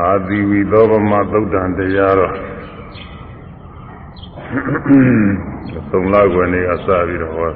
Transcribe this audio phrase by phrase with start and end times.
[0.00, 2.34] အာတိဝိသောဗမသုတ်တံတရားတော်
[5.90, 7.50] သုံးလခွင့်နေအစပြီးတော့ဟော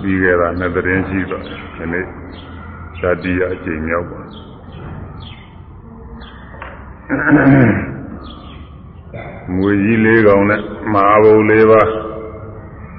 [0.00, 2.06] ပြီးခဲ့တာနှစ်သတင်းရှိတော့ဒီနေ့
[2.98, 4.20] ဇာတိယအချိန်မြောက်ပါ
[9.56, 10.60] ငွေကြီးလေးကောင်နဲ့
[10.92, 11.82] မဟာဘုံလေးပါ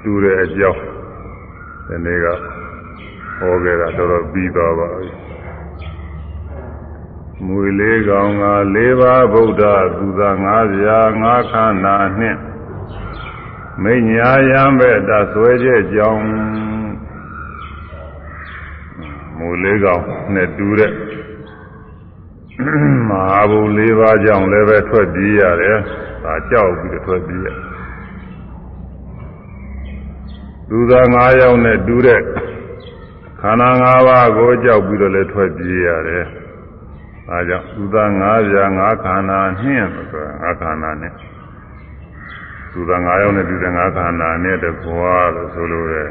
[0.02, 0.82] တူတဲ့အကြောင်း
[1.88, 2.26] ဒီနေ့က
[3.38, 5.25] ဟောခဲ့တာတော်တော်ပြီးသွားပါပြီ
[7.44, 9.62] မွေလေးကောင်က၄ပါးဗုဒ္ဓ
[9.96, 12.38] သူသာ၅ပြာ၅ခန္ဓာနှင့်
[13.82, 16.24] မိညာယံပဲ့တဆွဲချက်ကြောင်း
[19.38, 20.04] မွေလေးကောင်
[20.34, 20.92] နဲ့တူတဲ့
[23.08, 25.78] မဟာဘု၄ပါးကြောင့်လည်းပဲထွက်ပြေးရတယ်
[26.24, 27.48] ဒါကြောက်ပြီးထွက်ပြေးရ
[30.68, 32.20] သူသာ၅ယောက်နဲ့တူတဲ့
[33.40, 36.26] ခန္ဓာ၅ပါးကိုကြောက်ပြီးတော့လည်းထွက်ပြေးရတယ်
[37.30, 41.12] အဲကြောင့်သုသာ၅ပြာ၅ခန္ဓာနှင်းဆိုတာ၅ခန္ဓာနဲ့
[42.72, 46.10] သုသာ၅ယောက်နဲ့ပြုတဲ့၅ခန္ဓာနဲ့တကွာလို့ဆိုလိုတယ်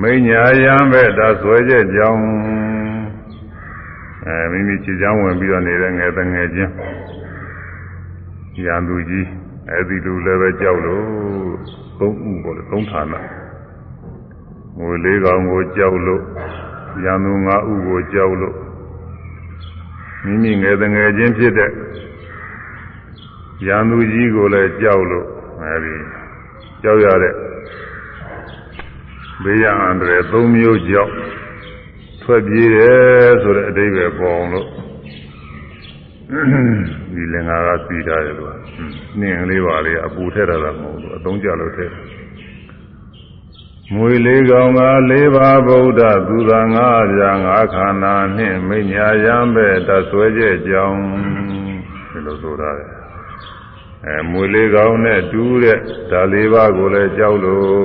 [0.00, 2.22] မိညာယံပဲဒါဆွဲချက်ကြောင်း
[4.26, 6.72] အဲမိမိခြေချောင်းဝင်ပြီးတော့နေတဲ့ငယ်တငယ်ချင်း
[8.64, 9.28] ရန်သူကြီး
[9.70, 11.04] အဲဒီလူလည်းပဲကြောက်လို့
[11.98, 13.14] သုံးဥပေါ့လေသုံးဌာန
[14.78, 16.22] ငွေလေးကောင်ကိုကြောက်လို့
[17.04, 18.54] ရန်သူ၅ဥကိုကြောက်လို့
[20.24, 21.70] မိမိငယ်တငယ်ချင်းဖြစ်တဲ့
[23.66, 25.26] ရန်သူကြီးကိုလည်းကြောက်လို့
[25.62, 25.94] အဲဒီ
[26.82, 27.34] ကြောက်ရတဲ့
[29.42, 31.12] ဘေးရန်အန္တရာယ်၃မျိုးကြောက်
[32.22, 34.68] ထွက်ပြေးတယ်ဆိုတဲ့အတိတ်ပဲပေါ်အောင်လို့
[37.14, 38.52] ဒီလင်္ကာကစီထားတယ်လို့
[39.18, 41.90] နှင်းလေးပါလေအပူထက်တာမဟုတ်ဘူးအသုံးကြလို့ထက်
[43.92, 51.00] မွေလေးကောင်ကလေးပါဗုဒ္ဓသူသာငါးပြာငါးခန္ဓာနှင့်မိညာယံပဲတဆွဲကျက်ကြောင်း
[52.10, 52.78] ဒီလိုဆိုရတယ်
[54.06, 55.78] အဲမွေလေးကောင်နဲ့တူးတဲ့
[56.10, 57.82] ဒါလေးပါကိုလည်းကြောက်လို့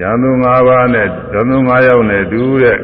[0.00, 2.78] ရန်သူ၅ပါးနဲ့ရန်သူ၅ယောက်နဲ့တူးတဲ့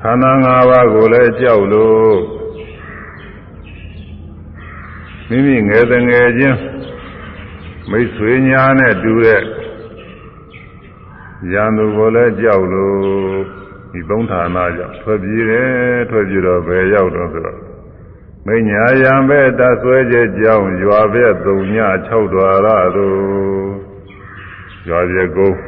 [0.00, 2.18] ခန္ဓာ၅ပါးကိုလည်းကြောက်လို့
[5.28, 6.58] မိမိငယ်တငယ်ချင်း
[7.90, 9.42] မိတ်ဆွေညာနဲ့တူတဲ့
[11.52, 12.98] ရန်သူကိုလည်းကြောက်လို့
[13.92, 17.60] ဒီသုံးဌာနကြောင့်ထွက်ပြေးတယ်ထွက်ပြေးတော့ဘယ်ရောက်တော့ဆိုတော့
[18.46, 21.76] မိညာယံပဲတဆွဲချက်ကြောင်းရွာဘက်သုံည
[22.06, 23.18] 6ဒွါရတို့
[24.88, 25.58] ရွာပြေကုန်း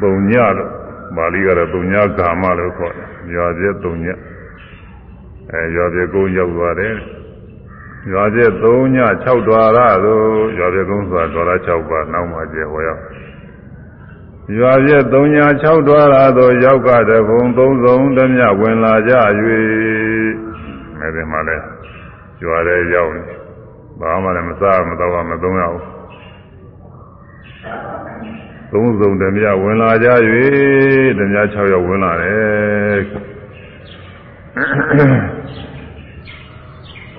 [0.00, 0.70] ပုံညတော့
[1.16, 4.06] ပါဠိကတော့ပုံညကာမလို့ခေါ်တယ်ရွာပြေသုံည
[5.50, 6.94] အဲရွာပြေကုန်းရောက်သွားတယ်
[8.10, 10.24] ရွာကျက်3ည6ဒွါရသို့
[10.58, 13.02] ရွာကျက်ကုန်းဆိုတာဒွါရ6ပါးနောက်မှကျဲဟောရောက်
[14.58, 19.12] ရွာကျက်3ည6ဒွါရသို့ရောက်ကတဘုံသုံးစုံတမျှဝင်လာကြ၍
[20.98, 21.56] မဲ့ဒီမှာလဲ
[22.42, 23.22] ရွာထဲရောက်နေ
[24.00, 25.84] ဘာမှလည်းမစားမတော့မသုံးရဘူး
[28.72, 30.08] သုံးစုံတမျှဝင်လာကြ၍
[31.18, 33.00] တမျှ6ရောက်ဝင်လာတယ်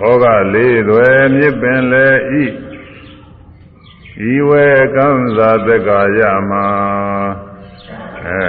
[0.03, 2.07] ဩဃလေးသွယ်မြစ်ပင်လေ
[2.41, 2.45] ဤ
[4.31, 6.19] ဤဝဲကံသာတက္ကာယ
[6.49, 6.65] မှာ
[8.25, 8.45] အဲ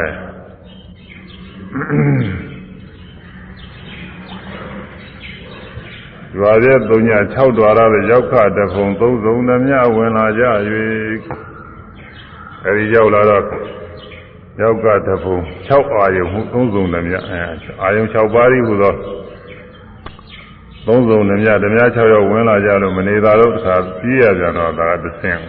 [6.38, 10.44] ရွာရဲ့၃ည6ဒွါရတဲ့ရောက်ခတဖုံသုံးစုံသမျှဝင်လာကြ၍
[12.64, 13.44] အဲဒီရောက်လာတော့
[14.60, 15.36] ရောက်ကတဖုံ
[15.68, 17.40] 6အာယုံဟုသုံးစုံသမျှအဲ
[17.82, 18.94] အာယုံ6ပါးဤဟူသော
[20.86, 25.44] သုံးစုံဓမြဓမြ6ရောက်ဝင်လာကြလို့မနေသာတော့တစ်ခါပြေးရကြတော့ဒါကသင်း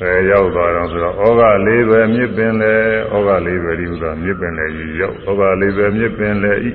[0.00, 2.74] ဘယ်ရောက်သွားတော့ဆိုတော့ဩဃလေးပဲမြစ်ပင်လေ
[3.12, 6.70] ဩဃလေးပဲဒီဥသောမြစ်ပင်လေကြီးရောက်ဩဃလေးပဲမြစ်ပင်လေဤ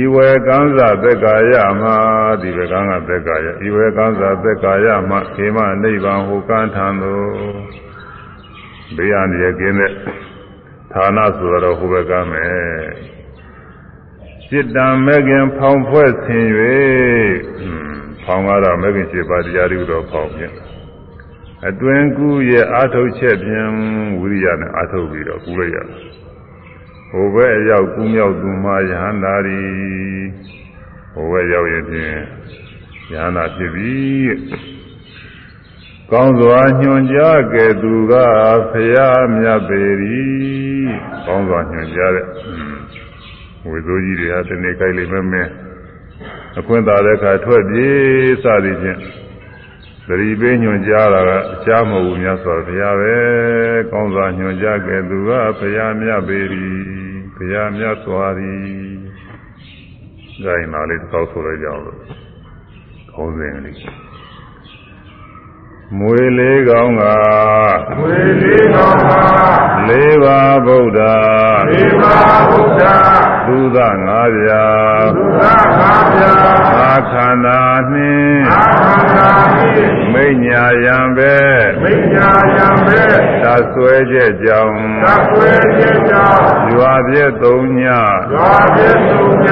[0.00, 1.96] ဤဝေကံဇသက်ကာယမှာ
[2.42, 7.26] ဒီဝေကံကသက်ကာယဤဝေကံဇသက်ကာယမှာခေမနိဗ္ဗာန်ဟူကံထံသို့
[8.96, 9.92] ဘေးရန်ရကင်းတဲ့
[10.92, 12.56] ဌာနဆိုတော့ဟိုဘက်ကမယ်
[14.50, 16.46] จิตတံမဲခင်ဖောင်ဖွဲ့ဆင်၍
[18.22, 20.52] ဖောင်ကတော့မဲခင်7ပါးတရားတွေတော့ဖောင်ပြန်
[21.68, 23.70] အတွင်ကူရဲ့အာထုတ်ချက်ပြန်
[24.20, 26.00] ဝိရိယနဲ့အာထုတ်ပြီးတော့ကူလိုက်ရတယ်
[27.10, 29.62] ဟိုဘက်အရောက်ကူးမြောက်သူမှယဟန္တာရီ
[31.14, 32.16] ဟိုဘက်ရောက်ရင်ဖြင့်
[33.12, 33.94] ယဟန္တာဖြစ်ပြီ
[36.12, 38.12] ကောင်းစွာညွှန်ကြားကဲသူက
[38.70, 40.20] ဖရာမြတ်ပေရီ
[41.26, 42.26] ကောင်းစွာညွှန်ကြားတဲ့
[43.70, 45.50] ဝေစိုးကြီးတွေဟာဒီနေ့ကြိုက်လိမ့်မယ်မင်း
[46.58, 49.00] အခွင့်သာတဲ့အခါထွက်ပြေးစသည်ဖြင့်
[50.08, 53.14] သတိပေးညွှန်ကြားတာကအချားမဟုတ်ဘူးမြတ်စွာဘုရားပဲ
[53.90, 56.68] ကောင်းစွာညွှန်ကြားခဲ့သူကဘုရားမြတ်ပေရီ
[57.36, 58.60] ဘုရားမြတ်စွာသည်
[60.44, 61.98] ဒါရင်ပါလေးတစ်ခေါက်ဆိုလိုက်ကြအောင်လို့
[63.12, 63.76] ခေါင်းစဉ်လေး
[65.98, 67.02] မွေလေးကောင်းက
[67.98, 69.10] မွေလေးကောင်းက
[69.88, 71.00] လေးပါဗုဒ္ဓ
[71.70, 72.16] လေးပါ
[72.48, 74.66] ဗုဒ္ဓ သုသငါးပြာ
[75.16, 75.44] သုသ
[75.78, 76.32] ငါးပြာ
[76.80, 77.60] အာခန္ဓာ
[77.90, 81.36] နှင့်အာခန္ဓာနှင့်မိညာယံပဲ
[81.82, 83.02] မိညာယံပဲ
[83.42, 87.82] သဆွဲချက်ကြောင့်သဆွဲချက်ကြောင့်ရွာပြည့်သုံးည
[88.34, 89.48] ရွာပြည့်သုံးည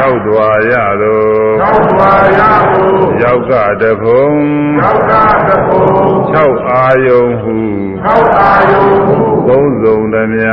[0.00, 1.22] သောက်တော်ရသော
[1.60, 2.40] သောက်တော်ရ
[2.72, 2.90] သော
[3.22, 3.52] ယောက်က
[3.82, 4.30] တဖုံ
[4.80, 5.12] ယောက်က
[5.48, 5.86] တဖုံ
[6.34, 7.56] 6အာယုံဟု
[8.04, 9.18] 6အာယုံဟု
[9.48, 10.52] သုံးစုံသမျှ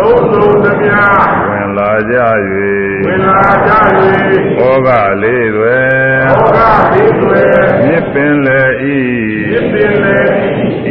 [0.00, 1.43] သုံးစုံသမျှဝင်
[1.78, 2.16] လာကြ၍
[3.04, 3.72] ဝင်လာကြ၍
[4.58, 4.88] ဩဃ
[5.22, 5.80] လေးတွေ
[6.28, 6.58] ဩဃ
[6.92, 7.42] လေးတွေ
[7.84, 8.62] မြစ်ပင်လေ
[8.96, 9.02] ဤ
[9.50, 10.18] မြစ်ပင်လေ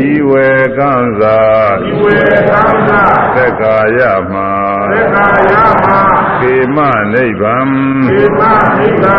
[0.07, 1.41] ဤဝေကံသာ
[1.89, 2.17] ဤဝေ
[2.49, 3.03] ကံသာ
[3.35, 3.99] သက္ကာယ
[4.31, 4.51] မှာ
[4.91, 5.53] သက္ကာယ
[5.85, 6.12] မှာ
[6.43, 6.79] ခေမ
[7.13, 7.57] နိဗ္ဗံ
[8.09, 8.41] ခေမ
[8.77, 9.17] နိဗ္ဗံ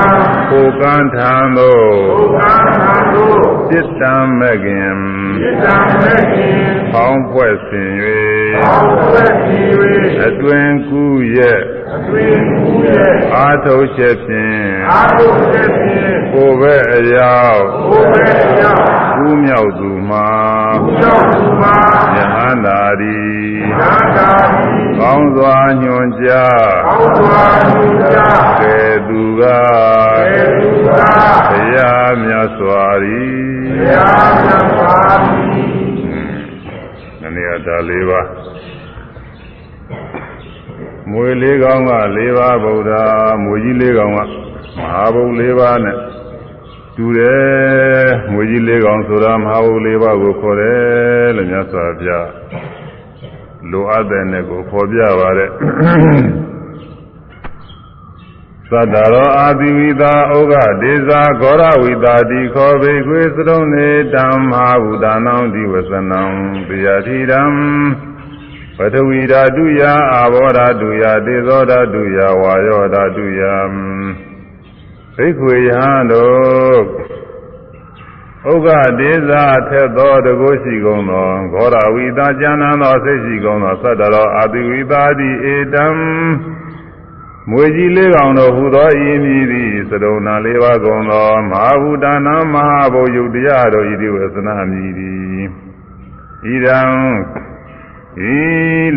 [0.51, 1.89] ကိုကံထံသို့
[2.19, 4.99] ကိုကံထံသို့စိတ္တံမကင်
[5.41, 6.05] စိတ္တံမ
[6.35, 6.59] ကင်
[6.93, 7.91] ဖောင်းဖွဲ့ဆင်၍
[8.57, 9.65] ဖောင်းဖွဲ့ဆင်၍
[10.27, 11.03] အတွင်ကူ
[11.37, 11.61] ရဲ့
[11.95, 17.35] အတွင်ကူရဲ့အာထုတ်ချက်ဖြင့်အာထုတ်ချက်ဖြင့်ကိုယ်ပဲအရာ
[17.91, 18.73] ကိုယ်ပဲအရာ
[19.17, 20.29] ကူးမြောက်သူမှာ
[20.83, 21.77] ကူးမြောက်သူမှာ
[22.17, 23.19] ယဟန္တာရီ
[23.69, 30.89] ယဟန္တာရီကောင်းစွာညွန်ကြားကောင်းစွာညွန်ကြားကဲသူကကဲသူက
[31.51, 33.25] ဘုရားမြတ်စွာရီ
[33.69, 35.45] ဘုရားမြတ်စွာရီ
[37.35, 38.21] နည်းဒါလေးပါ
[41.11, 42.93] မွေလေးကောင်က၄ပါးဗုဒ္ဓ
[43.45, 45.97] မွေကြီးလေးကောင်ကမဟာဘုံ၄ပါးနဲ့
[46.97, 52.29] တူတယ်မွေကြီး၄ကောင်ဆိုတာမဟာဘုံ၄ပါးကိုခေါ်တယ်လို့မြတ်စွာဘုရား
[53.71, 55.51] လိုအပ်တဲ့နဲ့ကိုခေါ်ပြပါတဲ့
[58.71, 66.23] သတ္တရောအာတိဝိတာဩဃဒေဇာဂောရဝိတာတိခောဘေခွေသရုံနေတမ္မာဘုဒ္ဓနာံဒီဝစနံ
[66.67, 67.43] ပိယတိရံ
[68.79, 69.83] ပထဝီဓာတုယ
[70.13, 73.43] အာဘောဓာတုယတေဇောဓာတုယဝါယောဓာတုယ
[75.17, 76.81] ဘိက္ခွေယဟန်တို့
[78.53, 78.69] ဥက္က
[78.99, 85.87] ဒေဇာထက်သောတကုရှိကုန်သောဂောရဝိတာကျမ်းနာသောစိတ်ရှိကုန်သောသတ္တရောအာတိဝိတာတိဧတံ
[87.51, 95.45] မွေကြီးလေးကောင်တို့ဟူသောဤမည်သည်သရုံနာလေးပါးကုန်သောမဟာဘူတာနာမဟာဘုယုတ်တရားတို့ဤသည်ဝသနာမည်သည်
[96.53, 96.79] ဤတံ
[98.23, 98.33] ဤ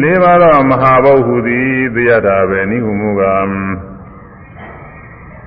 [0.01, 3.21] လေးပါးသောမဟာဘုဟုသည်သိရတာပဲနိဟုမူက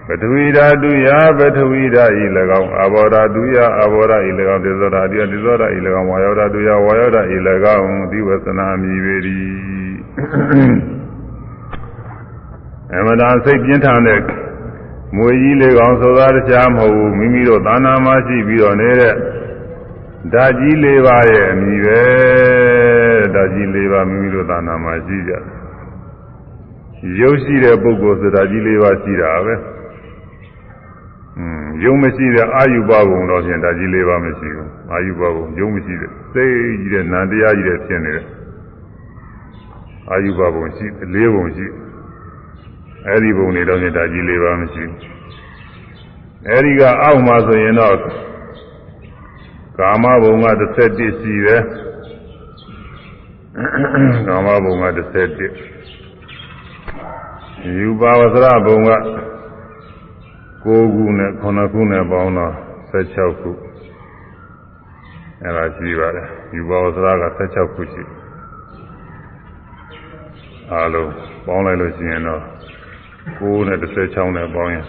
[0.06, 1.08] ပထဝီဓာတုယ
[1.38, 2.24] ပထဝီဓာဤ၎
[2.60, 7.36] င်းအဘောဓာတုယအဘောဓာဤ၎င်းသေဇောဓာတုယသေဇောဓာဤ၎င်းဝါယောဓာတုယဝါယောဓာဤ၎
[7.76, 9.16] င်းဒီဝသနာမည်ပေ၏
[12.94, 14.20] အမှန်တန်စိတ်ပြင်းထန်တဲ့
[15.16, 19.14] မွေကြီးလေးကောင်ဆိုတာတရားမဟုတ်ဘူးမိမိတို့သာနာမရှိပြီးတော့နေတဲ့
[20.32, 22.00] ဓာကြီးလေးပါရဲ့အမိပဲ
[23.34, 25.32] ဓာကြီးလေးပါမိမိတို့သာနာမရှိကြ
[27.20, 29.54] ရုပ်ရှိတဲ့ပုဂ္ဂိုလ်ဆိုတာကြီးလေးပါရှိတာပဲ
[31.38, 38.26] อืมယုံမရှိတဲ့အာယုဘဘုံတော့ဖြင့်ဓာကြီးလေးပါမရှိဘူးအာယုဘဘုံယုံမရှိတဲ့စိတ်ကြီးတဲ့နန္တရားကြီးတဲ့ဖြစ်နေတယ်
[40.10, 41.74] အာယုဘဘုံရှိလေးဘုံရှိတယ်
[43.06, 44.98] အဲ့ဒီဘုံနေတော့နေတာကြီးလေးပါမရှိဘူး
[46.48, 47.96] အဲ့ဒီကအောက်မှာဆိုရင်တော့
[49.78, 50.46] ကာမဘုံက
[50.84, 51.62] 17ရှိတယ်
[54.26, 54.98] ကာမဘုံက17
[57.76, 58.90] ယူပါဝသရဘုံက
[60.64, 62.52] 9ခုနဲ့9ခုနဲ့ပေါင်းတော့
[62.92, 63.50] 16ခု
[65.42, 68.02] အဲ့ဒါရှိပါတယ်ယူပါဝသရက16ခုရှိ
[70.70, 71.10] အားလုံး
[71.46, 72.42] ပေါင်းလိုက်လို့ရှိရင်တော့
[73.38, 74.86] 9နဲ့16နဲ့ပေါင်းရင်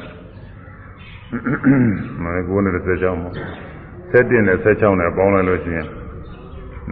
[2.24, 3.32] မ9နဲ့16မှာ
[4.12, 5.88] 7နဲ့16နဲ့ပေါင်းလိုက်လို့ရှိရင်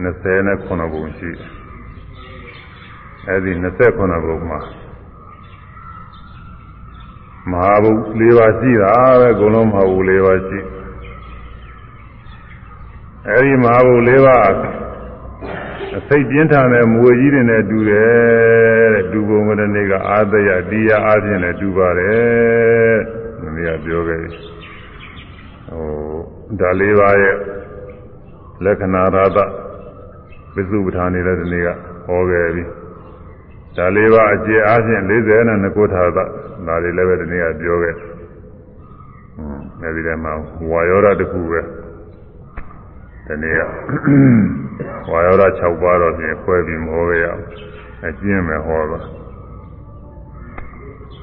[0.04, 1.30] 20နဲ့9ဘုံရှိ
[3.28, 4.60] အဲဒီ29ဘုံမှာ
[7.50, 10.58] မဟာဘု၄ပါးရှိတာပဲအကုန်လုံးမဟာဘု၄ပါးရှိ
[13.28, 14.52] အဲဒီမဟာဘု၄ပါး
[16.08, 22.96] စိတ်ပြင်းထန်တဲ့မွေကြီးတွေနဲ့တူတယ်တဲ့ဒူပုံကလေးကအာသယတရားအချင်းနဲ့တူပါတယ်
[23.40, 25.86] မင်းကပြောခဲ့ဟို
[26.60, 27.36] ဒါလေးပါးရဲ့
[28.64, 29.38] လက္ခဏာရသ
[30.54, 31.68] ပစ္စုပ္ပထာနေတဲ့ဒီနေ့က
[32.06, 32.64] ဟောခဲ့ပြီ
[33.76, 35.10] ဒါလေးပါးအကျေအားဖြင့်40
[35.62, 36.18] နဲ့ကိုထာသ
[36.66, 40.32] ဒါလေးလည်းပဲဒီနေ့ကပြောခဲ့ဟွန်းအဲဒီထဲမှာ
[40.70, 41.60] ဝါယောဓာတစ်ခုပဲ
[43.26, 43.60] ဒီနေ့က
[45.10, 47.42] ဝါယောဓ6ပါးတော့ပြင်ခွဲပြီးမဟောရအောင်
[48.06, 49.04] အကျဉ်းမယ်ဟောတော့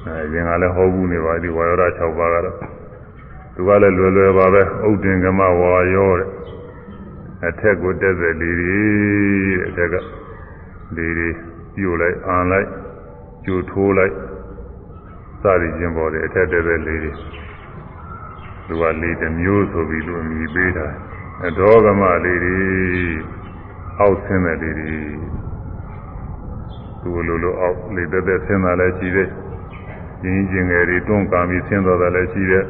[0.04, 2.56] အဲရင်ကလည်းဟောဘူးနေပါဒီဝါယောဓ6ပါးကတော့
[3.54, 6.28] သူကလည်းလွယ်လွယ်ပါပဲဥဒင်ကမဝါယောတဲ့
[7.46, 8.78] အထက်ကိုတက်တဲ့လေတွေ
[9.60, 9.94] တဲ့အထက်က
[10.96, 11.30] လေတွေ
[11.78, 12.68] ပြိုလိုက်အာလိုက်
[13.44, 14.14] ကျိုထိုးလိုက်
[15.42, 17.12] စသည်ချင်းပေါ်တယ်အထက်တက်တဲ့လေတွေ
[18.66, 20.86] သူကလေတစ်မျိုးဆိုပြီးသူအမည်ပေးတာ
[21.46, 22.58] အဒေါကမလေးတွေ
[24.00, 24.94] အောက်ဆင်းတဲ့လေးတွေ
[27.02, 29.28] သူလိုလိုအောက်လေတက်တက်ဆင်းတာလည်းရှိတယ်
[30.22, 32.64] ကျင်းကျင်ငယ်တွေတွန်းကံပြီးဆင်းသွားတာလည်းရှိတယ်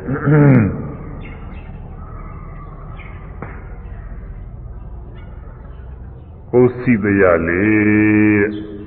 [6.51, 8.78] ကိုစီတရလေး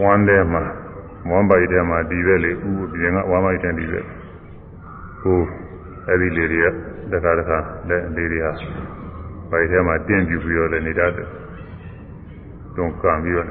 [0.00, 0.62] ဝမ်းထဲမှာ
[1.30, 2.54] ဝမ်းပိုက်ထဲမှာဒီပဲလေဥ
[2.92, 4.00] ပြင်ကဝမ်းပိုက်ထဲဒီပဲ
[5.22, 5.40] ဟို
[6.08, 6.66] အဲ့ဒီလေတွေက
[7.12, 8.52] တခါတခါလက်လေတွေဟာ
[9.50, 11.28] ပိုက်ထဲမှာတင်းပြူပြီးတော့လည်းနေတတ်တယ်
[12.76, 13.48] တွန်းကံပြီးတော့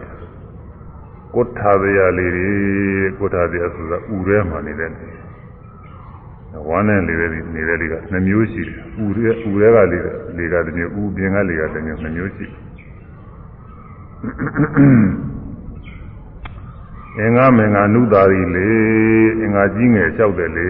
[1.36, 2.48] ကိုထာရရလေးတွေ
[3.20, 4.92] ကိုထာရဆိုတာဥထဲမှာနေတဲ့
[6.68, 10.00] ဝမ်းနဲ့လေတွေနေတဲ့လေကနှမျိုးရှိတယ်ဥထဲဥထဲကလေ
[10.38, 15.33] လေကတစ်မျိုးဥပြင်ကလေကတစ်မျိုးနှမျိုးရှိတယ်
[17.20, 18.70] အင်္ဂမင်္ဂနုသာရီလေ
[19.42, 20.70] အင်္ဂါကြီးငယ်လျှောက်တယ်လေ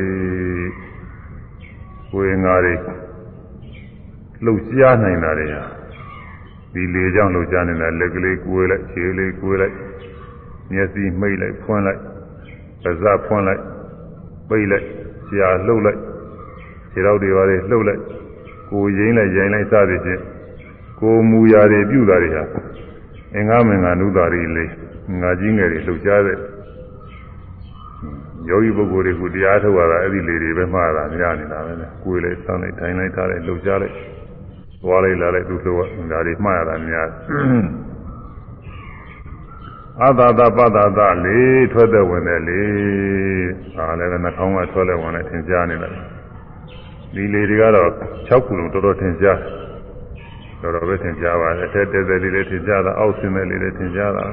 [2.12, 2.74] ကိုယ်အင်္ဂါတွေ
[4.44, 5.64] လှုပ်ရှားနိုင်တာတွေဟာ
[6.74, 9.76] ဒီလေကြောင့်လှုပ်ရှားနေတာလက်ကလေးကိုယ်လိုက်ခြေလေးကိုယ်လိုက်
[10.72, 12.02] မျက်စိမှိတ်လိုက်ဖွင့်လိုက်
[12.84, 13.62] ပါးစပ်ဖွင့်လိုက်
[14.50, 14.86] ပိတ်လိုက်
[15.28, 16.00] ရှားလှုပ်လိုက်
[16.92, 18.02] ခြေထောက်တွေပါလေလှုပ်လိုက်
[18.70, 20.22] ကိုယ်ရင်းလိုက်ရိုင်းလိုက်စသည်ဖြင့်
[21.00, 22.44] ကိုယ်မူရာတွေပြုတာတွေဟာ
[23.36, 24.83] အင်္ဂမင်္ဂနုသာရီလေး
[25.22, 26.38] ငါကြီးငယ်တွေလှုပ်ရှားတဲ့
[28.50, 33.96] ယောဂီပုဂ္ဂိုလ်တွေကတရားထုတ်ရတာအဲ့ဒီလေတွေပဲမှားတာများနေတာပဲလေကိုယ်လေးစောင်းလိုက်ထိုင်လိုက်ထားလိုက်လှုပ်ရှားလိုက်
[34.84, 35.78] သွားလိုက်လာလိုက်သူ့လှုပ်
[36.12, 37.08] ဒါတွေမှားရတာများ
[40.02, 42.62] အသာသပတ္တသလေးထွက်တဲ့ဝင်တဲ့လေ
[43.78, 45.94] ဒါလည်းပဲနှာခေါင်းကထွက်လဲဝင်လဲထင်ရှားနေတယ်
[47.16, 47.90] ဒီလေတွေကတော့
[48.30, 49.40] 6ခုလုံးတော်တော်ထင်ရှား
[50.62, 54.26] တော်တော်ပဲထင်ရှားပါတယ်တဲတဲတဲလေးလေးထင်ရှားတာအောက်ဆင်းတဲ့လေးလေးထင်ရှားတာ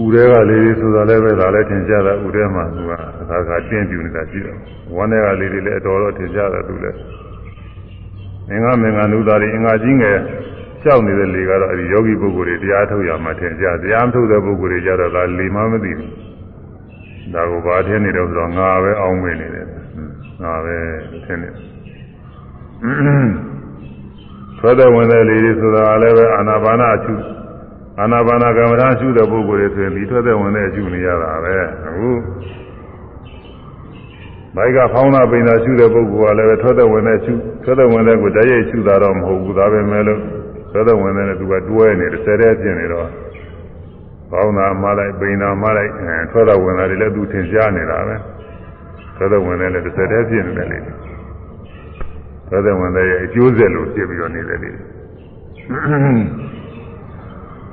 [0.00, 4.56] ဥတွေကလေးတွေဆိုတာလည်းပဲဒါလည်းထင်ရှားတာဥထဲမှာသူကအခါခါတင်းပြူနေတာရှိတယ်
[4.96, 6.98] ဝမ်းတွေကလေးတွေလည်းအတော်တော်ထင်ရှားတာသူလည်း
[8.50, 10.18] အင်္ဂမင်္ဂနုသာရီအင်္ဂါကြီးငယ်
[10.82, 16.10] လျှောက်နေတဲ့လေကတော့အဲဒီယောဂီပုဂ္ဂိုလ်တွေတရားထုတ်ရမှာထင်ရှားတရားမထုတ်တဲ့ပုဂ္ဂိုလ်တွေကြတော့ဒါလေမှမသိဘူး
[17.34, 19.66] ဒါကိုဘာထင်းနေတော့ဆိုတော့ငါပဲအောင်းဝင်နေတယ်
[20.42, 20.76] ငါပဲ
[21.24, 21.50] ထင်းနေ
[24.58, 27.22] ထွက်တဲ့ဝင်တဲ့လေတွေဆိုတာလည်းပဲအာနာပါနာအချုပ်
[28.00, 31.52] အာနာပါနာကမ္မထာရှုတဲ့ပုဂ္ဂိုလ်တွေဆိုရင်ဒီထွက်တဲ့ဝင်တဲ့အကျုနေရတာပဲ
[31.86, 32.08] အခု
[34.56, 37.32] ဘိုက်ကဖောင်းတာပိန်တာရှုတဲ့ပုဂ္ဂိုလ်ကလည်းပဲထွက်တဲ့ဝင်တဲ့ရှု
[37.64, 40.20] ထွက်တဲ့ဝင်တဲ့ကိုတည်းရဲ့ရှုတာတော့မဟုတ်ဘူးဒါပဲမဲ့လို့
[40.70, 43.08] ထွက်တဲ့ဝင်တဲ့နဲ့သူကတွဲနေတယ်ဆယ်တဲ့ဖြစ်နေတော့
[44.30, 48.16] ဖောင်းတာမှလိုက်ပိန်တာမှလိုက်အဲထွက်တဲ့ဝင်တာတွေလည်းသူထင်ရှားနေတာပဲ
[49.16, 50.78] ထွက်တဲ့ဝင်တဲ့လည်းတစ်ဆယ်တဲ့ဖြစ်နေတယ်လေ
[52.48, 54.70] ထွက်တဲ့ဝင်တဲ့ရဲ့အကျိုးဆက်လို့ဖြစ်ပြီးတော့နေတယ်လေ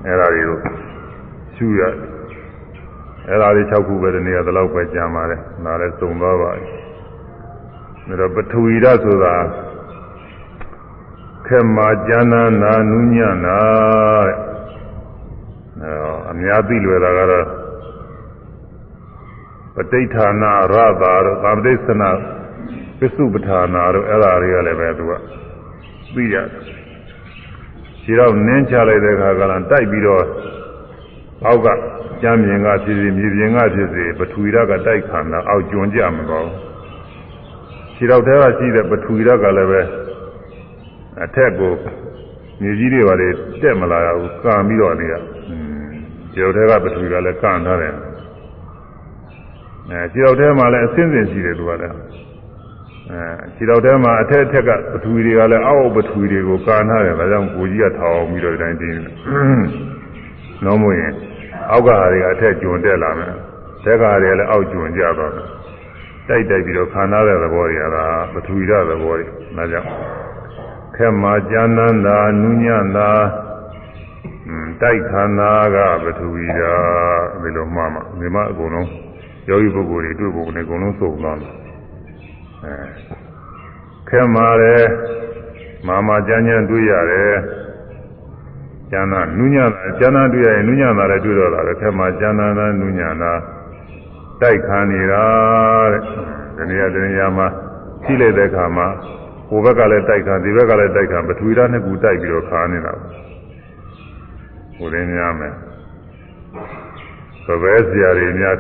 [0.05, 0.57] အဲ့ဒါတွေကို
[1.55, 1.81] ရှုရ
[3.27, 6.65] အဲ့ဒါတွေ6ခုပဲဒီနေ့ကဒီလောက်ပဲကြံပါတယ်ဒါလည်းစုံသွားပါပြီ
[8.07, 9.35] ဒါတော့ပထဝီရဆိုတာ
[11.47, 13.57] ခေမာကျမ်းနာနာနုညနာ
[14.27, 14.37] တဲ့
[16.31, 17.47] အများသိလွယ်တာကတော့
[19.75, 22.09] ပဋိဌာနာရတာတို့ကာမတိသနာ
[22.99, 25.13] ပစ္စုပ္ပဌာနာတို့အဲ့ဒါတွေကလည်းပဲသူက
[26.13, 26.78] သိရတယ်
[28.09, 30.23] ခြေတော့နင်းချလိုက်တဲ့အခါကလည်းတိုက်ပြီးတော့
[31.45, 31.67] အောက်က
[32.21, 36.57] ကျမ်းမြင်ကဖြစ်စီမြေပြင်ကဖြစ်စီပထဝီရကတိုက်ခါတာအောက်ကျွံကြမသွားဘူး
[37.95, 39.81] ခြေတော့တဲကရှိတဲ့ပထဝီရကလည်းပဲ
[41.23, 41.73] အထက်ကို
[42.61, 43.29] မြေကြီးတွေပါလေ
[43.61, 45.13] တက်မလာရဘူးကံပြီးတော့နေရ
[46.33, 47.93] ခြေတော့တဲကပထဝီကလည်းကံထားတယ်
[49.89, 51.95] အဲခြေတော့တဲမှာလည်းအစင်းစင်ရှိတယ်သူကလည်း
[53.11, 53.21] အဲ
[53.55, 59.01] ခြေတော်ထဲမှာအထက်အထက်ကပထဝီတွေကလည်းအောက်ပထဝီတွေကိုကာနာတယ်ဒါကြောင့်ကိုကြီးကထောင်အောင်ပြီးတော့ဒီတိုင်းတင်း
[60.65, 61.13] နော်မရင်
[61.71, 63.33] အောက်ကဟာတွေကအထက်ကျွံတက်လာမယ်
[63.85, 65.47] တက်ကဟာတွေလည်းအောက်ကျွံကျသွားတယ်
[66.27, 69.25] တိုက်တိုက်ပြီးတော့ခန္ဓာတဲ့သဘောတွေကဒါပထဝီရသဘောတွေ
[69.57, 69.89] ဒါကြောင့်
[70.95, 73.09] ခက်မှာကျမ်းနန္တာနုညံတာ
[74.81, 76.73] တိုက်ခန္ဓာကပထဝီရာ
[77.41, 78.89] ဒီလိုမှမှဒီမှာအကုန်လုံး
[79.49, 81.53] ယောဂီပုဂ္ဂိုလ်တွေတွေ့ဖို့နဲ့အကုန်လုံးစုံသွားတယ်
[82.63, 82.75] အဲ
[84.09, 84.83] ခဲမာတယ်
[85.87, 87.35] မာမာကြမ်းကြမ်းတွေ့ရတယ်
[88.91, 93.31] ကျမ်းသာနုညံတာကျမ်းသာတွေ့ရရင်နုညံတာလည်းတွေ့တော့တာပဲခဲမာကျမ်းသာတာနုညံတာ
[94.41, 95.25] တိုက်ခံနေတာ
[95.91, 96.01] တဲ့
[96.57, 97.47] ဒီနေရာဒီနေရာမှာ
[98.03, 98.87] ရှိလိုက်တဲ့အခါမှာ
[99.49, 102.93] ဟိုဘက်ကလည်းတိုက်ခါဒီဘက်ကလည်းတိုက်ခါပထဝီဓာတ်နှစ်ခုတိုက်ပြီးတော့ခါနေတာ
[104.77, 105.53] ဟိုရင်းများမယ်
[107.45, 108.55] သပဲစရာတွေများ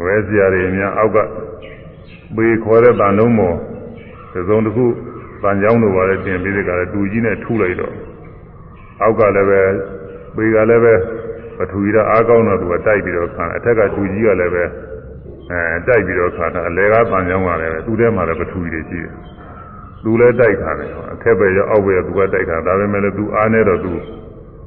[0.00, 1.18] ဝဲစရာတွေများအောက်က
[2.36, 3.56] ပေခေါ်တဲ့တန်လုံးမော်
[4.48, 4.84] သုံးတစ်ခု
[5.42, 7.94] တန်ကြောင်းတို့ပါလေတင်ပြီးတဲ့ကလည်းတူကြီးနဲ့ထုလိုက်တော့
[9.02, 9.62] အောက်ကလည်းပဲ
[10.36, 10.94] ပေကလည်းပဲ
[11.58, 14.64] ပထဝီဓာတ်အားကောင်းတော့သူကတိုက်ပြီးတော့ခံအထက်ကတူကြီးကလည်းပဲ
[15.50, 19.12] အဲတိုက်ပြီးတော့ခါတာအလဲကားပန်ကြောင်းကလည်းပဲသူ့ထဲမှာလည်းပထဝီတွေရှိတယ်
[20.04, 23.92] သူလည်းတိုက်ခါတယ်အခက်ပဲရောအောက်ပဲရောသူကတိုက်ခါဒါပေမဲ့လည်းသူအားနေတော့သူ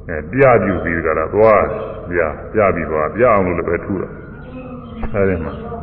[0.08, 1.62] အဲပြပြပြီးကြတာသွား
[2.10, 2.18] ပြ
[2.52, 4.12] ပြပြီးသွားပြအောင်လို့လည်းပဲထူတော့
[5.14, 5.77] အဲဒီမှာ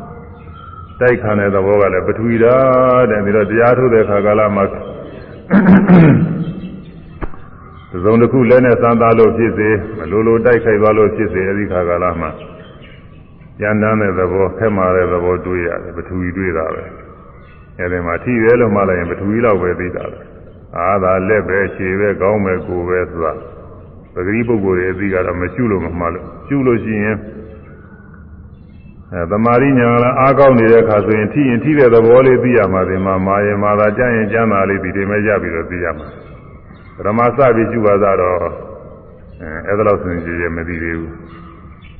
[1.00, 2.54] တိုက်ခါတဲ့သဘောကလည်းပထဝီဓာ
[2.98, 4.64] တ်တဲ့ပြီးတော့တရားထုတ်တဲ့ခါကာလမှာ
[8.04, 12.30] သုံးတစ်ခုလည်းနဲ့စမ်းသားလို့ဖြစ်စေမလိုလိုတိုက်ခိုက်သွားလို့ဖြစ်စေအဲဒီခါကာလမှာ
[13.62, 16.84] ရန်တမ်းတဲ့သဘောခက်မာတဲ့သဘောတွေ့ရတယ်ပထဝီတွေ့တာပဲ
[17.78, 20.18] အဲဒီမှာထိတယ်လို့မှလည်းရင်ပထဝီလောက်ပဲသိတာပဲ
[20.78, 23.32] အာသာလက်ပဲခြေပဲကောင်းပဲကိုယ်ပဲဆိုတာ
[24.14, 27.16] ပဂရိပုဂ္ဂိုလ်ရဲ့အသိကတော့မရှုလို့မမှလို့ရှုလို့ရှိရင်
[29.12, 36.08] အဲသမာရိညာလည်းအားကောင်းနေတဲ့အခါဆိုရင်ထိရင်ထိတဲ့သဘောလေးသိရမှာဒီမှာမာရင်မာသာကြားရင်ကြားတာလေးဒီဒီမဲ့ရပြီးတော့သိရမှာ
[36.96, 38.16] ပရမစပြီးရှုပါတော့
[39.40, 41.12] အဲအဲ့ဒါလို့ဆိုရင်ကြည့်ရမသိသေးဘူး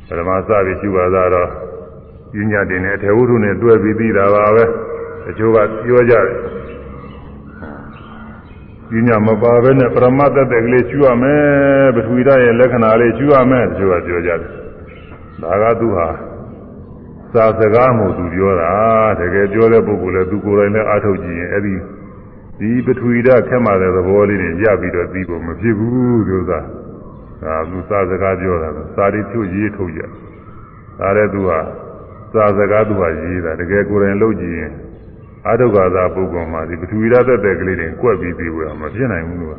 [0.08, 1.48] ပရမစပြီးရှုပါတော့
[2.32, 4.64] ပညာတင်နဲ့အထေဝုဒ္ဓနဲ့တွဲပြီးသိတာပါပဲ
[5.24, 6.26] တချို့ကပြောကြတယ်
[8.90, 14.40] ပညာမပါဘဲနဲ့ပရမတ္တတက်ကလေးရှုရမယ်ပထဝီဓာတ်ရဲ့လက္ခဏာလေးရှုရမယ်တချို့ကပြောကြတယ်
[15.42, 16.08] ဒါကသူဟာ
[17.32, 18.72] စာစကားမို့သူပြောတာ
[19.20, 21.74] တကယ်ပြောတဲ့ပုဂ္ဂိုလ်လည်းသူကိုယ်တိုင်လည်းအားထုတ်ကြည့်ရင်အဲ့ဒီ
[22.58, 30.00] ဒီပထဝီဓာတ်ခက်မှတဲ့သဘောလေးတွေရပြီးတော့သိဖို့မဖြစ်ဘူးသူကဒါသူစာစကားပြောတာစာရီထုတ်ရေးထုတ်ကြ
[31.00, 31.58] ဒါလည်းသူဟာ
[32.32, 34.72] စာစကားသူဟာရေးတာတကယ်ကိုယ်တိုင်လုပ်ကြည့်ရင်
[35.46, 39.56] အာဒုက္ခသာပုဂ္ဂိုလ်မှာဒီပထဝီဓာတ်သက်သက်ကလေးတွေကွက်ပြီးပြီးဖို့မဖြစ်နိုင်ဘူးလို့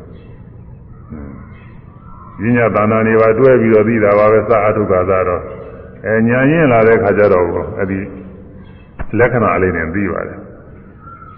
[2.40, 5.44] ကညညာသာနာနေပါတွဲပြီးတော့သိတာပါပဲစာအာဒုက္ခသာတော့
[6.06, 7.46] အဲညာရင်လာတဲ့ခါကျတော့
[7.78, 8.00] အဲ့ဒီ
[9.20, 10.40] လက္ခဏာလေးတွေသိပါတယ်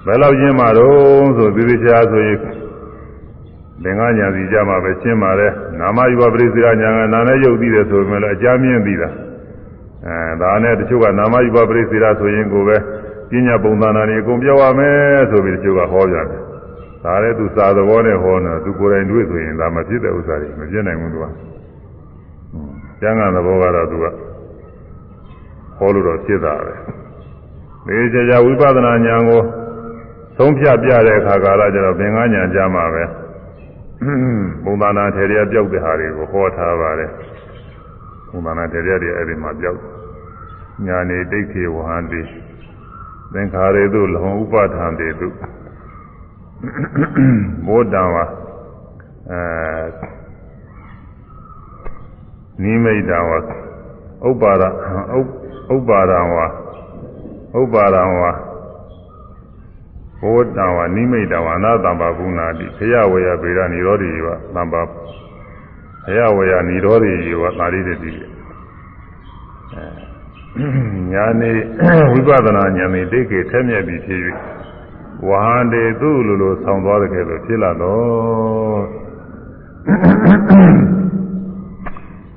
[0.05, 2.37] ဘယ်လောက်ရင်းမှာတော့ဆိုသေသေးချာဆိုရင်
[3.83, 9.09] သင်္ကညာစီကြမှာပဲရှင်းပါတယ်နာမယူပရိစ္ဆေရညာကနာနဲ့ယုတ်သိတယ်ဆိုပေမဲ့လည်းအကြမ်းမြင့်သိတာ
[10.05, 12.77] အဲဒါနဲ့တချို့ကနာမယူပရိစ္ဆေရဆိုရင်ကိုပဲ
[13.29, 16.25] ပညာပုံသဏ္ဍာန်တွေအကုန်ပြောရမယ်ဆိုပြီးတချို့ကဟောကြတယ်
[17.03, 21.25] ဒါလည်းသူစာသဘောနဲ့ဟောနေသူကိုယ်တိုင်တွေ့ဆိုရင်ဒါမဖြစ်တဲ့ဥစ္စာတွေမဖြစ်နိုင်ဘူးသူက
[23.01, 24.05] ကျမ်းဂန်သဘောကတော့သူက
[25.79, 26.73] ဟောလို့တော့ဖြစ်တာပဲ
[27.85, 29.41] ဒီကြကြဝိပဿနာဉာဏ်ကို
[30.37, 33.03] သုံးဖြတ်ပြတဲ့အခါကာလကျတော့သင်္ကန်းဉာဏ်ကြမှာပဲ
[34.63, 37.11] ပုံသဏ္ဍာန်ထေရပြောက်တဲ့ဟာတွေကိုဟောထားပါတယ်
[38.29, 39.79] ပုံသဏ္ဍာန်ထေရတွေအဲ့ဒီမှာပြောက်
[40.85, 42.21] ညာနေဒိဋ္ဌိဝဟန္တိ
[43.33, 45.27] သင်္ခါရေတုလောဥပဋ္ဌာန်တေတု
[47.67, 48.15] ဘောတံဝ
[49.31, 49.41] အဲ
[52.61, 53.31] နိမိတ်တံဝ
[54.27, 54.63] ဥပ္ပါဒ
[55.73, 56.35] ဥပ္ပါဒံဝ
[57.59, 58.21] ဥပ္ပါဒံဝ
[60.21, 68.13] ဘောတံဝနိမိတ်တံဝအနာတံပါကုဏာတိခရဝေယဗေဒនិရောဓိယဝသံပါခရဝေယនិရောဓိယဝသာရိတတိ
[71.11, 71.51] ညာနေ
[72.11, 74.21] ဝိပဿနာဉာဏ်နဲ့ဒိဋ္ဌိထက်မြက်ပြီးဖြစ်၍
[75.27, 78.83] ဝဟန္တေသူ့လိုလိုဆောင်းသွားတဲ့ကဲလို့ဖြစ်လာတော့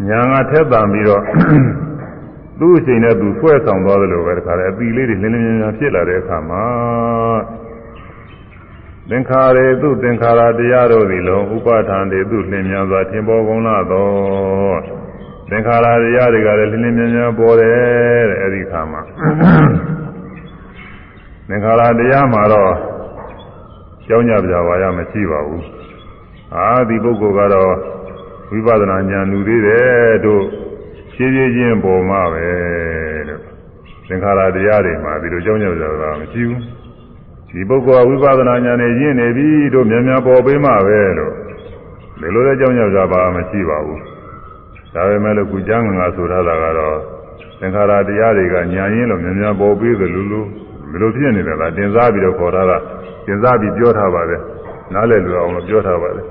[0.09, 1.23] ညာငါထက်တန်ပြီးတော့
[2.63, 6.65] သူ့အချိန်နဲ့သူဆွဲဆောင်သွားတယ်လို့ပဲတခါလေအပီလေးတွေလင်းလင်းမြန်မြန်ဖြစ်လာတဲ့အခါမှာ
[9.11, 14.79] သင်္ခါရေသူသင်္ခါရတရားတို့သည်လုံးဥပါဒံတွေသူလင်းမြန်စွာထင်ပေါ်ကုန်လာတော့
[15.51, 19.01] သင်္ခါရတရားတွေကလည်းလင်းလင်းမြန်မြန်ပေါ်တယ်တဲ့အဲဒီခါမှာ
[21.49, 22.73] သင်္ခါရတရားမှာတော့
[24.07, 25.65] ကြောင်းကြပြပါရမရှိပါဘူး
[26.57, 27.75] အာဒီပုဂ္ဂိုလ်ကတော့
[28.51, 30.45] ဝိပဿနာဉာဏ်လူသေးတယ်တို့
[31.15, 32.47] ရှင်းရှင်းချင်းပေါ်မှာပဲ
[33.29, 33.41] လို့
[34.09, 36.61] သင်္ခါရတရားတွေမှာဒီလိုကြောင်းကြပြတာမရှိဘူး
[37.51, 41.33] ဒီပုဂ္ဂိုလ်ကဝိပဿနာဉာဏ်နဲ့ရင့်နေပြီတို့မြန်မြန်ပေါ်ပေးမှာပဲလို့
[42.21, 44.01] ဒီလိုလည်းကြောင်းကြပြပါမရှိပါဘူး
[44.95, 46.97] ဒါပေမဲ့လို့ကုကျမ်းငါဆိုထားတာကတော့
[47.61, 50.45] သင်္ခါရတရားတွေကညာရင်းလို့များများပေါ်ပြီးသလိုလို
[50.91, 52.79] ဘယ်လိုဖြစ်နေလဲလားတင်စားပြီးတော့ခေါ်ထားတာ
[53.27, 54.41] တင်စားပြီးပြောထားပါတယ်
[54.93, 56.27] နားလည်လို့အောင်လို့ပြောထားပါတယ်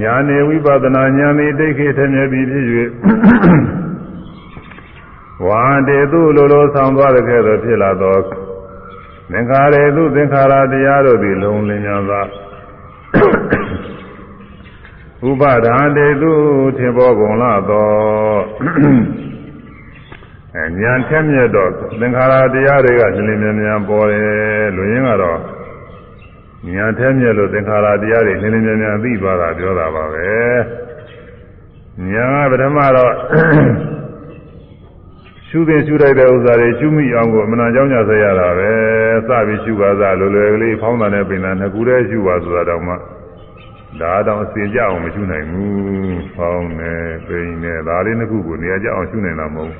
[0.00, 2.64] ညာနေဝိပဿနာဉာဏ်ဤဒိဋ္ဌိထမြပြီးဖြစ်၍
[5.46, 8.16] ဝါတေသူလိုလိုဆောင်သွားတဲ့ကဲ့သို့ဖြစ်လာသော
[9.32, 12.22] သင်္ခါရေသူသင်္ခါရတရားတို့သည်လုံးလင်းများစွာ
[15.28, 16.32] ဥပါဒာတေသူ
[16.76, 17.88] ထင်ပေါ်ကုန်လာသော
[20.54, 25.40] အဲဉာဏ်ထက်မြက်တော့သင်္ခါရတရားတွေကလင်းလင်းမြန်မြန်ပေါ်တယ်လူရင်းကတော့
[26.74, 30.28] ညာထဲမြက်လို့သင်္ခါရတရားတွေနည်းနည်းများများသိသွားတာပြောတာပါပဲ
[32.10, 33.12] ညာကပထမတော့
[35.52, 38.70] ရှုသိရှုလိုက်တဲ့ဥစ္စာတွေရှုမိအောင်ကိုအမှန်ကြောင်းကြဆရတာပဲ
[39.28, 42.94] စပြီးရှုပါစားလွယ်လွယ်ကလေးဖောင်းတာနဲ့ပင်တာနှစ်ခုတည်းရှုပါဆိုတာတော့မှ
[44.00, 46.92] ဒါတော့အစင်ကြအောင်မရှုနိုင်ဘူးဖောင်းနေ
[47.26, 49.72] ပင်နေဒါလေးနှစ်ခုကိုနေရာကြအောင်ရှုနိုင်တာမဟုတ်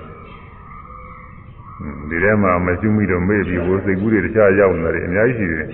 [1.81, 5.69] ဘူးဒီထဲမှာမရှုမိတော့မေ့ပြီးဘိုးစိတ်ကူးတွေတခြားရောက်နေတယ်အများကြီးရှိတယ်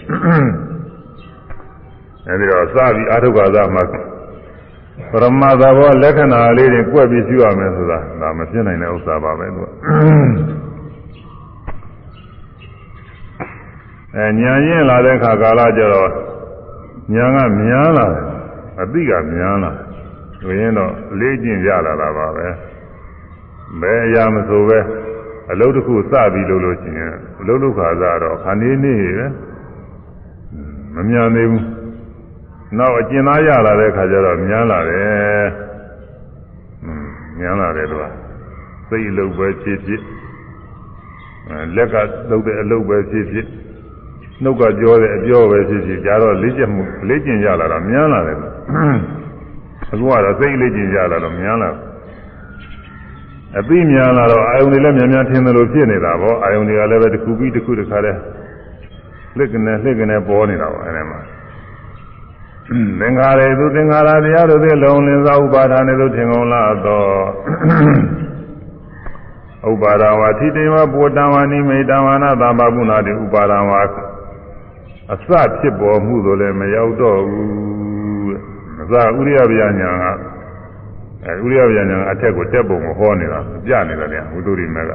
[2.29, 3.83] အဲဒီတော့စပြီးအာထုခါသမှာ
[5.11, 9.67] ပရမသဘောလက္ခဏာလေးတွေကွက်ပြီးရှုရမယ်ဆိုတာဒါမဖြစ်နိုင်တဲ့ဥစ္စာပါပဲသူက
[14.17, 16.11] အဲညာရင်လာတဲ့ခါကာလကျတော့
[17.13, 18.25] ညာကများလာတယ်
[18.81, 19.71] အသိကများလာ
[20.41, 22.47] ဆိုရင်တော့လေးကျင့်ရလာတာပါပဲ
[23.81, 24.79] ဘယ်အရာမဆိုပဲ
[25.53, 29.27] အလုပ်တစ်ခုစပြီးလုပ်လို့ရှိရင်အလုပ်လုပ်ခါစားတော့ခါနေနေပဲ
[30.95, 31.65] မမြန်သေးဘူး
[32.79, 35.45] နောက်အကျဉ်းသားရလာတဲ့ခါကျတော့မြန်လာတယ်။
[37.39, 38.05] မြန်လာတယ်သူက
[38.89, 40.03] စိတ်အလုပ်ပဲဖြစ်ဖြစ်
[41.77, 41.95] လက်က
[42.31, 43.47] လုပ်တဲ့အလုပ်ပဲဖြစ်ဖြစ်
[44.43, 48.37] နှုတ်ကပြောတဲ့အပြောပဲဖြစ်ဖြစ်ကြတော့လေ့ကျင့်မှုလေ့ကျင့်ရလာတော့မြန်လာတယ်။
[49.93, 51.71] အခုကတော့စိတ်လေ့ကျင့်ရလာတော့မြန်လာ
[53.59, 58.19] အသိမြန်လာတော့အာယုန်တွေလည်းမြန်မြန်ထင်တယ်လို့ဖြစ်နေတာပေါ့အာယုန်တွေကလည်းပဲတစ်ခုပြီးတစ်ခုတစ်ခါတည်း
[59.39, 61.19] လစ်ကနေလစ်ကနေပေါ်နေတာပေါ့အဲဒီမှာ
[63.01, 67.05] သင်္ခါရေသူသင်္ခါရတရားတို့သည်လုံးလင်းသောဥပါဒာနေသို့ထင်ကုန်လာသော
[69.71, 73.81] ဥပါဒဝါထိတေဝပုတ္တဝါနိမိတဝါနာသမ္ပပုနာတိဥပါဒဝါ
[75.13, 75.25] အစ
[75.59, 78.35] ဖြစ်ပေါ်မှုသို့လည်းမရောက်တော့ဘူး
[78.83, 80.05] အစဥရိယဗျာညာက
[81.27, 84.91] အဲဥရိယဗျာညာအထက်ကိုတက်ပုံကိုဟောနေတာပြနေတာလေဝိသုရိမေက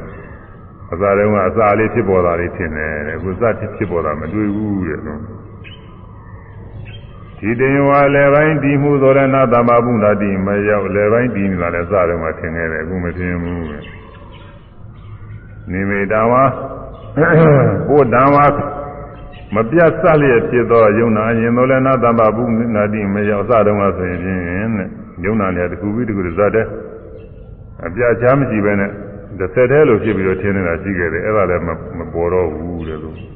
[0.91, 3.41] အစတုန်းကအစာလေးဖြစ်ပေါ်တာလေးထင်တယ်တဲ့အခုစ
[3.77, 5.21] ဖြစ်ပေါ်တာမတွေ့ဘူးတဲ့နော်
[7.41, 13.79] ဒီတင်ဝါလေပိုင်းတည်မှုသောရဏသမ္မာဘုဒ္ဓတိမရောက်လေပိုင်းတည်နေတာလည်းစတယ်မှာထင်ခဲ့တယ်အခုမထင်ဘူးပဲ
[15.71, 16.43] နိမိတဝါ
[17.89, 18.45] ဘုဒ္ဓဝါ
[19.55, 24.41] မပြတ်ဆက်လျက်ဖြစ်သောယုံနာရင်သောလည်းနာသမ္မာဘုဒ္ဓတိမရောက်စတယ်မှာဆိုရင်ဖြင့်
[24.77, 24.87] တဲ့
[25.25, 26.65] ယုံနာလည်းတစ်ခုပြီးတစ်ခုဇတ်တဲ့
[27.85, 28.91] အပြတ်ချားမရှိပဲနဲ့
[29.39, 31.63] တစ်ဆက်တည်းလို့ဖြစ်ပြီးတော့ထင်နေတာရှိခဲ့တယ်အဲ့ဒါလည်း
[31.97, 33.30] မပေါ်တော့ဘူးတဲ့လို့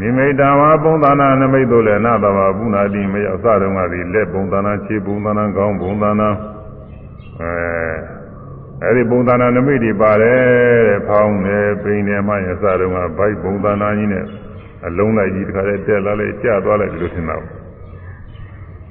[0.00, 6.28] နိမိတဝါပုံသနာနမိတ်တို့လည်းနာတဘာပုနာတိမရောက်စတုံးကဒီလက်ပုံသနာခြေပုံသနာခေါင်းပုံသနာ
[7.40, 7.52] အဲ
[8.82, 10.38] အဲဒီပုံသနာနမိတ်တွေပါတယ်
[10.88, 14.24] တဲ့ဖောင်းတယ်ပိန်တယ်မှရစတုံးကဘိုက်ပုံသနာကြီးနဲ့
[14.86, 17.36] အလုံးလိုက်ကြီးတခါတည်းတက်လာလိုက်ကျသွားလိုက်ဒီလိုထင်တာ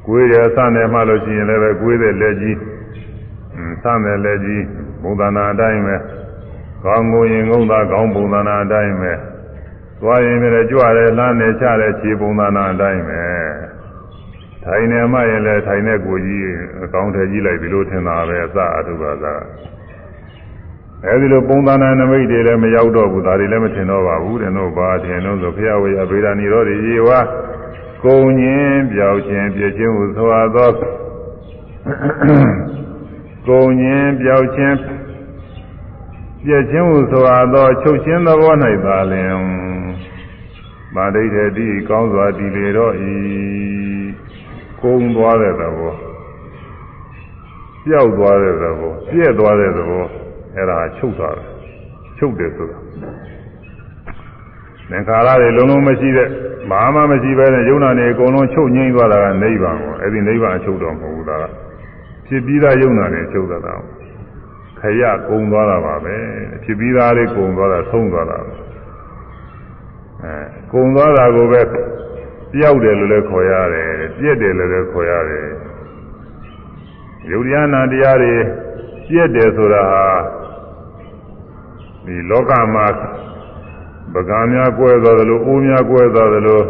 [0.05, 2.57] ကိုယ်ရစတယ်မှလို့ရှိရင်လည်းပဲကိုယ်တဲ့လက်ကြီး
[3.83, 4.63] စတယ်လက်ကြီး
[5.03, 5.95] ပုံသနာအတိုင်းပဲ
[6.83, 9.13] ခေါင်းကိုရင်ငုံသာခေါင်းပုံသနာအတိုင်းပဲ
[10.03, 13.21] သွားရင်လည်းကြွရဲလမ်းနဲ့ချတဲ့ခြေပုံသဏ္ဍာန်အတိုင်းပဲ
[14.65, 16.45] ထိုင်နေမှရင်လည်းထိုင်တဲ့ကိုကြီး
[16.83, 19.33] အကောင်းထဲကြီးလိုက်ဒီလိုထင်တာပဲအစအထုပါသာ
[21.05, 27.09] အဲဒီလိုပုံသဏ္ဍာန်နမိတ်တွေလည်းမရောက်တော့ဘူးဒါတွေလည်းမထင်တော့ပါဘူးတဲ့တော့ဘာထင်တော့ဆိုဖျားဝေယဗေဒာနိရောဓရေဝ
[28.03, 30.69] ကုံညင်းပြောက်ခြင်းပြည့်ခြင်းဟုဆိုအပ်သော
[33.47, 34.75] ကုံညင်းပြောက်ခြင်း
[36.45, 38.53] ပြည့်ခြင်းဟုဆိုအပ်သောချုပ်ခြင်းသဘော၌
[38.85, 39.72] သာလျှင်
[40.95, 43.13] မာဒိဋ္ဌတိကောင်းစွာတည်လေတော့ဤ
[44.81, 45.93] ကုန်းသွားတဲ့သဘော
[47.85, 50.05] ပျောက်သွားတဲ့သဘောပြည့်သွားတဲ့သဘော
[50.55, 51.47] အဲ့ဒါချုပ်သွားတယ်
[52.17, 52.79] ချုပ်တယ်ဆိုတာ
[54.89, 56.27] သင်္ခါရတွေလုံးလုံးမရှိတဲ့
[56.71, 61.45] ဘာမှမရှိပဲနဲ့ယုံနာနေအကုန်လုံးချုပ်ငိမ့်သွားတာကနိဗ္ဗာန်ကိုအဲ့ဒီနိဗ္ဗာန်အချုပ်တော်မဟုတ်ဘူးဒါက
[62.27, 63.75] ဖြစ်ပြီးသားယုံနာနေချုပ်တာ
[64.79, 66.15] ခရကုံသွားတာပါပဲ
[66.63, 68.62] ဖြစ်ပြီးသားလေးကုံသွားတာဆုံးသွားတာပဲ
[70.23, 70.35] အဲ
[70.71, 71.61] ကုံသွားတာကိုပဲ
[72.53, 75.47] ပြောက်တယ်လို့လည်းခေါ်ရတယ်ပြက်တယ်လို့လည်းခေါ်ရတယ်
[77.29, 78.33] ယုတ်တရားနာတရားတွေ
[79.09, 80.05] ပြက်တယ်ဆိုတာဟာ
[82.05, 82.85] ဒီလောကမှာ
[84.13, 86.61] ပကံများကွဲသွားသလိုအိုးများကွဲသွားသလို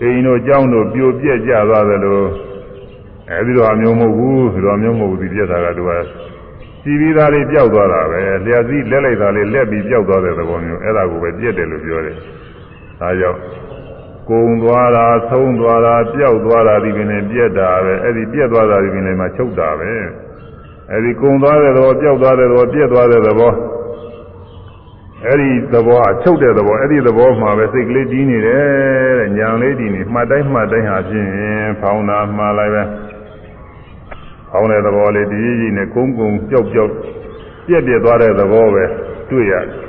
[0.00, 2.20] အိမ်တို့ကြောင်းတို့ပြိုပြက်ကြသွားသလို
[3.30, 5.90] အဲဒီတော့အမျိုးမဟုတ်ဘူးဒီတော့မျိုးမဟုတ်ဘူးဒီပြက်တာကသူက
[6.82, 12.16] စီပြီးသားလေးပျောက်သွားတာပဲလျှက်စီးလက်လိုက်တာလေးလက်ပြီးပျောက်သွားတဲ့သဘောမျိုးအဲ့ဒါကိုပဲပြက်တယ်လို့ပြောတယ်
[13.00, 13.40] ဒါကြောင့်
[14.30, 19.90] ကုံသွားတာဆုံးသွားတာပျောက်သွားတာဒီပင်နဲ့ပြက်တာပဲအဲ့ဒီပြက်သွားတာဒီပင်နဲ့မှချုပ်တာပဲ
[20.90, 23.52] အဲ့ဒီကုံသွားတဲ့သဘောပျောက်သွားတဲ့သဘောပြက်သွားတဲ့သဘော
[25.24, 31.28] အဲ့ဒီသဘောအချုပ်တဲ့သဘောအဲ့ဒီသဘောမှာပဲစိတ်ကလေးတည်နေတယ်တဲ့ညာလေးတည်နေမှတ်တိုင်းမှတ်တိုင်းဟာဖြင့်
[31.80, 32.82] ဖောင်းတာမှားလိုက်ပဲ
[34.50, 36.92] ဖောင်းတဲ့သဘောလေးတည်ကြည်နဲ့ကုန်းကုန်းပျောက်ပျောက်
[37.66, 38.84] ပြက်ပြက်သွားတဲ့သဘောပဲ
[39.30, 39.85] တွေ့ရတယ်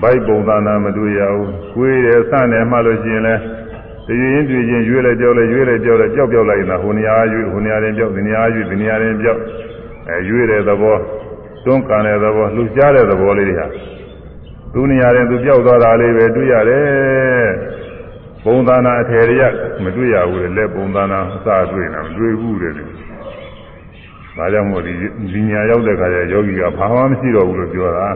[0.00, 3.34] ဘိုက်ပုံသဏ္ဍာန်မတွေ့ရဘူး။ကိုယ်ရယ်စနဲ့မှလို့ရှိရင်လဲ
[4.06, 9.40] တည်ရင်တွေ့ချင်းရွေးလိုက်ကြောက်လိုက်ရွေးလိုက်ကြောက်လိုက်ကြောက်ပြောက်လိုက်နေတာဟိုနေရာရွေးဟိုနေရာရင်ကြောက်ဒီနေရာရွေးဒီနေရာရင်ကြောက်
[10.08, 10.96] အဲရွေးတဲ့သဘော
[11.64, 13.66] တွန်းကန်တဲ့သဘောလှူရှားတဲ့သဘောလေးတွေဟာ
[14.72, 17.50] သူနေရာရင်သူကြောက်သွားတာလေးပဲတွေ့ရတယ်
[18.44, 19.42] ပုံသဏ္ဍာန်အထယ်ရ
[19.82, 22.84] မတွေ့ရဘူးလေလက်ပုံသဏ္ဍာန်အစတွေ့နေတာမတွေ့ဘူးတဲ့ဒါ
[24.52, 24.92] ကြောင့်မို့ဒီ
[25.32, 28.08] ဒီညာရောက်တဲ့ခါကျယောဂီကဘာမှမရှိတော့ဘူးလို့ပြောတာ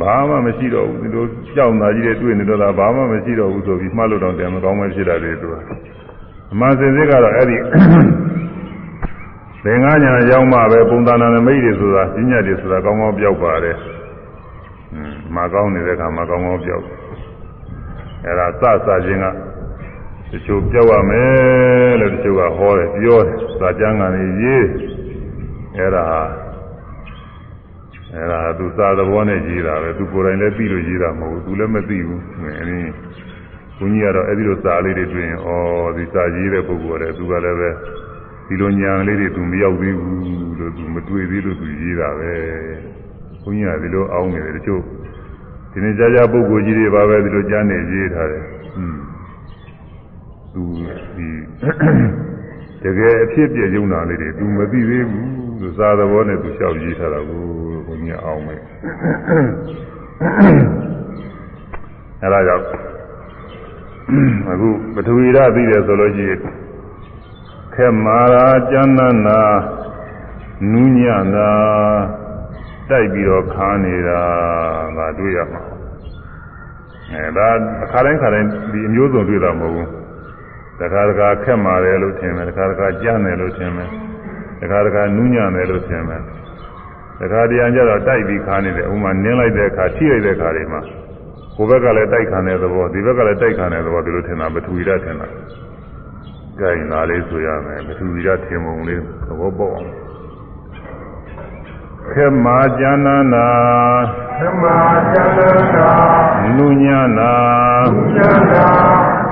[0.00, 5.54] ဘာမှမရှိတော့ဘူးဒီလိုကြောက်တာကြီးတွေတွေ့နေတော့တာဘာမှမရှိတော့ဘူးဆိုပြီးမှတ်လို့တော့တယ်မကောင်းမှဖြစ်တာတွေသူက
[6.52, 7.56] အမှန်စင်စစ်ကတော့အဲ့ဒီ
[9.64, 13.76] သင်္ကညာရောက်မှပဲပုံသဏ္ဍာန်နမိတ်တွေဆိုတာပညာတွေဆိုတာကောင်းကောင်းပြောက်ပါတယ်။
[14.94, 16.84] อืมမကောင်းနေတဲ့အခါမကောင်းကောင်းပြောက်
[18.24, 18.46] အဲ့ဒါ
[18.86, 19.26] စစချင်းက
[20.30, 24.66] တချို့ပြောက်ရမယ်လို့တချို့ကဟောတယ်ပြောတယ်စာကျမ်းကနေရေး
[25.76, 26.04] အဲ့ဒါ
[28.18, 32.78] အဲ့ဒါသူစာသဘောနဲ့ရေးတာပဲသူကိုယ်တိုင်လည်းသိလို့ရေးတာမဟုတ်ဘူးသူလည်းမသိဘူးအဲဒီ
[33.78, 35.48] ဘုန်းကြီးကတော့အဲ့ဒီလိုစာလေးတွေတွေ့ရင်ဩ
[35.96, 37.70] ဒီစာရေးတဲ့ပုဂ္ဂိုလ်ကလည်းသူကလည်းပဲ
[38.48, 42.32] ဒီလိုညာလေးတွေသူမရောက်သေးဘူးလို့သူမတွေ့သေးလို့သူရေးတာပဲ
[43.42, 44.82] ဘုန်းကြီးကဒီလိုအောင်းနေတယ်တချို့
[45.72, 48.44] ဒီနေ့ကြာကြာပုဂ္ဂိုလ်ကြီးတွေပါပဲဒီလိုကြားနေရေးထားတယ်
[48.76, 48.98] อืม
[50.54, 50.62] သူ
[51.16, 51.28] ဒီ
[52.82, 57.42] တကယ်အဖြစ်ပြည့်ရုံတာလေးတွေသူမသိသေးဘူး သူစာသဘောနဲ့သူလျှောက်ရေးထားတာကို
[57.86, 58.60] ဘုန်းကြီးအောင်မယ်
[62.22, 62.64] အဲဒါကြောင့်
[64.50, 66.40] အခုပထဝီရသိတယ်ဆိုလို့ရှိရင်
[67.74, 69.40] ခက်မာရာကျမ်းနာနာ
[70.72, 71.50] နူးညံ့တာ
[72.90, 74.20] တိုက်ပြီးတော့ခါနေတာ
[74.96, 75.62] ငါတွေ့ရမှာ
[77.12, 77.48] အဲဒါ
[77.82, 79.88] အခါတိုင်းခါတိုင်းဒီအမျိုးစုံတွေ့တာမဟုတ်ဘူး
[80.80, 83.90] တခါတခါခက်မာတယ်လို့ထင်တယ်တခါတခါကြမ်းတယ်လို့ထင်တယ်
[84.60, 86.22] တခါတခါနူးညံ့တယ်လို့ထင်တယ်
[87.20, 90.80] တခါတရံကျတော့တိုက်ပြီးခါနေတယ်ဥမာနင်းလိုက်တဲ့အခါထိလိုက်တဲ့အခါတွေမှာ
[91.56, 95.26] ဟိုဘက်ကလည်းတိုက်ခံတဲ့သဘောဒီဘက်ကလည်းတိုက်ခံတဲ့သဘောဒီလိုထင်တာပထဝီဓာတ်ထင်တာ
[96.58, 99.88] ကြိုင်လာလေးဆိုရမယ်ပထဝီဓာတ်ထင်ပုံလေးသဘောပေါက်အောင်
[102.12, 103.46] ခေမာကျမ်းနာနာ
[104.38, 104.76] ဓမ္မာ
[105.12, 105.90] ကျမ်းနာ
[106.56, 106.84] နုည
[107.18, 107.32] နာ
[108.14, 108.66] ကျမ်းနာ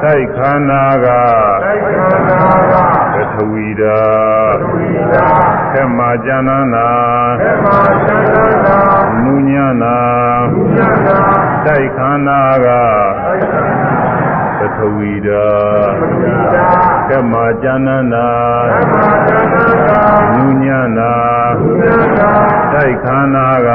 [0.03, 1.07] တိုက်ခန္ဓာက
[1.65, 2.41] တိုက်ခန္ဓာ
[3.03, 3.98] က ပထဝီဓာ
[4.48, 5.26] တ်ဝိဒာ
[5.72, 6.88] ခေမာကျမ်းနာနာ
[7.42, 8.29] ဓမ္မာကျမ်း
[8.66, 8.79] နာ
[9.22, 9.52] နုည
[9.83, 9.96] နာ
[10.74, 11.18] ကျမ်းနာ
[11.66, 13.92] တိုက်ခန္ဓာကတိုက်ခန္ဓာ
[14.59, 16.68] ပထဝီဓာတ်ဝိဒာ
[17.09, 18.26] ခေမာကျမ်းနာနာ
[18.72, 19.50] ဓမ္မာကျမ်း
[19.88, 20.00] နာ
[20.35, 20.66] နုည
[20.98, 21.12] နာ
[21.83, 22.31] ကျမ်းနာ
[22.72, 23.70] တိုက်ခန္ဓာက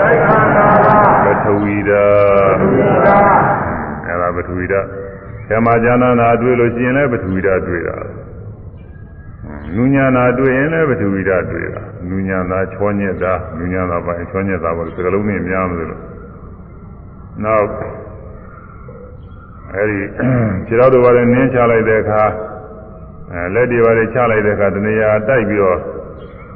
[0.00, 3.18] တိုက်ခန္ဓာကပထဝီဓာတ်ဝိဒာ
[4.06, 4.86] အဲ့ဒါပထဝီဓာတ်
[5.50, 7.98] ဓမ္မဉာဏနာတွေ့လို့ရှိရင်လည်းပထဝီဓာတ်တွေ့တာ
[9.76, 15.90] နုညာနာတွေ့ရင်လည်းပထဝီဓာတ်တွေ့တာနုညာနာချောညက်တာနုညာနာပိုင်းချောညက်တာပေါ့စကလုံးနဲ့များမလို့
[17.44, 17.66] နောက်
[19.74, 19.98] အဲ့ဒီ
[20.66, 22.22] ခြေတော်တို့ဘာလဲနင်းချလိုက်တဲ့အခါ
[23.32, 25.78] အဲလက်တွေဘာလဲချလိုက်တဲ့အခါတနေရာတိုက်ပြီးတော့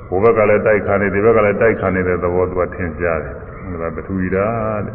[0.09, 3.35] ဘိုးဘက်ကလည်းတိုက်ခါနေဒီဘက်ကလည်းတိုက်ခါနေတဲ့သဘောသူကထင်ရှားတယ်
[3.83, 4.46] ဒါပထဝီဓာ
[4.77, 4.94] တ်တဲ့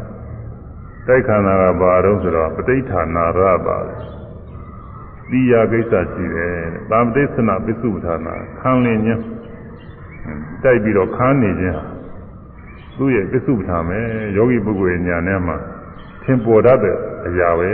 [1.08, 4.17] တိုက်ခန္ဓာကဘာတော့ဆိုတော့ပဋိဌာနာရပါတယ်
[5.30, 9.22] တိယကိစ္စရှိတယ်တဲ့။ဗာမတိသနာပစ္စုပ္ပထာနာခံလင်းခြင်း
[10.62, 11.84] တိုက်ပြီးတော့ခန်းနေခြင်းဟာ
[12.96, 14.04] သူ့ရဲ့ပစ္စုပ္ပထာမယ်
[14.36, 15.56] ယောဂီပုဂ္ဂိုလ်ရဲ့ညာထဲမှာ
[16.24, 17.70] သင်ပေါ်တတ်တဲ့အရာပဲ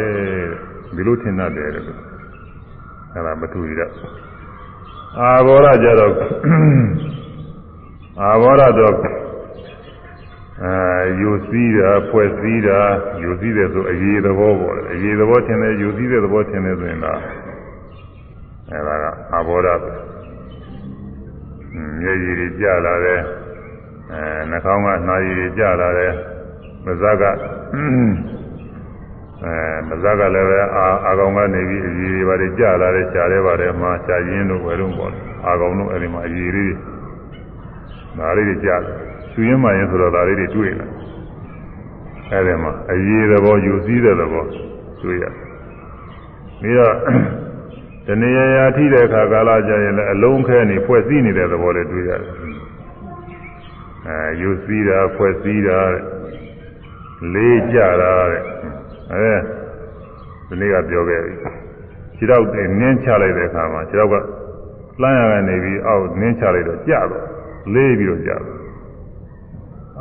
[0.94, 1.86] ဒီလိုထင်တတ်တယ်လို့
[3.12, 3.80] အဲဒါမထူရ
[5.18, 6.12] အာဘောရကြတော့
[8.20, 8.94] အာဘောရတော့
[10.62, 10.72] အာ
[11.20, 12.80] ယူစည်းတာဖွဲ့စည်းတာ
[13.22, 17.18] ယူစည်းတယ်ဆိုအရေးသဘောပေါ့လေအရေးသဘောထင်တယ်ယူစည်းတဲ့သဘောထင်တယ်ဆိုရင်တော့
[18.70, 19.92] အဲဒါကအာဘောရပဲ
[22.00, 23.20] မျက်ရည်တွေကျလာတယ်
[24.10, 26.12] အဲနှာခေါင်းကနှာရည်တွေကျလာတယ်
[26.84, 27.22] မဇ္ဇက
[29.44, 29.54] အဲ
[29.88, 35.12] မဇ္ဇကလည်းပဲအာအာကောင်ကနေပြီးအရည်တွေပါတယ်ကျလာတယ်ရှားတယ်ပါတယ်မှာရှားရင်းတို့ဝယ်တော့ပေါ့
[35.46, 36.74] အာကောင်တို့အဲဒီမှာအရည်လေး
[38.18, 40.86] ဒါလေးတွေကျတယ် သူရင်းမှရင်ဆိုတော့ဒါလေးတွေတွေ့လာ
[42.30, 44.44] အဲဒီမှာအရည်သဘောယူစည်းတဲ့သဘော
[45.02, 45.24] တွေ့ရ
[46.60, 46.94] ပြီးတော့
[48.06, 52.32] တဏှာရာထိတဲ့အခါကာလကြရင်လည်းအလုံးခဲနေဖွဲ့စည်းနေတဲ့သဘောလေးတွေ့ရတယ်
[54.06, 55.78] အဲယူစည်းတာဖွဲ့စည်းတာ
[57.34, 58.42] လေးကြတာတဲ့
[59.12, 59.32] အဲ
[60.48, 61.34] ဒီနေ့ကပြောခဲ့ပြီ
[62.16, 62.42] ခြေတော့
[62.80, 64.14] နင်းချလိုက်တဲ့အခါမှာခြေတော့က
[65.02, 67.24] လှမ်းရကနေပြီးအောက်နင်းချလိုက်တော့ကြတော့
[67.74, 68.63] လေးပြီးတော့ကြတော့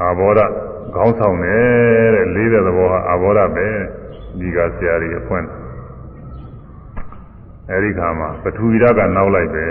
[0.04, 0.42] အာဘောဓ
[0.96, 3.68] ခေါင်းဆောင်တယ်တဲ့လေးတဲ့သဘောဟာအာဘောဓပဲ
[4.40, 5.48] ဒီကဆရာကြီးအဖွင့်
[7.72, 9.66] အဲဒီခါမှာပထဝီဓာတ်ကနောက်လိုက်ပဲ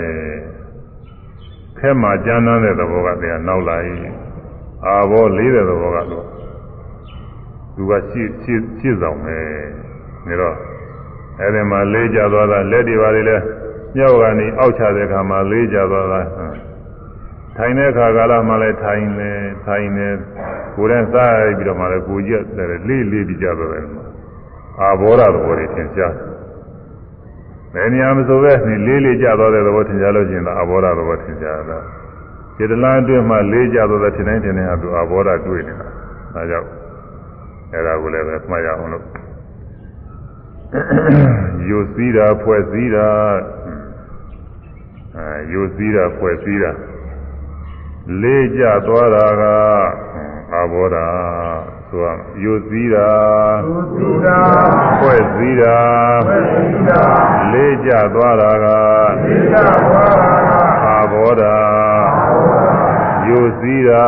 [1.77, 3.91] ခဲမှာကျမ်းမ်းတဲ့သဘောကတရားနောက်လိုက်
[4.85, 6.25] အာဘောလေးတဲ့သဘောကတော့
[7.75, 9.37] သူကရှေ့ရှေ့ရှေ့ဆောင်ပဲ
[10.27, 10.55] နေတော့
[11.39, 13.37] အဲဒီမှာလေးကြသွားတာလက်တွေပါလေလဲ
[13.95, 16.21] မြောက်ကနေအောက်ချတဲ့အခါမှာလေးကြသွားတာ
[17.57, 19.31] ထိုင်တဲ့အခါကာလမှလည်းထိုင်နေ
[19.65, 20.07] ထိုင်နေ
[20.75, 23.85] ကိုယ်နဲ့စားပြီးတော့မှလည်းကိုကြီးကလေးလေးပြီးကြသွားတယ်
[24.81, 26.13] အာဘောရသဘောတွေသင်ရှား
[27.73, 31.77] ဘယ်နေရာမဆိုပဲနေလေးလေးကြသွားတဲ့သဘောသင်ရှားလို့ရှိရင်အာဘောရသဘောသင်ရှားတာ
[32.55, 35.87] စေတလန်းအတွင်းမှာလေးကြသွားတဲ့ထင်တိုင်းထင်တိုင်းဟာသူအာဘောရတွေ့နေတာ
[36.33, 36.67] ဒါကြောင့်
[37.73, 39.05] အဲဒါကိုလည်းပဲမှတ်ရအောင်လို့
[41.69, 43.07] ယူစည်းတာဖွဲ့စည်းတာ
[45.17, 46.71] အဲယူစည်းတာဖွဲ့စည်းတာ
[48.21, 49.43] လေးကြသွားတာက
[50.53, 51.07] အာဘောဓာ
[51.89, 52.07] ဆိုရ
[52.43, 53.11] ယူစည်းတာ
[53.65, 54.39] သုတိတာ
[54.99, 55.77] ဖွဲ့စည်းတာ
[56.27, 57.01] ဝိသီတာ
[57.51, 58.65] လေးကြသွားတာက
[59.23, 59.55] သေတ
[59.91, 61.57] ဝါရာအာဘောဓာ
[63.27, 64.05] ယူစည်းတာ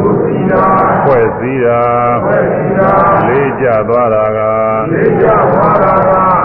[0.00, 0.64] သုတိတာ
[1.04, 1.80] ဖွဲ့စည်းတာ
[2.24, 2.90] ဝိသီတာ
[3.26, 4.40] လေးကြသွားတာက
[4.92, 5.94] သေတဝါရာ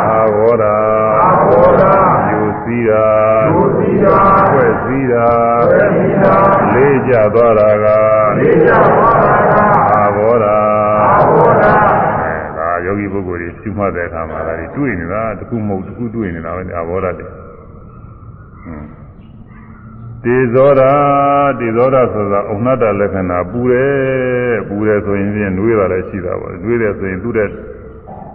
[0.10, 0.76] အာဘောဓာ
[1.22, 1.94] အာဘောဓာ
[2.32, 3.08] ယူစည်းတာ
[3.54, 4.18] သုတိတာ
[4.52, 5.28] ဖွဲ့စည်းတာ
[7.02, 7.86] ဝိသီတာလေးကြသွားတာက
[8.38, 10.56] သေတဝါရာအာဘောဓာ
[11.04, 11.74] အာဘောဓာ
[12.20, 18.90] အဲဒါယောဂီပုဂ္ဂိုလ်တွေရှုမှတ်တဲ့အခါမှာဒါတွေတွေ့နေတာတစ်ခုမဟုတ်တစ်ခုတွေ့နေတာပဲအာဘောဓာတွေဟွန်း
[20.24, 20.92] တေဇောဓာ
[21.60, 27.50] တေဇောဓာဆိုတာအုံနတ္တလက္ခဏာပူတယ်ပူတယ်ဆိုရင်ဖြင့်နှွေးတာလည်းရှိတာပါနှွေးတယ်ဆိုရင်သူ့တဲ့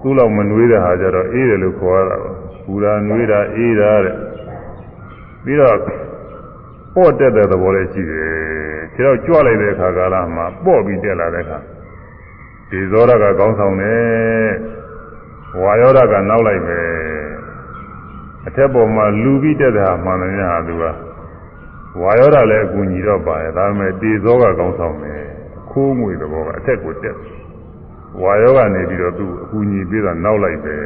[0.03, 2.31] သူ့လောက်မနှွေးတဲ့ဟာကြတော့အေးတယ်လို့ခေါ်ရတာပါ
[2.65, 4.17] ပူတာနှွေးတာအေးတာတဲ့
[5.45, 5.79] ပြီးတော့
[6.95, 8.56] ပေါ့တက်တဲ့သဘောလည်းရှိတယ်
[8.97, 11.59] ခြေတော့ကြွလိုက်တဲ့အခါကာလမှာပေါ့ပြီးတက်လာတဲ့အခါ
[12.71, 14.51] ဒီဇောရကကောင်းဆောင်တယ်
[15.63, 16.81] ဝါယောဓကနောက်လိုက်ပဲ
[18.47, 20.85] အထက်ပေါ်မှာလူပြီးတက်တဲ့ဟာမှန်တယ်များသူက
[22.01, 25.23] ဝါယောဓလည်းအကူညီတော့ပါတယ်ဒါပေမဲ့ဒီဇောကကောင်းဆောင်တယ်
[25.71, 27.17] ခိုးငွေသဘောကအထက်ကိုတက်
[28.23, 30.77] ဝါယောကနေပြီးတော့သူအကူညီပေးတာနောက်လိုက်ပဲ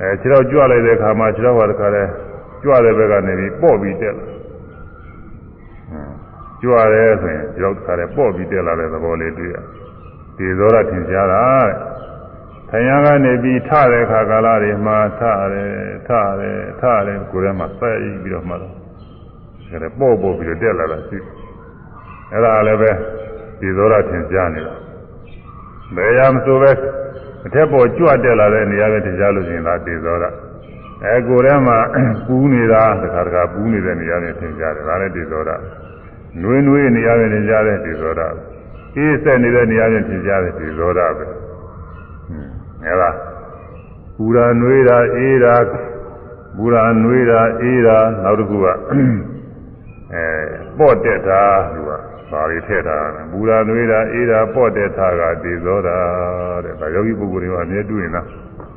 [0.00, 2.02] အဲခြေတော့ကြွလိုက်တဲ့အခါမှာခြေတော့ဟာတခါလဲ
[2.62, 4.35] ကြွတဲ့ဘက်ကနေပြီးပေါ့ပြီးတက်လာ
[6.62, 9.56] ကြွရဲဆိုရင်ဒီတော့ခါလဲပေါ့ပြီးတက်လာတဲ့သဘောလေးတွေ့ရ
[10.36, 11.76] ဒီဇောရထင်ရှားတာတဲ့
[12.70, 15.20] ထိုင်ရကနေပြီးထတဲ့ခါကာလတွေမှာထ
[15.52, 15.72] တယ်
[16.08, 21.18] ထတယ်ထတယ်ကိုယ်ထဲမှာစိုက်ပြီးတော့မှတော့ဒါလည်းပေါ့ပေါ့ပြီးတော့တက်လာတာရှိ
[22.32, 22.90] အဲ့ဒါလည်းပဲ
[23.60, 24.74] ဒီဇောရထင်ရှားနေတာ
[25.96, 26.70] ဘယ်ရမဆိုပဲ
[27.46, 30.24] အထက်ပေါ်ကြွတက်လာတဲ့နေရာပဲထင်ရှားလို့ရှိရင်ဒါဒီဇောရ
[31.04, 31.78] အဲကိုယ်ထဲမှာ
[32.26, 35.50] ပူးနေတာတခါတခါပူးနေတဲ့နေရာနဲ့ထင်ရှားတယ်ဒါလည်းဒီဇောရ
[36.42, 38.20] နွေးနွေးနေရာနဲ့ထင်ရှားတဲ့ဒီဇောရ
[38.96, 41.24] အေးဆက်နေတဲ့နေရာနဲ့ထင်ရှားတဲ့ဒီဇောရပဲ
[42.84, 43.10] အဲဒါ
[44.16, 45.54] ပူရာနွေးတာအေးတာ
[46.56, 50.24] ပူရာနွေးတာအေးတာနောက်တစ်ခုကအဲ
[50.78, 51.42] ပေါ့တက်တာ
[51.74, 51.90] သူက
[52.30, 52.96] ဘာတွေထည့်တာ
[53.32, 55.96] ပူရာနွေးတာအေးတာပေါ့တက်တာကဒီဇောတာ
[56.64, 58.22] တဲ့ဒါယောဂီပုဂ္ဂိုလ်တွေကအမြဲတွေ့နေတာ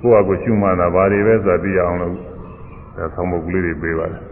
[0.01, 2.15] ကိုယ့်အကိုရှုမှန်တာဘာတွေပဲဆိုတာသိအောင်လို့
[2.97, 4.28] ဒါဆောင်းပုတ်ကလေးတွေပေးပါတယ်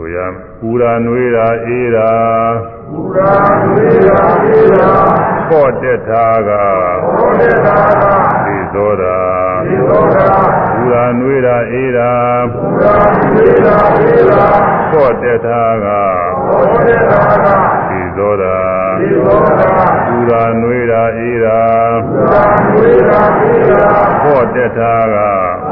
[0.00, 0.18] ဆိုရ
[0.60, 2.10] ပူရာနွေးတာအေးတာ
[2.90, 4.92] ဘုရားဝိရာဝိရာ
[5.48, 6.50] ပေါ့တက်တာက
[7.04, 7.78] ဘောဓတာ
[8.44, 9.18] ဒီဇောတာ
[9.66, 10.28] သေသောတာ
[10.74, 12.12] ပူရာနွေးတာအေးတာ
[12.52, 14.44] ဘုရားဝိရာဝိရာ
[14.90, 15.86] ပေါ့တက်တာက
[16.46, 17.22] ဘောဓတာ
[17.88, 18.58] ဒီဇောတာ
[19.00, 19.70] သေသောတာ
[20.06, 21.60] ပူရာနွေးတာအေးတာ
[22.06, 25.16] ဘုရားဝိရာဝိရာပေါ့တက်တာက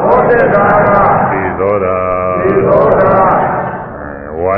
[0.03, 0.67] ဘောဓတာ
[1.31, 1.99] ဒီဇောတာ
[2.43, 3.38] သေသောတာဝါ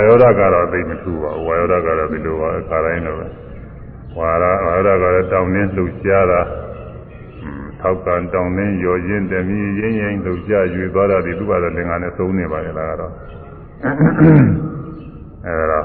[0.07, 3.27] ယောဓကတော့သိမထူပါဘူးဝါယောဓကတော့ဒီလိုပါအခါတိုင်းတော့ပဲ
[4.19, 6.41] ဝါရဝါယောဓကလည်းတောင်းနှင်းလှုပ်ရှားတာ
[7.43, 13.13] อืมထောက်ကန်တောင်းနှင်းရော်ရင်တမီရင်းရင်လှုပ်ရှားရွေသွားတာဒီသူကတော့လင်္ကာနဲ့သုံးနေပါလေလားကတော့
[15.47, 15.81] အဲဒါ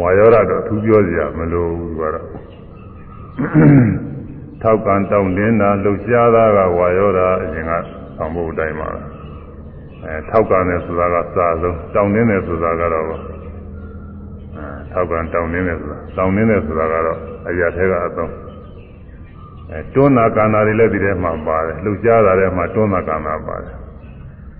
[0.00, 2.26] ဝါယောဓတော့သူပြောစရာမလိုဘူးကတော့
[4.62, 7.72] ထောက်ကန်တောင်းနှင်းတာလှုပ်ရှားတာကဝါယောဓအရင်က
[8.16, 9.15] ဆောင်ဖို့အတိုင်းပါပဲ
[10.06, 13.16] အဲထောက်ကန်တယ်ဆိုတာကစာဆုံးတောင်းနှင်းတယ်ဆိုတာကတော့အဲ
[14.92, 18.32] ထောက်ကန်တောင်းနှင်းတယ်ဆိုတာတောင်းနှင်းတယ်ဆိုတာကတော့အရာထဲကအသုံး
[19.72, 23.74] အဲတွန်းနာကန္နာတွေလည်းဒီထဲမှာပါတယ်လှုပ်ရှားတာထဲမှာတွန်းနာကန္နာပါတယ်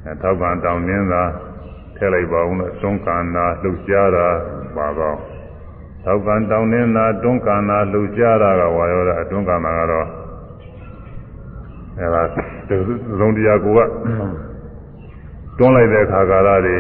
[0.05, 1.23] အဲထောက်ကန်တောင်းနှင်းတာ
[1.97, 4.27] ထည့်လိုက်ပါဦးလို့တွန်းကန္နာလှုပ်ရှားတာ
[4.77, 5.17] ပါတော့
[6.05, 10.07] ထောက်ကန်တောင်းနှင်းတာတွန်းကန္နာလှုပ်ရှားတာကဝါရောတာတွန်းကန္နာကတော့
[11.99, 12.23] အဲဒါ
[13.19, 13.81] သုံးတရားကိုက
[15.59, 16.77] တွန်းလိုက်တဲ့ခါကာလတွေ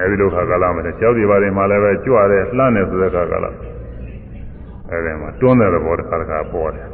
[0.00, 3.46] အဲဒီလိုခါကာလမှာကြောက်ဒီပါတွေမှာလည်းပဲကြွရဲလှမ်းနေဆိုတဲ့ခါကာလ
[4.90, 6.88] အဲဒီမှာတွန်းတဲ့သဘောတစ်ခါတစ်ခါပေါ်တယ်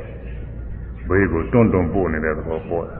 [1.08, 2.98] ဘေးကိုတွန်းတွန်းပို့နေတဲ့သဘောပေါ်တယ်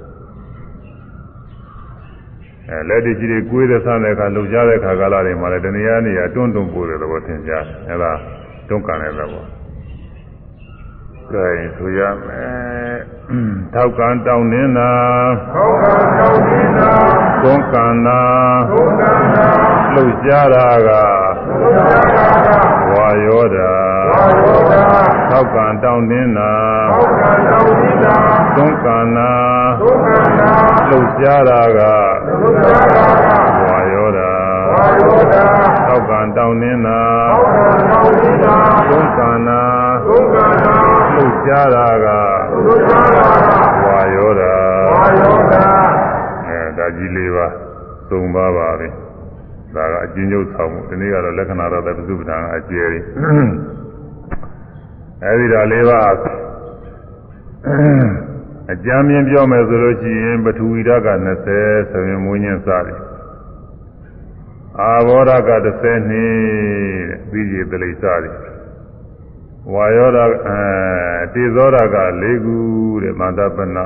[2.70, 8.12] အဲလက်တကြီးတွေကိုယ်တဲ့ဆန်းတဲ့အခါလှုပ်ရှားတဲ့ခါကာလတွေမှာလည်းတဏှာနေရာတွန်းတွန်းပို့တဲ့သဘောသင်ကြားတယ်အဲဒါ
[8.68, 9.44] တွန်းကန်တဲ့သဘော
[11.34, 12.94] ကဲဆိုရမယ်
[13.74, 14.92] ထောက်ကံတောင်းနေတာ
[15.54, 15.84] သောက
[16.18, 16.90] သောတိနာ
[17.42, 18.20] သွန်ကံနာ
[18.70, 19.02] သုဒ္ဓ
[19.34, 19.46] နာ
[19.94, 20.90] လှုပ်ရှားတာက
[21.46, 22.48] သုဒ္ဓနာက
[22.92, 23.72] ဝါယောဓာ
[24.10, 24.84] ဝါယောဓာ
[25.30, 26.52] ထောက်ကံတောင်းနေတာ
[26.92, 28.16] သောကသောတိနာ
[28.56, 29.30] သွန်ကံနာ
[29.80, 30.08] သုဒ္ဓ
[30.38, 30.50] နာ
[30.88, 31.80] လှုပ်ရှားတာက
[32.26, 34.32] သုဒ္ဓနာကဝါယောဓာ
[34.72, 35.44] ဝါယောဓာ
[35.86, 37.58] ထောက်ကံတောင်းနေတာသောက
[37.90, 38.56] သောတိနာ
[38.88, 39.60] သွန်ကံနာ
[40.06, 42.06] သုဒ္ဓနာ လှုပ်ရှားတာက
[42.52, 43.26] သုဒ္ဓနာ
[43.74, 44.54] ကဝါယောဓာ
[44.94, 45.64] ဝါယောဓာ
[46.46, 47.46] အဲဒါကြီးလေးပါ
[48.08, 48.88] သုံးပါပါပဲ
[49.74, 53.04] ဒါကအကျဉ်းချုပ်ဆောင်မှုဒီနေ့ကတော့လက္ခဏာတော့သပ္ပစုပ္ပဒါအကျယ်ကြီး
[55.24, 55.98] အဲဒီတော့လေးပါ
[58.72, 61.10] အကြမ်းမြင်ပြောမယ်ဆိုလို့ရှိရင်ပထဝီဓာတ်က
[61.52, 63.00] 20ဆိုရင်မွေးညင်းစားတယ်
[64.80, 65.50] အာဘောဓာတ်က
[65.82, 66.30] 30နှစ်
[67.08, 68.53] တဲ့ပြီးကြည်တလိစတယ်
[69.72, 70.60] ဝါယောဓာတ်အဲ
[71.34, 72.56] တေဇောဓာတ်က4ခု
[73.02, 73.84] တဲ့မန္တပနာ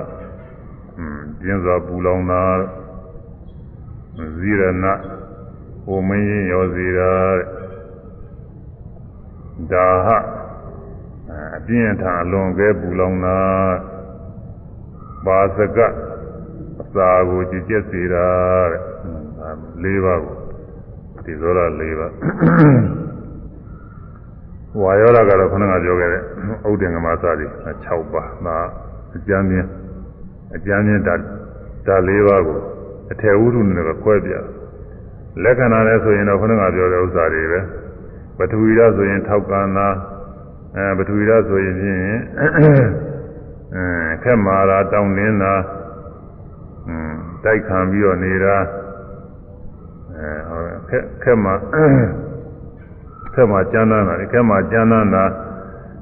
[0.99, 2.43] อืมပြင်းစွာပူလောင်တာ
[4.39, 4.87] ဇီရဏ
[5.85, 7.47] ဟိုမင်းရင်ရောစီတာတဲ့
[9.73, 10.09] ဒါဟ
[11.57, 13.39] အပြင်းထန်အလွန်ကဲပူလောင်တာ
[15.27, 15.79] ပါစက
[16.81, 18.29] အစာကိုကြည်ကျက်စေတာ
[19.83, 20.37] တဲ့၄ပါးကို
[21.25, 22.13] ဒီသောရ၄ပါး
[24.77, 26.23] ဝါယောဓာကတော့ခဏကပြောခဲ့တဲ့
[26.71, 27.47] ဥဒ္ဒင်္ဂမသတိ
[27.85, 28.57] 6ပါးဒါ
[29.17, 29.67] အကျမ်းမြင်
[30.57, 31.15] အကျမ်းမြင်ဒါ
[31.87, 32.59] ဒါ၄ပါးကို
[33.13, 34.33] အထေဝုဒ္ဓနဲ့ပဲခွဲပြ
[35.43, 37.61] လက္ခဏာနဲ့ဆိုရင်တော့ခဏကပြောတဲ့ဥစ္စာတွေပဲ
[38.39, 39.89] ပထဝီဓာတ်ဆိုရင်ထောက်ကံနာ
[40.77, 42.01] အဲပထဝီဓာတ်ဆိုရင်ဖြင့်
[42.41, 42.75] အဲ
[44.23, 45.55] ခက်မာတာတောင်းနေတာ
[46.89, 47.15] อืม
[47.45, 48.57] တိုက်ခံပြီးတော့နေတာ
[50.17, 52.28] အဲဟောခက်ခက်မာခ
[53.43, 55.25] က်မာကျမ်းသာတာခက်မာကျမ်းသာတာ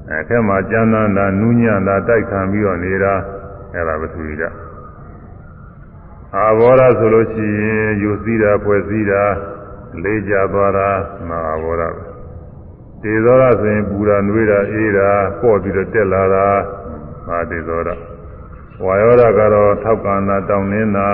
[0.09, 3.13] အဲခက်မာကျမ်းသာတာနူးညံ့တာတိုက်ခံပြီးတော့နေတာ
[3.73, 4.55] အဲဒါပထဝီဓာတ်
[6.35, 9.23] အာဘောဓဆိုလို့ရှိရင်ယူစည်းတာဖွဲ့စည်းတာ
[10.03, 10.89] လေးကြသွားတာ
[11.29, 12.03] နာဘောဓပဲ
[13.03, 15.09] တေဇောရဆိုရင်ပူတာနှွေးတာအေးတာ
[15.39, 16.47] ပေါ့ပြီးတော့တက်လာတာ
[17.27, 17.89] မာတေဇောရ
[18.83, 21.07] ဝါယောဓကတော့ထောက်ကန္နာတောင်းနေတာ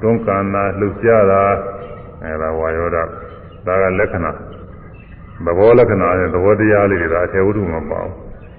[0.00, 1.42] တွန်းကန္နာလှုပ်ရှားတာ
[2.24, 2.96] အဲဒါဝါယောဓ
[3.66, 4.32] ဒါကလက္ခဏာ
[5.46, 8.06] သဘောလက္ခဏာနဲ့သဘောတရားလေးတွေဒါအထေဝုဒ္ဓမပေါ့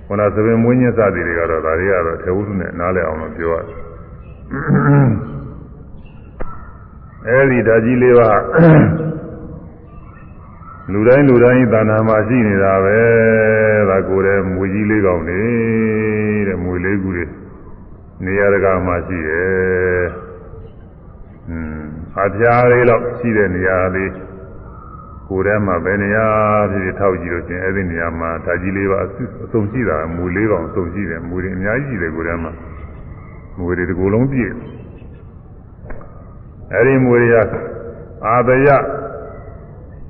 [0.07, 3.77] ခုနသပင်မွေးညင်းစသည်တွေကတော့ဒါတွေကတော့အထေဝုဒ္ဓနဲ့နားလည်အောင်လို့ပြောရတယ်
[7.27, 8.29] အဲဒီဓာကြီးလေးပါ
[10.91, 12.99] လူတိုင်းလူတိုင်းသာနာမှာရှိနေတာပဲ
[13.89, 15.41] ဒါကိုယ်တည်းမွေကြီးလေးကောင်နေ
[16.47, 17.25] တဲ့မွေလေးကူတွေ
[18.25, 20.07] နေရာတကာမှာရှိတယ်
[21.49, 21.83] อืม
[22.23, 24.11] အပြားလေးတော့ရှိတဲ့နေရာလေး
[25.29, 26.27] ကိုယ်ထဲမှာဘယ်နေရာ
[26.71, 32.51] ဖြစ်ဖြစ်ထောက်ကြည့်လို့ချင်းအဲ့ဒီနေရာမှာဓာကြီးလေးပါအစုံရှိတာမွေလေးကောင်အစုံရှိတယ်မွေတွေအများကြီးရှိတယ်ကိုယ်ထဲမှာ
[33.57, 34.51] မွေတွေဒီကိုယ်လုံးပြည့်
[36.73, 37.35] အဲ့ဒီမွေရ
[38.27, 38.67] အာတယ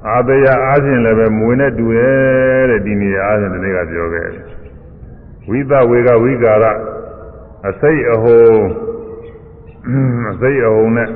[0.07, 4.45] အာတယအားဖြင့်လည်းပဲမွေနဲ့တူတယ်တဲ့ဒီနေရာအားဖြင့်ဒီနေ့ကပြောခဲ့တယ်
[5.49, 6.65] ဝိသဝေကဝိကာရ
[7.69, 8.43] အစိတ်အဟုံ
[10.31, 11.09] အစိတ်အဟုံနဲ့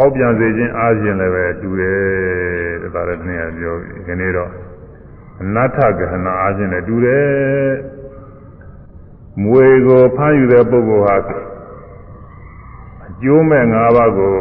[0.00, 1.98] ဖောက်ပြန်စေခြင်းအားဖြင့်လည်းပဲတူတယ်
[2.82, 3.74] တဲ့ဒါလည်းဒီနေ့ကပြော
[4.06, 4.50] ဒီနေ့တော့
[5.42, 7.28] အနတ္ထကဟနာအားဖြင့်လည်းတူတယ်
[9.42, 11.16] မွေကိုဖမ်းယူတဲ့ပုဂ္ဂိုလ်ဟာ
[13.08, 14.34] အကျိုးမဲ့၅ပါးကို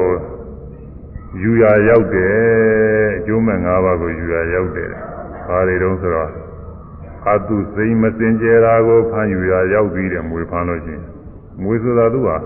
[1.44, 4.92] ယူရရောက်တယ်အကျိုးမဲ့၅ပါးကိုယူရရောက်တယ်
[5.48, 6.32] ဘာတွေတုံးဆိုတော့
[7.32, 11.04] အတုစိမ့်မစင်ကြယ်တာကိုဖမ်းယူရရောက်ပြီးတယ်မွေဖမ်းလို့ရှိရင်
[11.62, 12.38] မွေဆိုတာသူဟာ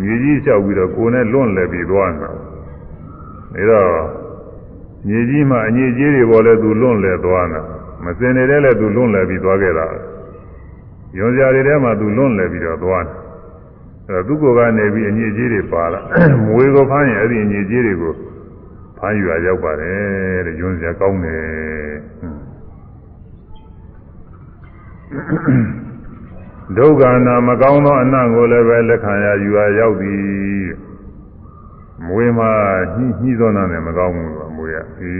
[0.00, 2.10] မြေကြီးလျှောက်ပြီးတော့ကိုယ်နဲ့လွန့်လဲပြီးသွား
[3.54, 4.08] နေတာဒါတော့
[5.06, 7.62] မြေကြီးမှာအညစ်အကြေးတွေပေါ်လဲသူလွန့်လဲသွားနေတာ
[8.04, 9.86] မစင်နေတဲ့လဲသူလွန့်လဲပြီးသွားခဲ့တာ
[11.16, 13.16] ယွန်စရာတွေထဲမှာသူလွန့်လဲပြီးတော့သွားတယ်
[14.08, 16.00] အဲသူ့ကိုယ်ကနေပြီးအညစ်အကြေးတွေပါလာ
[16.46, 18.14] မွေကိုဖမ်းရင်အဲ့ဒီအညစ်အကြေးတွေကို
[18.98, 21.48] ဖမ်းယူရရောက်ပါတယ်တဲ့ယွန်းစရာကောင်းတယ်
[26.76, 30.68] ဒုက္ခနာမကောင်းသောအနံ့ကိုလည်းပဲလက်ခံရယူရရောက်သည်
[32.06, 32.50] မွေမှာ
[32.96, 35.14] ညှိညှိသောနာနဲ့မကောင်းဘူးကွာမွေကဒီ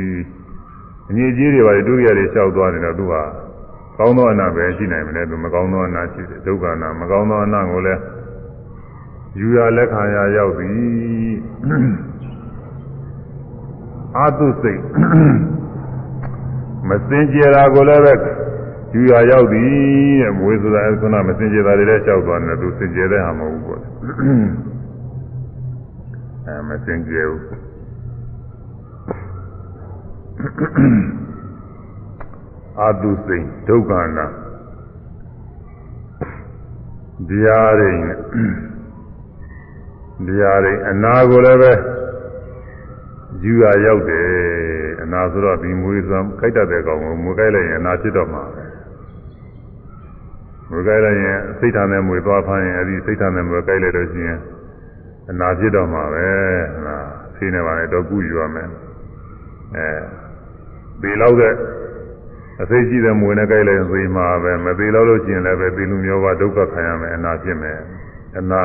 [1.09, 3.23] အညစ်အကြေးတွေပါလေဒုက္ခတွေလျှောက်သွားနေတော့သူဟာ
[3.99, 8.01] ကောင်းသောအနံ့ပဲရှိနိုင်မလဲသူမကောင်းသောအနံ့ရှိတယ်ဒုက္ခနာမကောင်းသောအနံ့ကိုလည်း
[9.41, 11.35] ယူရလက်ခံရရောက်သည်
[14.17, 14.81] အာတုစိတ်
[16.89, 18.15] မစင်ကြယ်တာကိုလည်းပဲ
[18.95, 19.71] ယူရရောက်သည်
[20.21, 23.83] တဲ့မွေးဆိုတာခုနမစင်ကြယ်တာတွေလည်းလျှောက်သွားတယ်သူစင်ကြယ်တဲ့ဟာမဟုတ်ဘူးပေါ့
[26.47, 27.43] အဲမစင်ကြယ်ဘူး
[32.81, 34.27] အာတုစိတ်ဒုက္ခနာ
[37.29, 38.03] တရားရင်း
[40.27, 41.73] တရားရင်းအနာကိုလည်းပဲ
[43.45, 44.29] ယူရရောက်တယ်
[45.03, 48.68] အနာဆိုတော့ဒီမွေးစွမ်းခိုက်တတ်တဲ့ကောင်ကိုမွေးခိုက်လိုက်ရင်အနာဖြစ်တော့မှာပဲ
[50.71, 54.39] မွေးခိုက်လိုက်ရင်စိတ်ထားနဲ့မွေးသွားဖမ်းရင်အဲဒီစိတ်ထားနဲ့မွေးခိုက်လိုက်လို့ရှိရင်
[55.31, 56.29] အနာဖြစ်တော့မှာပဲ
[56.75, 57.07] ဟလား
[57.37, 58.69] ဆေးနေပါလေတော့ကုယူရမယ်
[59.77, 59.89] အဲ
[61.03, 61.55] ဒီလောက်တဲ့
[62.63, 67.79] အသိကြီးတဲ့မွေနဲ့ကြိုက်လိုက်ရင်သိမှာပဲမသေးတော့လို့ရှိရင်လည်းပဲသိလူမျိုးပါဒုက္ခခံရမယ်အနာဖြစ်မယ်
[68.39, 68.61] အနာ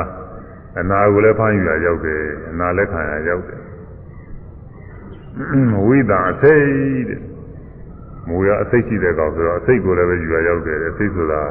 [0.80, 3.60] အနာကိုလည်းဖမ်းယူရရောက်တယ်အနာလည်းခံရရောက်တယ်
[5.86, 6.64] ဝိဒါအစိတ်
[7.08, 7.20] တဲ့
[8.28, 11.42] မူရအစိတ်ရှိတဲ့ကောင်ဆိုတော့အစိတ်ကိုလည်းပဲယူရရောက်တယ်အစိတ်ဆိုတာ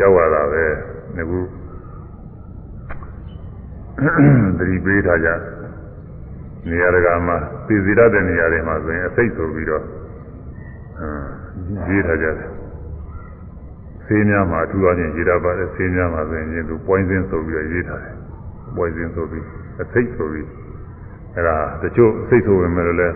[0.00, 0.64] ရောက်ရတာပဲ
[1.16, 1.40] ငခု
[4.58, 5.28] သတိပေးထားကြ
[6.68, 7.36] နေရာတကာမှာ
[7.66, 9.84] သိစီရတဲ့နေရာတွေမှာဆိုရင်အစိတ်ဆိုပြီးတော့
[11.88, 12.48] ရေးထားကြတယ်
[14.04, 18.14] ဆေးများမှာအထူးအချင်းရေးထားပါတယ်ဆေးများမှာဆိုရင်သူပွိုင်းစင်းဆိုပြီးတော့ရေးထားတယ်
[18.76, 19.44] ပွိုင်းစင်းဆိုပြီး
[19.82, 20.46] အစိတ်ဆိုပြီး
[21.36, 23.08] အဲဒါတချို့စိတ်ဆိုဝင်မယ်လို့လဲ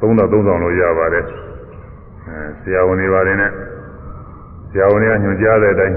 [0.00, 1.24] 3000 3000လို့ရပါတယ်
[2.26, 3.52] အဲဆရာဝန်တွေပါတယ်နဲ့
[4.70, 5.96] ဆရာဝန်တွေကညွှန်ကြားတဲ့အတိုင်း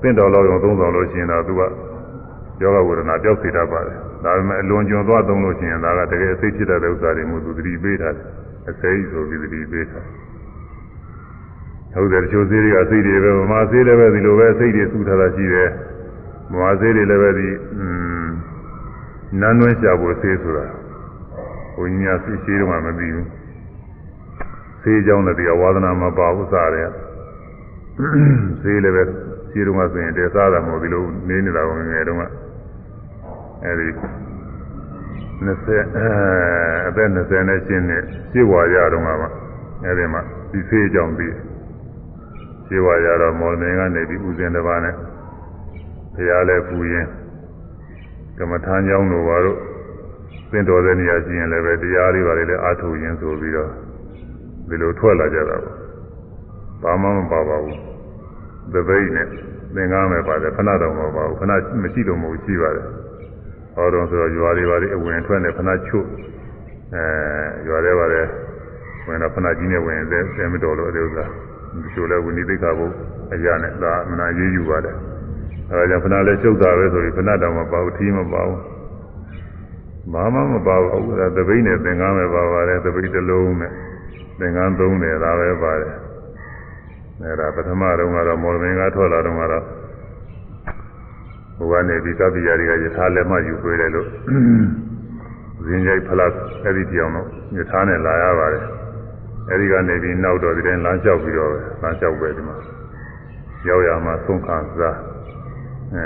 [0.00, 1.62] ပင့်တော်လောက်ရုံသုံးဆောင်လို့ရှိရင်တော့သူက
[2.62, 8.10] ယောဂဝေဒနာပျောက်စေတတ်ပါတယ်ဒါပေမဲ့အလွန်ကျွံသွားသုံးလို့ရှိရင်ဒါကတကယ်အသိဖြစ်တဲ့ဥစ္စာတွေမျိုးသူသတိပေးတာ
[8.70, 10.00] အစိမ့်ဆိုပြီးသတိပေးတာ
[11.94, 15.70] ဟုတ်တယ်တချို့ဆေးတွေကစိတ်တွေပဲမမဆေးလည်းပဲဒီလိုပဲစိတ်တွေစုထားတာရှိတယ်
[16.52, 17.48] မမဆေးတွေလည်းပဲဒီ
[19.40, 20.66] နန်းသွင်းရှာဖို့ဆေးဆိုတာ
[21.76, 23.28] ဘုညာဆေးရှိတော့မှမသိဘူး
[24.82, 26.90] ဆေးကြောင်းတဲ့တရားဝါသနာမပါဘူးစားတယ်
[28.62, 29.02] ဆေးလည်းပဲ
[29.56, 32.22] ခြေတုံးကဆိုရင်တဲစားတာမဟုတ်ဒီလိုနေနေတာကငယ်တုန်းက
[33.64, 33.88] အဲဒီ
[35.44, 35.56] 20
[36.88, 37.98] အသက်20နဲ့ရှင်းနေ
[38.32, 39.28] ရှင်းဝါရတော့မှာပါ
[39.84, 41.34] အဲဒီမှာဒီဖေးကြောင့်ပြီး
[42.66, 44.94] ရှင်းဝါရတော့မော်မင်းကနေပြီးဥစဉ်တစ်ပါးနဲ့
[46.14, 47.06] ဘုရားလည်းပူရင်
[48.38, 49.58] ကမ္မထမ်းကြောင်းတို့ဘာလို့
[50.50, 53.70] သင်တော်တဲ့နေရာရှိရင်လည်းပဲတရားတွေပါလေလည်းအားထုတ်ရင်ဆိုပြီးတော့
[54.68, 55.74] ဒီလိုထွက်လာကြတာပေါ့
[56.82, 57.85] ဘာမှမပါပါဘူး
[58.72, 59.26] သပိတ်နဲ့
[59.74, 61.52] သင်္ကန်းပဲပါတယ်ခဏတော့မပါဘူးခဏ
[61.82, 62.86] မရှိတော့မဟုတ်ရှိပါတယ်
[63.74, 66.06] ဟောတော့ဆိုတော့ရွာတွေပါလေအဝင်ထွက်နဲ့ခဏချွတ်
[66.94, 67.04] အဲ
[67.68, 68.22] ရွာတွေပါလေ
[69.06, 71.24] ဝင်တော့ခဏကြီးနဲ့ဝင်တယ်ဆယ်မတော်လို့အဲဒီဥစ္စာ
[71.82, 72.86] ဒီလိုလဲဝိနည်းသိက္ခာဘု
[73.34, 74.96] အရာနဲ့ဒါမနာရေးယူပါတယ်
[75.70, 78.60] အဲဒါကြောင့်ခဏလဲချုပ်တာပဲဆိုပြီးခဏတော့မပါဘူးထီးမပါဘူး
[80.12, 83.72] ဘာမှမပါဘူးအဲသပိတ်နဲ့သင်္ကန်းပဲပါပါတယ်သပိတ်တစ်လုံးနဲ့
[84.40, 85.92] သင်္ကန်းသုံးတယ်ဒါပဲပါတယ်
[87.22, 89.64] အဲဒါပထမတုန်းကတော့မော်လမင်းကထွက်လာတော့ကတော့
[91.58, 94.08] ဘုရားနေပြီးသဗ္ဗရာတွေကယထာလက်မှယူပေးတယ်လို့
[95.64, 96.32] ဇင်းရိုက်ဖလား
[96.64, 98.64] အဲ့ဒီပြောင်းတော့ယထာနဲ့လာရပါတယ်
[99.50, 101.50] အဲ့ဒီကနေပြီးနောက်တော့ဒီတိုင်းလမ်းလျှောက်ပြီးတော့
[101.82, 102.56] လမ်းလျှောက်ပဲဒီမှာ
[103.68, 104.96] ရောက်ရမှာသုံးခါစား
[105.94, 106.04] အဲ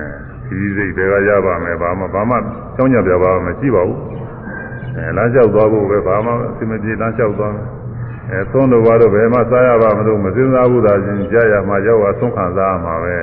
[0.58, 2.36] ဒီစိတ်တွေကရပါမယ်ဘာမှဘာမှ
[2.76, 4.00] ကြောင်းကြပြပါမရှိပါဘူး
[4.96, 7.66] အဲလမ်းလျှောက်သွားဖို့ပဲဘာမှအစီမပြေလမ်းလျှောက်သွားမယ်
[8.30, 13.16] အဲသုံးလို့ဘာလို့ဘယ်မှစားရပါမလို့မစင်စားဘူးသာချင်းကြာရမှာရောက်သွားသုံးခံစားရမှာပဲ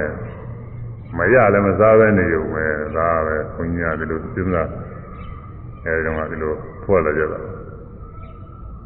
[1.18, 4.70] မရလည်းမစားပဲနေုံပဲဒါပဲခွန်ကြီးကဒီလိုစဉ်းစား
[5.86, 6.54] အဲဒီတော့ဒီလို
[6.84, 7.40] ထွက်လာကြတာ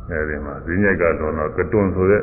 [0.09, 2.21] အဲဒီမှာဈဉ္ညိုက်ကတော့တော့ကတွန်ဆိုတဲ့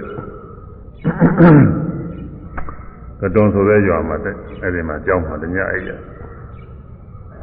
[3.21, 4.35] ကတွန်ဆိုတဲ့ရွာမှာတဲ့
[4.65, 5.91] အဲဒီမှာကြောင်းမှာတညအိရ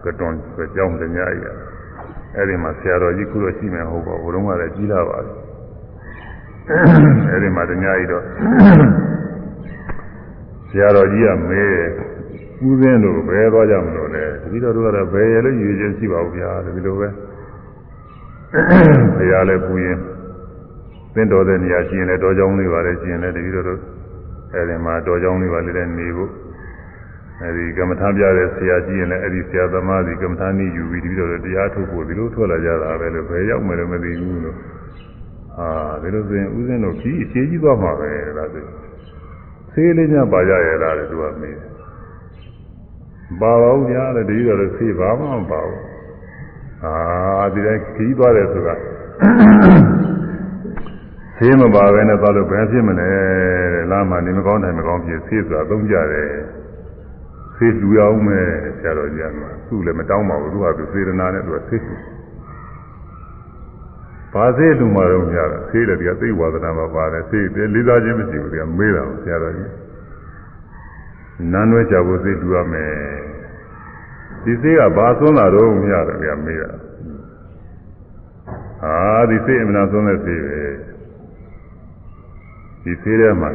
[0.04, 1.46] ကတွန်ဆိုကြောင်းတညအိရ
[2.38, 5.45] အဲဒီမှာဆရာတော်ကြီးခုတော့ရှိမယ်ဟုတ်ပါဘူးဘုံကလည်းကြီးလာပါပြီ
[6.68, 8.24] အဲဒီမှာတညအိတော့
[10.70, 11.90] ဆရာတော်ကြီးကမေးတယ်
[12.68, 17.08] ဦးစင်းတို့ဘယ်သွားကြမလို့လဲတတိတော်တို့ကတော့ဘယ်ရလို့ယူခြင်းရှိပါဘူးဗျာဒီလိုပဲ
[19.16, 19.98] ဘုရားလည်းပူရင်
[21.14, 23.80] သင်တော်တဲ့နေရာရှိရင်လည်းတော်ကြောင်းလေးပါလေရှိရင်လည်းတတိတော်တို့
[24.54, 26.32] အဲဒီမှာတော်ကြောင်းလေးပါလေလည်းနေဖို့
[27.42, 34.58] အဲဒီကမ္မထာပြတဲ့ဆရာကြီးရင်လည်းအဲဒီဆရာသမားကြီးကမ္မထာနည်းယူပြီးတတိတော်တို့တရားထုတ်ဖို့ဒီလိုထွက်လာကြတာပဲလို့ဘယ်ရောက်မယ်လို့မသိဘူးလို့
[35.60, 35.68] အာ
[36.02, 38.66] ဒီလိုဆိုရင်ဦးစင်းတို့ကြီးအခြေကြီးသွားမှာပဲလားဆို
[39.74, 41.72] ဆေးလေးများပါကြရတာလေသူကမေးတယ်
[43.42, 45.82] ပါပါဦးညာတဲ့ဒီလိုဆေးဘာမှမပါဘူး
[46.84, 48.76] အာဒီတိုင်းခီးသွားတယ်ဆိုတာ
[51.38, 53.10] ဆေးမပါဘဲနဲ့သွားလို့ဘယ်ဖြစ်မလဲ
[53.74, 56.30] တဲ့လားမှနေမကောင်းတယ်မကောင်းဖြစ်ဆေးဆိုတာသုံးကြတယ်
[57.56, 58.48] ဆေးလူရအောင်မယ်
[58.78, 61.96] ဆရာတော်ကြီးကသူ့လည်းမတောင်းပါဘူးသူကသူစေရနာနဲ့သူကဆေးလူ
[64.36, 69.72] ဘာဆေးလူမှတော့မရတာဆေးတယ်ဒီကသိဝါဒနာမှာပါတယ်ဆေးတယ်လေးစားခြင်းမရှိဘူးဒီကမေးတာဆရာတော်ကြီး
[71.52, 72.94] နန်းွဲကြဖို့စိတ်တူရမယ်
[74.44, 76.70] ဒီစိတ်ကဘာသွန်းလာတော့မရတယ်ဗျာမေးတာ
[78.82, 78.96] ဟာ
[79.30, 80.62] ဒီစိတ်အမှန်သွန်းတဲ့စိတ်ပဲ
[82.84, 83.50] ဒီစိတ်ထဲမှာ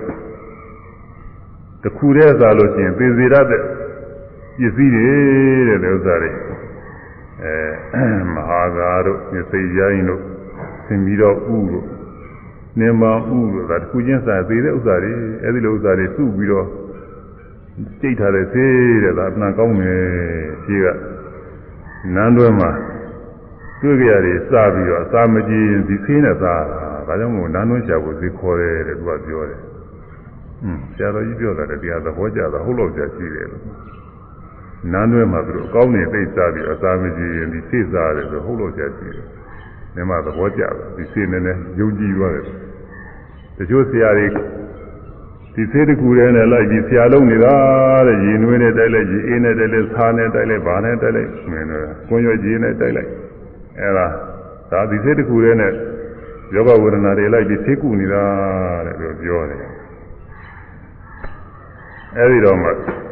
[1.82, 3.60] တခုတည်းစားလို့ရှိရင်သေစေရတဲ့
[4.58, 6.30] ပစ္စည်းတွေတဲ့ဥစ္စာတွေ
[7.42, 8.04] အဲ
[8.34, 10.39] မဟာဂါတို့မြစိရိုင်းတို့သ
[10.92, 11.86] င်ပြီးတော့ဥတို့
[12.78, 15.12] နင်မောင်ဥတို့ဒါတခုချင်းစာသေးတဲ့ဥစ္စာတွေ
[15.44, 16.66] အဲဒီလိုဥစ္စာတွေစုပြီးတော့
[18.00, 20.00] ကြိတ်ထားတဲ့သေးတဲ့ဒါအမှန်ကောင်းတယ်
[20.64, 20.86] ရှိက
[22.14, 22.70] နန်းတွဲမှာ
[23.80, 29.60] တွေ့ကြရတယ်စပြီးတော့အစာမကြည့်ရင်ဒီသေးနဲ့စားတာဒါကြောင့်မို့နန်းတွဲရှာဖို့ဈေးခေါ်တယ်တဲ့သူကပြောတယ်
[30.60, 33.64] ဟွန်းဆရာတော်ကြီးပြောတာလည်းတရားသဘောကျတာဟုတ်လို့ကြာရှိတယ်လို့
[34.92, 39.26] နန်းတွဲမှာသူတို့အကောင်းနေသိစားပြီးအစာမကြည့်ရင်ဒီသေးစားတယ်ဆိုဟုတ်လို့ကြာရှိတယ်
[39.94, 42.44] မြမသဘောကျတယ်ဒီသေးနဲ့လည်းယုံကြည်သွားတယ်
[43.56, 44.26] တချို့ဆရာတွေ
[45.54, 47.54] ဒီသေးတကူထဲနဲ့လိုက်ပြီးဆရာလုံးနေတာ
[48.06, 53.10] တဲ့ရေနွေးနဲ့တိုက်လိုက်ရေအေးနဲ့တိုက်လိုက်ဆားနဲ့တိုက်လိုက်ဗာနဲ့တိုက်လိုက်မင်းတို့ကွန်ရွက်ကြီးနဲ့တိုက်လိုက်
[53.80, 54.06] အဲဒါ
[54.70, 55.72] ဒါဒီသေးတကူထဲနဲ့
[56.54, 58.22] ယောဂဝေဒနာတွေလိုက်ပြီးသေးကူနေတာ
[58.86, 59.62] တဲ့လို့ပြောတယ်
[62.18, 62.68] အဲဒီတော့မှ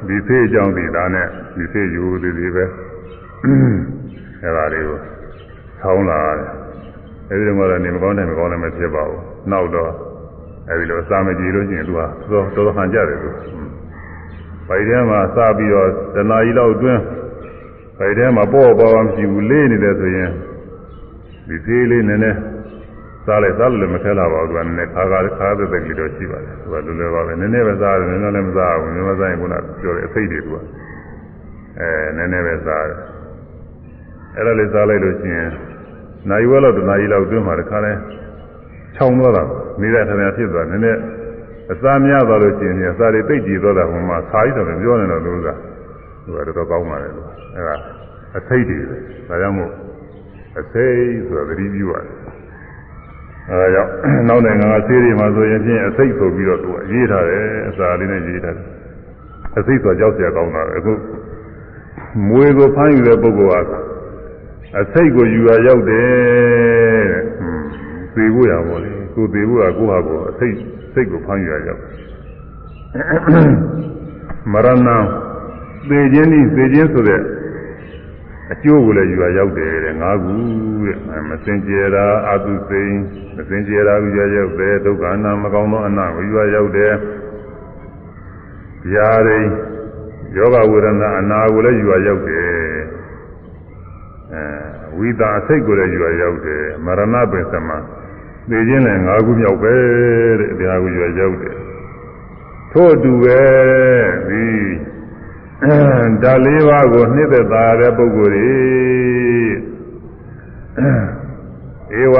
[0.09, 1.27] ဒီသေးအကြောင်းဒီသားနဲ့
[1.57, 2.65] ဒီသေးယူသေးသေးပဲ
[4.43, 4.99] အဲဒါလေးကို
[5.81, 6.68] ဆောင်းလာတယ်
[7.31, 9.93] အဲဒီတော့မှလည်းနေမကောင်းတယ်မကောင်းလည်းမဖြစ်ပါဘူးနောက်တော့
[10.71, 12.01] အဲဒီလိုအစာမကြည့်လို့ရှိရင်သူက
[12.33, 13.29] တော်တော်တော်ဟန်ကြတယ်သူ
[14.69, 17.01] ဗိုက်ထဲမှာစပြီးတော့တနာကြီးလောက်အတွင်း
[17.99, 20.31] ဗိုက်ထဲမှာပေါ့ပေါ့မရှိဘူးလေးနေတယ်ဆိုရင်
[21.49, 22.39] ဒီသေးလေးနည်းနည်း
[23.27, 30.57] စားလိုက်စားလို့လည်းမခဲလာပါဘူးသူကနည်းနည်းခါခါခါသက်သက်ကြီးတော့ရှိပါတယ်သူကလွယ်လွယ်ပါပဲနည်းနည်းပဲစားတယ်နည်းနည်းလည်းမစားဘူးနည်းနည်းစားရင်ခုနပြောတဲ့အစိတ်တွေသူက
[31.79, 32.99] အဲနည်းနည်းပဲစားတယ်
[34.37, 35.49] အဲ့ဒါလေးစားလိုက်လို့ရှိရင်
[36.31, 37.93] နိုင်ဝဲလောက်တနာရီလောက်တွင်းမှာတခါလဲ
[38.97, 39.43] ခြောင်သွားတာ
[39.81, 41.01] နေတဲ့ထမင်းဖြစ်သွားနည်းနည်း
[41.73, 45.49] အစာများသွားလို့ရှိရင်အစာတွေတိတ်ကြည်သွားတာဟိုမှာခါးကြီးတော့ပြောနေတော့လို့က
[46.25, 47.75] သူကတော်တော်ကောင်းပါလေလို့အဲဒါ
[48.37, 48.79] အစိတ်တွေ
[49.29, 49.73] ဒါကြောင့်မို့
[50.61, 50.97] အစိတ်
[51.27, 52.17] ဆိုတာသတိပြုရတယ်
[53.51, 53.91] အဲဒါကြောင့်
[54.29, 58.67] နောက်နိုင်ငံကဆေးတွေမှာဆိုရင်ဖြင့်အစိတ်ဆိုပြီးတော့သူကရေးထားတယ်အစာလေးနဲ့ရေးထားတယ်
[59.59, 60.93] အစိတ်ဆိုကြောက်ကြကောင်းတာပဲအခု
[62.29, 63.73] မွေကိုဖမ်းယူတဲ့ပုဂ္ဂိုလ်က
[64.77, 67.25] အစိတ်ကိုယူရရောက်တယ်တဲ့
[68.15, 70.55] သေဖို့ရပါလေကိုသေဖို့ကကိုဟာကိုအစိတ်
[70.93, 71.81] စိတ်ကိုဖမ်းယူရရောက်
[74.53, 74.91] မရဏ
[75.89, 77.23] သေခြင်းဤသေခြင်းဆိုတဲ့
[78.53, 80.35] အကျိုးကိုလည်းယူရရောက်တယ်တဲ့ငါးခု
[80.87, 80.99] တဲ့
[81.29, 82.95] မစင်ကြယ်တာအာတုစိန်
[83.37, 86.93] မစင်ကြယ်တာယူရရောက်တယ်ဒုက္ခအနာမကောင်းသောအနာကိုယူရရောက်တယ်
[88.91, 89.39] ဗျာဒိ
[90.37, 92.58] ယောဂဝေဒနာအနာကိုလည်းယူရရောက်တယ်အဲ
[94.97, 97.79] ဝိတာအစိတ်ကိုလည်းယူရရောက်တယ်မရဏပင်စမှာ
[98.49, 99.75] သိခြင်းလည်း၅ခုမြောက်ပဲ
[100.41, 101.57] တဲ့တရားကိုယူရရောက်တယ်
[102.73, 103.41] ထို့အတူပဲ
[104.29, 104.45] ဒီ
[106.23, 112.17] ဓာလေးပါးကိုနှစ်သက်သာတဲ့ပုဂ္ဂိုလ်တွေဧဝ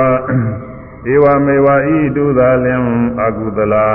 [1.13, 2.81] ဧဝမေဝဤတုသာလင်
[3.23, 3.87] အကုသလာ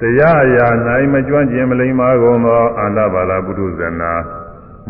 [0.00, 0.66] တရားအရာ၌
[1.12, 4.12] မကျွမ်းကျင်မလိမ္မာကုန်သောအာန္တဘာလပုထုဇနာ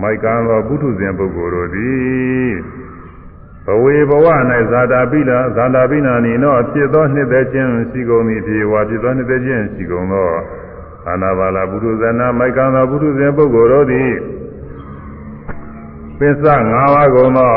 [0.01, 2.53] မိုက်ကံသောပုထုဇဉ်ပုဂ္ဂိုလ်တို့သည်
[3.67, 4.27] ဘဝေဘဝ၌
[4.71, 10.29] ဇာတာပိလာဇာတာပိနာနီနောဖြစ်သောနှစ်သက်ခြင်းရှိကုန်သည်ဖြစ်ဝါဖြစ်သောနှစ်သက်ခြင်းရှိကုန်သော
[11.09, 14.11] အာနာပါလာပုထုဇနာမိုက်ကံသောပုထုဇဉ်ပုဂ္ဂိုလ်တို့သည်
[16.19, 17.55] ပစ္စ၅ပါးကုန်သော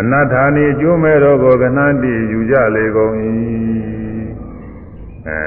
[0.00, 3.12] အနတ္ထာနိအကျိုးမဲ့တော်ကိုကဏ္ဍတိယူကြလေကုန်၏
[5.28, 5.40] အဲ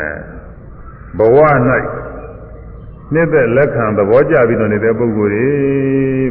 [1.17, 1.37] ဘဝ၌
[3.13, 5.47] နှစ်သက်လက်ခံသဘောကျပြီးတော့နေတဲ့ပုဂ္ဂိုလ်တွေ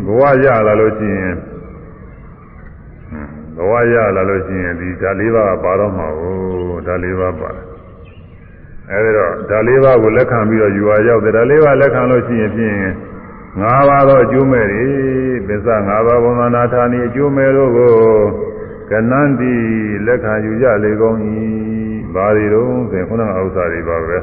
[0.06, 1.34] ဘဝရလာလို့ရှိရင်
[3.56, 6.36] ဘဝရလာလို့ရှိရင်ဒီဓာလေးပါးပါတော့မှာကို
[6.86, 7.50] ဓာလေးပါးပါ
[8.90, 12.76] အဲဒီတော့ဓာလေးပါးကိုလက်ခံပြီးတော့ယူဝါရောက်တယ်ဓာလေးပါးလက်ခံလို့ရှိရင်ဖြင့်
[13.60, 14.86] ငါးပါးသောအကျိုးမဲ့တွေ
[15.46, 17.94] ပစ္စငါးပါးဘုံသနာဌာနီအကျိုးမဲ့တို့ကို
[18.90, 19.54] ကဏ္ဍတိ
[20.06, 21.16] လက်ခံယူကြလေကုန်၏
[22.14, 24.18] ဘာတွေတော့ဆိုခုနကဥစ္စာတွေပါပဲ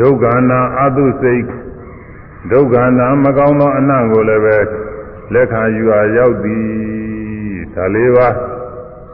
[0.00, 1.44] ဒုက္ခနာအတုစိတ်
[2.50, 4.58] ဒုက္ခနာမကောင်းသောအနံ့ကိုလည်းပဲ
[5.32, 6.66] လက်ခံယူအားရောက်သည်
[7.74, 8.28] ဒါလေးပါ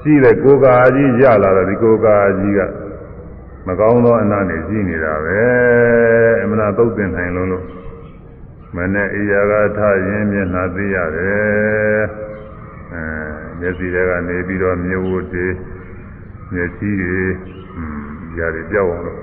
[0.00, 2.60] ရှိတဲ့ကိုယ်ကာကြီးရလာတယ်ဒီကိုယ်ကာကြီးက
[3.66, 5.40] မကောင်းသောအနံ့နေရှိနေတာပဲ
[6.42, 7.64] အမှန်သုတ်တင်နိုင်လုံးလို့
[8.76, 12.02] မနဲ့အေယာကထရင်မျက်နှာသိရတယ်
[12.92, 13.02] အဲ
[13.58, 15.46] မျက်စိတွေကနေပြီးတော့မြေဝတ်တွေ
[16.52, 17.24] မျက်စိတွေ
[17.76, 18.06] อืม
[18.38, 19.18] ຢာတွေကြောက်အောင်လို့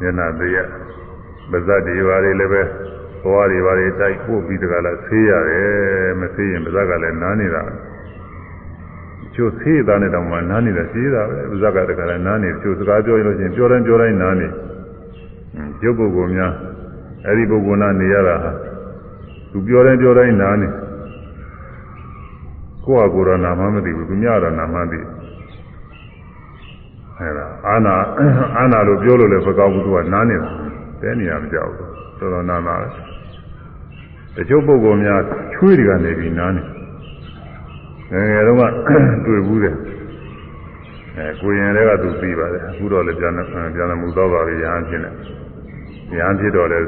[0.00, 0.58] မျက်နှာသိရ
[1.50, 2.62] ပါဇတ်တွေဘာတွေလည်းပဲ
[3.22, 7.62] ဘဝတွေဘာတွေတိုက်ပို့ပြီးတကလားဆေးရတယ်မဆေးရင်ပါဇတ်ကလည်းနားနေတာ
[9.34, 14.48] ချို့ဆေးသားနဲ့တောင်မှနားနေတာဆေးတာပဲပါဇတ်ကတကလည်းနားနေချို့စကားပြောလို့ချင်းပြောတိုင်းပြောတိုင်းနားနေ
[15.82, 16.52] ရုပ်ပုဂ္ဂိုလ်များ
[17.26, 18.52] အဲ့ဒီပုဂ္ဂိုလ်နာနေရတာဟာ
[19.52, 20.68] သူပြောတိုင်းပြောတိုင်းနားနေ
[22.84, 25.00] ကိုယ့်ဟာကိုယ်တော့နာမှမသိဘူးသူများတော့နာမှသိ
[27.18, 27.94] အဲဒါအာနာ
[28.56, 30.50] အာနာလို့ပြောလို့လည်းမကောင်းဘူးသူကနားနေတာ
[31.00, 31.88] တဲနေရမကြောက်ဘူး
[32.18, 32.76] တော်တော်နာနာ
[34.36, 35.20] တချို့ပုဂ္ဂိုလ်များ
[35.54, 36.62] ချွေးတွေကနေပြီးနားနေ
[38.12, 39.76] ငယ်ငယ်တုန်းကတွေ့ဘူးတယ်
[41.16, 43.32] အဲကိုရင်တွေကသူသိပါတယ်အခုတော့လည်းပြန်
[43.74, 45.10] ပြန်မှုတော့ပါပြီရဟန်းဖြစ်နေ
[46.18, 46.86] ရဟန်းဖြစ်တော့လည်း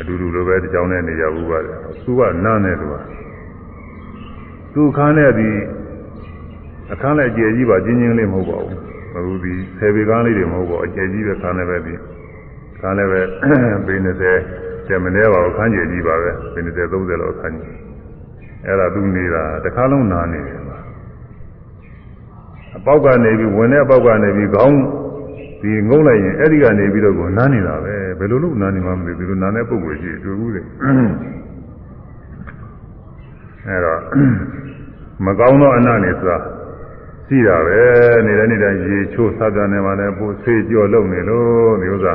[0.00, 2.94] အတူတူလိုပဲတကြောင်နဲ့နေရဘူးပါတယ်သူကနားနေသူက
[4.74, 5.48] သူခန်းနဲ့ဒီ
[6.92, 11.94] အခန်းနဲ့အကျယ်ကြီးပါကျင်းချင်းလေးမဟုတ်ပါဘူး အခုဒီဆယ်ပေကားလေးတွေမဟုတ်ပါဘူးအကျယ်ကြီးပဲခန်းနဲ့ပဲဒီ
[12.80, 13.20] ခန်းလည်းပဲ
[13.86, 13.94] ပေ
[14.44, 17.76] 20ကျမနေပါဘူးခန်းကျယ်ကြီးပါပဲပေ20 30လောက်ခန်းကြီး
[18.66, 20.62] အဲ့ဒါသူနေတာတစ်ခါလုံးနားနေတယ်
[22.76, 24.78] အပေါက်ကနေပြီးဝင်တဲ့အပေါက်ကနေပြီးခေါင်း
[25.62, 30.62] ဒီငုံလိုက်ရင်အဲ့ဒီကနေပြီးတော့ကိုနားနေတာပဲဘယ်လိုလုပ်နားနေမှမသိဘူးဒီလိုနားတဲ့ပုံကိုရှိတွေ့ဘူးလေ
[33.66, 34.00] အဲ့တော့
[35.24, 36.36] မကောင်းသောအနတ်နေဆိုတာ
[37.32, 37.82] ရှိတာပဲ
[38.26, 42.14] နေတဲ့နေတဲ့ရေချိုးသတ်တယ်နေမှာလည်းပို့ဆေးကြော်လုံနေလို့ဒီဥစ္စာ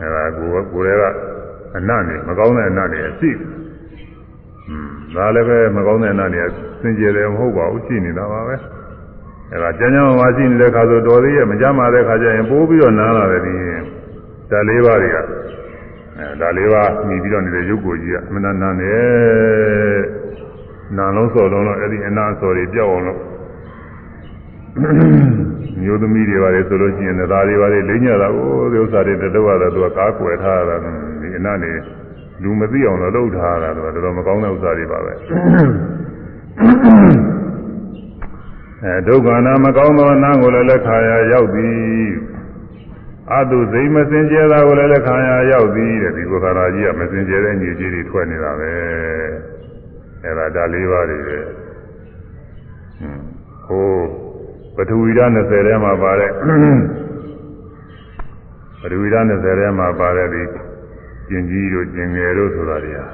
[0.00, 1.14] အဲ့ဒါကိုကိုယ်တွေက
[1.76, 3.30] အနတ်နေမကောင်းတဲ့အနတ်နေအရှိ
[4.68, 6.40] อืมဒါလည်းပဲမကောင်းတဲ့အနတ်နေ
[6.80, 8.56] စင်ကြယ်တယ်မဟုတ်ပါဘူးရှိနေတာပါပဲ
[9.52, 13.54] အဲဒါကျမ်းကျမ်းမှာရှိနေတဲ့ခါဆိုတော်သေးရဲ့မကြမ်းပါတဲ့ခါကျရင်ပိုးပြီးတော့နားလာတယ်ဒီ
[14.50, 15.22] ဓာတ်လေးပါးတွေကအဲ
[16.40, 18.94] ဓာတ်လေးပါးမြည်ပြီးတော့နေတဲ့ရုပ်ကိုကြီးကအမှန်တန်နာနေ
[20.96, 23.20] နာလုံးစော်လုံးတော့အဲ့ဒီအနာစော်တွေပြောက်အောင်လို့
[25.82, 30.76] မျိုးသမီးတွေပါလေဆိုလို့ရှိရင်သားတွေပါလေလိမ့်ညတာကိုဒီဥစ္စာတွေတတော့တော့သူကကားကွယ်ထားတာ
[31.20, 31.72] ဒီအနာနေ
[32.42, 35.12] လူမသိအောင်လို့လုပ်ထားတာတော့တော်တော်မကောင်းတဲ့ဥစ္စာတွေပါပဲ
[38.84, 41.76] အဲဒုက္ခနာမကောင်းသောနာကိုလည်းလက်ခါရရောက်သည်
[43.34, 48.72] အတုစိမစင်ကြဲတာကိုလည်းလက်ခါရရောက်သည်တဲ့ဒီဘုရားရာကြီးကမစင်ကြဲတဲ့ညည်ကြီးတွေထွက်နေတာပဲ
[50.24, 51.38] အဲဒါဒါလေးပါးတွေပဲ
[53.66, 54.29] ဟို
[54.76, 56.30] ပထဝီဓာတ်20ထဲမှာပါတဲ့
[58.80, 60.42] ပထဝီဓာတ်20ထဲမှာပါတဲ့ဒီ
[61.28, 63.06] ကျင်ကြီးတို့ကျင်ငယ်တို့ဆိုတာတွေဟာ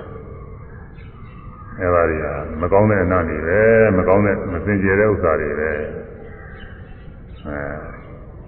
[1.81, 3.61] အဲပါတွေဟာမကောင်းတဲ့အနာတွေပဲ
[3.97, 5.71] မကောင်းတဲ့မစင်ကြယ်တဲ့ဥစ္စာတွေပဲ
[7.47, 7.59] အဲ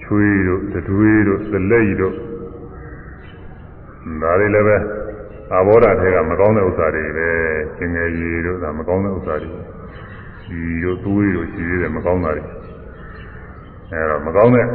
[0.02, 2.14] ချွေးတို့သွေးတို့သလက်ကြီးတို့
[4.22, 4.76] ဒါတွေလည်းပဲ
[5.54, 7.28] အဘောဓာထဲကမကောင်းတဲ့ဥစ္စာတွေပဲ
[7.78, 9.50] ကျင်ငယ်ကြီးတို့ဒါမကောင်းတဲ့ဥစ္စာတွေ
[10.48, 12.57] ဒီတို့သွေးတို့ရှိသေးတယ်မကောင်းတာတွေ
[13.92, 14.66] အဲတော့မကောင်းတဲ့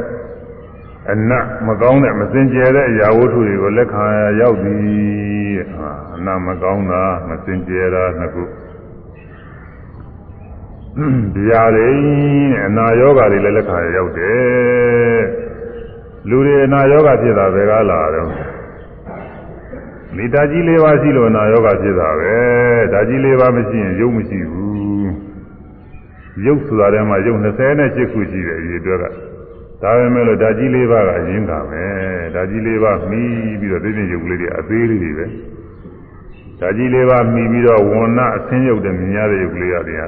[1.11, 4.05] အနတ်မကောင်းတဲ့မစင်ကြယ်တဲ့အရာဝတ္ထုတွေကိုလက်ခံ
[4.41, 8.43] ရောက်သည်ဟာအနတ်မကောင်းတာမစင်ကြယ်တာနှစ်ခု
[11.33, 11.89] ဒီဟာတွေ
[12.65, 15.21] အနာယောဂါတွေလည်းလက်ခံရောက်တယ်
[16.29, 18.29] လူတွေအနာယောဂါဖြစ်တာဘယ်ကလာတော့
[20.15, 22.35] မိတာကြီးလေးပါးရှိလို့အနာယောဂါဖြစ်တာပဲ
[22.93, 24.62] ဒါကြီးလေးပါးမရှိရင်ရုပ်မရှိဘူး
[26.45, 29.05] ရုပ်ဆိုတာထဲမှာရုပ်28ခုရှိတယ်ဒီအတွက်က
[29.81, 33.21] ဒါပဲမဲ့လို့ဓာကြီးလေးပါးကအရင်ကမယ်ဓာကြီးလေးပါးမှီ
[33.59, 35.25] ပြီးတော့သိသိရုပ်ကလေးတွေအသေးလေးတွေပဲ
[36.59, 40.07] ဓာကြီးလေးပါးမှီပြီးတော့ဝဏအဆင်းရုပ်တဲ့မြင်ရတဲ့ရုပ်ကလေးရတယ်ဟာ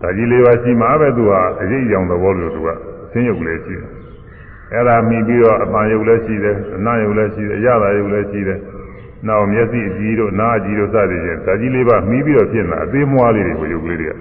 [0.00, 2.68] ဓာကြီးလေးပါးရှိမှပဲသူဟာအရေးအကြောင်းသဘောလို့သူက
[3.04, 3.90] အဆင်းရုပ်ကလေးရှိတယ်
[4.72, 8.58] အဲ့ဒါမှီပြီးတော့အပန်ရုပ်လည်းရှိတယ်အနံ့ရုပ်လည်းရှိတယ်အရသာရုပ်လည်းရှိတယ်
[9.28, 14.14] နောက်မျက်စိအကြည့်တို့နားအကြည့်တို့စသည်ဖြင့်ဓာကြီးလေးပါးမှီပြီးတော့ဖြစ်နေတာအသေးမွှားလေးတွေကိုရုပ်ကလေးတွေက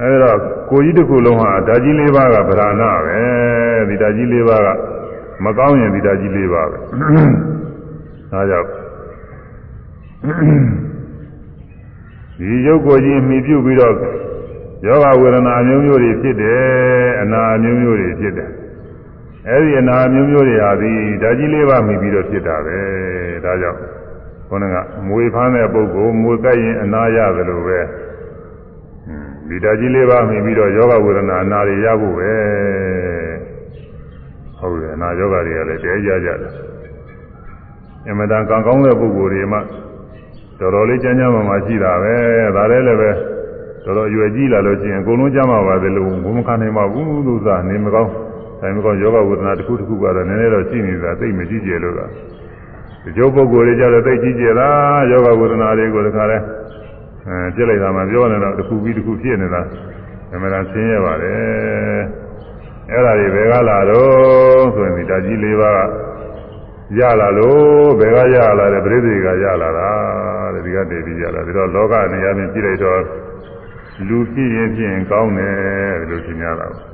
[0.00, 0.32] အဲဒါ
[0.70, 3.20] ကိုကြီးတစ်ခုလုံးဟာဓာကြီးလေးပါးကဗราဏပဲ
[3.88, 4.68] ဒီဓာကြီးလေးပါးက
[5.44, 6.76] မကောင်းရင်ဒီဓာကြီးလေးပါးပဲ
[8.32, 8.68] ဒါကြောင့်
[12.38, 13.94] ဒီရုပ်ကိုကြီးမှီပြုပြီးတော့
[14.86, 18.50] ယောဂဝေဒနာအမျိုးမျိုးတွေဖြစ်တယ်အနာအမျိုးမျိုးတွေဖြစ်တယ်
[19.48, 20.90] အဲဒီအနာအမျိုးမျိုးတွေဟာဒီ
[21.22, 22.78] ဓာကြီးလေးပါးမှီပြီးတော့ဖြစ်တာပဲ
[23.44, 23.78] ဒါကြောင့်
[24.48, 24.76] ခေါင်းက
[25.08, 27.78] မွေဖမ်းတဲ့ပုဂ္ဂိုလ်မွေကပ်ရင်အနာရတယ်လို့ပဲ
[29.48, 32.32] ဒီဓာကြီးလေးပါမှီပြီးတော့ယောဂဝေဒနာအနာတွေရဖို့ပဲ
[34.58, 36.52] ဟုတ်တယ်အနာယောဂတွေကလည်းတဲကြကြတယ်
[38.08, 39.58] အမှန်တန်ကံကောင်းတဲ့ပုဂ္ဂိုလ်တွေမှ
[40.58, 42.14] တော်တော်လေးကျမ်းကျမ်းမာမာရှိတာပဲ
[42.56, 43.10] ဒါလည်းလည်းပဲ
[43.84, 48.12] တော်တော်ရွယ်ကြီးလာလို့ရှိရင်အကုန်လုံးကျမ်းမာပါတယ်လို့ဘုံမခံနိုင်ပါဘူးလို့သာနေမကောင်း
[48.60, 52.00] တိုင်းမကောင်းယောဂဝေဒနာတစ်ခုတစ်ခုကတော့နည်းနည်းတော့ရှိနေတာသိမကြည့်ကြလို့က
[53.02, 56.38] ဒီကျုပ်ပုဂ္ဂိုလ်တွေကြတော့သိကြည့်ကြလားယောဂဝေဒနာတွေကိုတခါလဲ
[57.28, 59.62] အဲပြစ်လိုက်တာမှပြောနေတော့တစ်ခုပြီးတစ်ခုဖြစ်နေတာ
[60.32, 62.00] အမှန်တရားဆင်းရဲပါတယ်
[62.90, 65.84] အဲ့ဒါတွေဘယ်ကလာတော့ဆိုရင်ဒီဓာကြီးလေးပါး
[66.98, 69.90] ရလာလို့ဘယ်ကရလာတယ်ပြိသေကရလာတာ
[70.54, 73.00] တဲ့ဒီကနေပြီးရလာဒီတော့လောကနေရာပြင်ကြည့်လိုက်တော့
[74.08, 75.54] လူဖြစ်ရင်ဖြစ်ရင်ကောင်းတယ်
[76.10, 76.89] လို့ထင်ကြတာ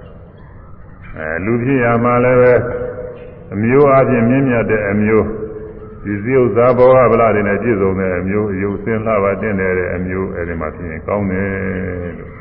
[1.18, 2.54] အဲလူဖြစ်ရမှာလည်းပဲ
[3.54, 5.26] အမျိုးအချင်းမြင့်မြတ်တဲ့အမျိုး
[6.04, 11.50] ဒီစည်းဥစ္စာဘောဟဗလာတွေနဲ့ပြည့်စုံတဲ့အမျိုးအယုတ်စင်းလှပါတင်တဲ့အမျိုးအဲဒီမှာဖြစ်ရင်ကောင်းတယ်
[12.18, 12.32] လို့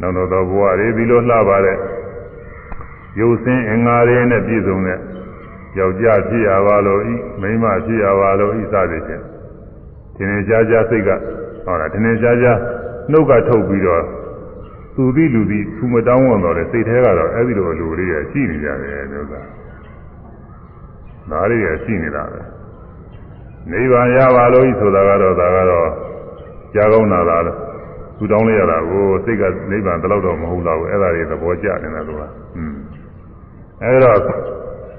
[0.00, 1.78] နောက်တော့သောဘဝတွေဒီလိုလှပါတဲ့
[3.20, 4.98] ရုပ်ဆင်းအင်္ဂါတွေနဲ့ပြည့်စုံတဲ့
[5.78, 9.22] ယောက်ျားဖြစ်ရပါလို့ဤမိန်းမဖြစ်ရပါလို့ဤစသည်ဖြင့်
[10.16, 11.10] ဒီနေ့ကြားကြားစိတ်က
[11.64, 12.58] ဟောတာဒီနေ့ကြားကြား
[13.10, 14.04] နှုတ်ကထုတ်ပြီးတော့
[15.00, 19.46] သူသည့်လူသည့်သူမတောင်းဝန်တော့တဲ့စိတ်ထဲကတော့အဲ့ဒီလိုလူလေးရရှိနေကြတယ်မျိုးသား
[21.30, 22.40] ဒါလေးရရှိနေတာပဲ
[23.70, 25.88] နိဗ္ဗာန်ရပါလို့ဤဆိုတာကတော့ဒါကတော့
[26.74, 27.42] ကြားကောင်းတာလား
[28.18, 32.22] သူတောင်းလိုက်ရတာကိုစိတ်ကနိဗ္ဗာန်တလောက်တော့မဟုတ်တော့ဘူးအဲ့ဒါတွေသဘောကျနေတာသူက
[32.56, 32.76] อืม
[33.82, 34.16] အဲ့တော့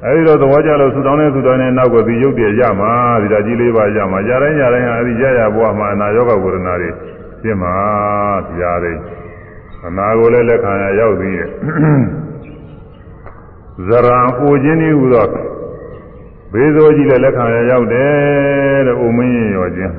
[0.05, 2.91] အဲဒီတော့သဘောကျလို့ဆူတောင်းတဲ့ဆူတောင်းတဲ့နောက်ကဒီရုပ်တည်းရမှာ
[3.21, 6.89] ဒီဓာကြီးလေးပါရမှာရတိုင်းရတိုင်းဟာအဲဒီရရဘဝမှာအနာရောဂါဝေဒနာတွေ
[7.41, 7.73] ရှင်းမှာ
[8.45, 8.93] တရားတွေ
[9.85, 11.49] အနာကိုလည်းလက်ခံရရောက်သေးရဲ့
[13.87, 15.25] ဇရံအိုခြင်းဤဟူသော
[16.53, 19.93] ဘေးစိုးကြီးလည်းလက်ခံရရောက်တယ်တဲ့အိုမင်းရင်ရောခြင်း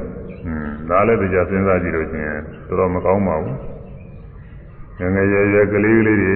[0.46, 2.26] อืมဒါလည်းတရားစဉ်းစားကြည့်လို့ချင်း
[2.68, 3.56] တော်တော်မကောင်းပါဘူး
[4.98, 6.34] ငငယ်ရွယ်ရွယ်ကလေးလေးတွေ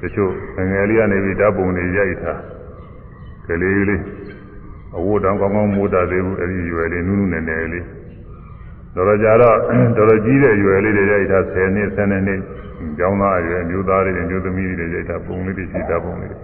[0.00, 2.40] တချို့ငငယ်လေးကနေပြီးဓာတ်ပုံတွေရိုက်ထား
[3.46, 4.00] ကလေးလေး
[4.96, 7.86] အဝတ်တောင်ကောင်းကောင်းမိုးတာသေးဘူးအဲဒီရွယ်လေးနူးနူးနယ်နယ်လေး
[8.94, 9.56] တော်တော်ကြာတော့
[9.96, 12.40] တော်တော်ကြီးတဲ့ရွယ်လေးတွေရိုက်ထား10နှစ်12နှစ်
[12.98, 16.38] ကျောင်းသားအရွယ်မျိုးသားတွေမျိုးသမီးတွေရိုက်ထားပုံလေးတွေရှိတာပုံလေးတွေ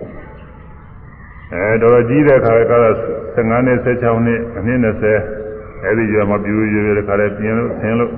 [1.53, 2.95] အဲတော်တော်ကြီးတဲ့ခါကတော့
[3.37, 8.13] 15နှစ်16နှစ်အနှစ်20အဲဒီရွယ်မှာပြူရွယ်တဲ့ခါလဲပြင်းလို့ဆင်းလို့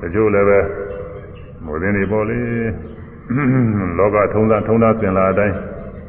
[0.00, 0.58] တချို့လည်းပဲ
[1.64, 2.38] မိုးရင်းတွေပေါ့လေ
[3.98, 5.56] လောကထုံးသားထုံးသားစင်လာအတိုင်း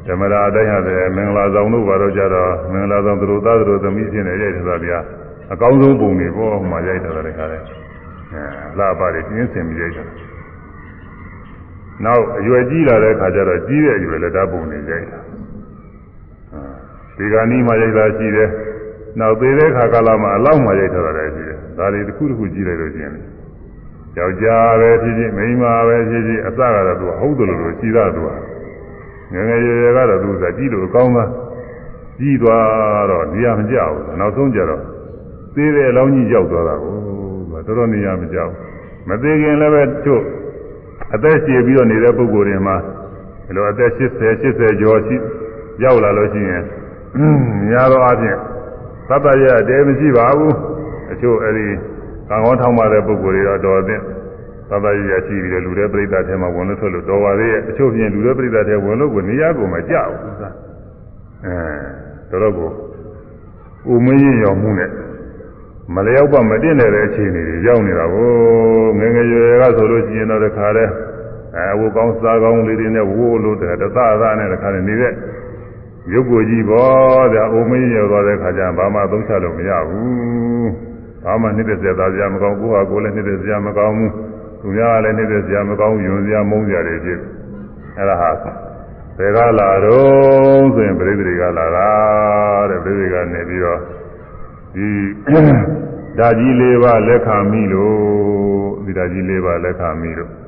[0.08, 5.00] ဓမ္မရာအတိုင်းဟာတဲ့မင်္ဂလာဆောင်တို့ဘာလို့ကြတော့မင်္ဂလာဆောင်သူတို့သားသူတို့သမီးဖြစ်နေရိုက်တာဗျာ
[5.54, 7.62] အကောင်းဆုံးပုံတွေပေါ့ဟိုမှာရိုက်တာလည်းခါတယ်
[8.34, 10.04] အဲလာပါတွေပြင်းစင်ပြီးရိုက်တာ
[12.04, 15.20] နောက်အရွယ်ကြီးလာတဲ့ခါကျတော့ကြီးတဲ့အရွယ်လည်းဓာတ်ပုံတွေရိုက်တာ
[17.18, 18.50] ဒီကနေ့မှရိုက်တာရှိတယ်
[19.20, 23.14] နောက်သေးတဲ့ခါကာလမှာအလောက်မှရိုက်ထားတာလည်းရှိတယ်ဒါတွေတစ်ခုတစ်ခုကြည့်လိုက်လို့ရှိရင်
[24.18, 28.30] ယောက်ျားပဲဖြစ်ဖြစ်မိန်းမပဲဖြစ်ဖြစ်အစကတော့သူဟုတ်တယ်လို့ရှိတာသူက
[29.34, 31.30] ငငယ်ရွယ်ရွယ်ကတော့သူကကြည့်လို့ကောင်းသား
[32.20, 34.82] ကြီးသွားတော့နေရာမကျဘူးနောက်ဆုံးကျတော့
[35.56, 37.14] သေးတဲ့အလောင်းကြီးရောက်သွားတာကိုသူ
[37.52, 38.54] ကတော်တော်နေရာမကျဘူး
[39.10, 40.24] မသေးခင်လည်းပဲတို့
[41.16, 42.76] အသက်ရှည်ပြီးတော့နေတဲ့ပုဂ္ဂိုလ်တွေမှာ
[43.46, 44.10] ဒီလိုအသက်80
[44.42, 45.16] 80ကျော်ရှိ
[45.84, 46.64] ရောက်လာလို့ရှိရင်
[47.70, 48.38] များသောအားဖြင့်
[49.10, 50.56] သတ္တရတဲမရှိပါဘူး
[51.12, 51.68] အချို့အဲဒီ
[52.30, 54.00] ကံကောင်းထောင်းပါတဲ့ပုဂ္ဂိုလ်တွေတော့တော်တဲ့
[54.70, 60.50] သတ္တရရရှိပြီးတဲ့လူတွေပြိဿထဲမှာဝင်လို့ထွက်လို့တော်ပါသေးရဲ့အချို့ပြင်လူတွေပြိဿထဲဝင်လို့ကိုနေရာကိုမကြောက်ဘူးသာ
[61.46, 62.70] အဲတော်တော့ကို
[63.94, 64.90] ဥမင်းရင်ရောမှုနဲ့
[65.94, 68.30] မလျောက်ပါမတင်တဲ့အခြေအနေတွေရောက်နေတာကို
[69.00, 70.86] ငငယ်ရွယ်ကဆိုလို့ရှိရင်တော့တခါလဲ
[71.58, 75.14] အဲဝကောင်းစားကောင်းလေးတွေနဲ့ဝိုးလို့တဲ့တသသနဲ့တခါလဲနေတဲ့
[76.14, 80.70] ရုပ်ကိုကြည့်ပေါ့ဗျာအိုမင်းရောသွားတဲ့ခါကျဘာမှသုံးချလို့မရဘူး
[81.24, 84.12] ဘာမှနှိမ့်တဲ့စရာစရာမကောင်းကိုဟာကိုလည်းနှိမ့်တဲ့စရာမကောင်းဘူး
[84.62, 87.20] သူများကလည်းနှိမ့်တဲ့စရာမကောင်းယွန်စရာမုန်းစရာတွေဖြစ်
[87.98, 88.30] အဲ့ဒါဟာ
[89.18, 91.90] ဘယ်ကလာတော့ဆိုရင်ပြိတ္တိကလာတာ
[92.70, 93.80] တဲ့ပြိတ္တိကနေပြီးတော့
[94.76, 94.88] ဒီ
[96.20, 97.96] ဓာကြီးလေးပါလက်ခံမိလို့
[98.86, 100.45] ဒီဓာကြီးလေးပါလက်ခံမိလို့ဘ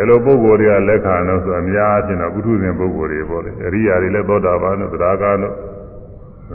[0.00, 5.54] ယ်လိုပုဂ္ဂိုလ်တွေကလက်ခံလို့ဆိုအများအချင်းတော့ပုထုဇဉ်ပုဂ္ဂိုလ်တွေပေါ့လေအရိယာတွေလည်းသောတာပန်တို့သဒ္ဒါကတို့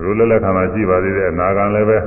[0.03, 1.97] လူလည်းလက်ခံတာရှိပါသေးတယ်အနာဂံလည်းပဲ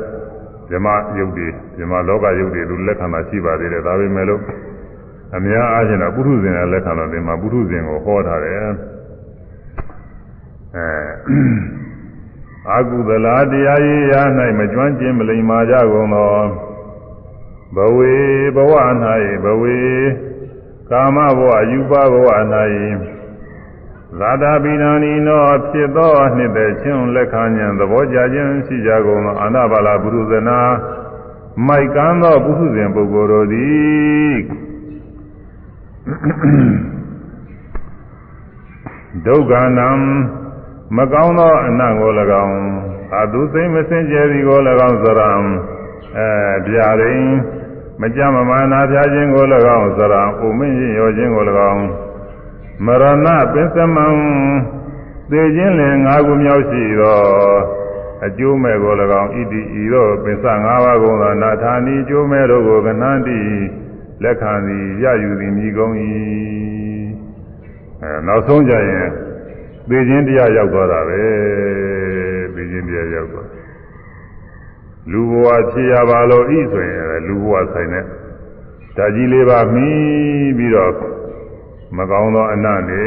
[0.70, 0.86] ဇမ
[1.18, 4.40] ယုတ်တွေဇမလောကယုတ်တွေလူလက်ခံတာရှိပါသေးတယ်ဒါပေမဲ့လို့
[5.36, 8.66] အများအားဖြင့်တော့ပုထုဇဉ်ကလက်ခံတော့ဒီမှာပုထုဇဉ်ကိုဟောထားတယ်အဲ
[12.70, 14.22] အာကုသလာတရားရေးရာ၌
[14.58, 16.30] မကျွမ်းကျင်မလိမ္မာကြကုန်သော
[17.76, 18.14] ဘဝေ
[18.56, 18.72] ဘဝ၌
[19.44, 19.76] ဘဝေ
[20.90, 22.28] ကာမဘဝယူပဘဝ၌
[24.20, 30.58] သာတာပိဏာနီနောဖြစ်သောနှစ်သက်ချင်းလက်ခံဉာဏ်သဘောကြခြင်းရှိကြကုန်သောအာနာပါလာပုရုဇနာ
[31.66, 34.34] မိုက်ကမ်းသောပုထုဇဉ်ပုဂ္ဂိုလ်တို့သည်
[39.26, 39.88] ဒုက္ခနံ
[40.96, 42.10] မကောင်းသောအနတ်ကို၎
[42.44, 42.58] င်း
[43.20, 44.58] အတုသိမစင်ကြယ်သည်ကို၎
[44.88, 45.32] င်းသရံ
[46.16, 46.28] အဲ
[46.66, 47.24] ဗျာရင်
[48.00, 49.44] မကြမမာနာပြခြင်းကို၎
[49.76, 51.84] င်းသရံဥမင်းရောခြင်းကို၎င်း
[52.84, 54.06] မရဏပင်စမံ
[55.30, 57.18] သေခြင်းလင်ငါးခုမြောက်ရှိသော
[58.24, 63.38] အကျိုးမဲ့ကို၎င်းဣတိဤသောပင်စ၅ပါးကုန်သောနာထာနီအကျိုးမဲ့တို့ကိုကနန္တိ
[64.22, 65.94] လက်ခံသည်ရယူသည်မိကုန်၏
[68.02, 69.08] အဲနောက်ဆုံးကြရင်
[69.88, 71.22] သေခြင်းတရားရောက်သွားတာပဲ
[72.54, 73.55] သေခြင်းတရားရောက်သွား
[75.12, 78.04] လူဘဝဖြစ်ရပါလို့ဤဆိုရင်လူဘဝဆိုင်တဲ့
[78.96, 79.88] ဓာကြီးလေးပါမိ
[80.58, 80.92] ပြီးတော့
[81.96, 83.06] မကောင်းသောအနတ်နေ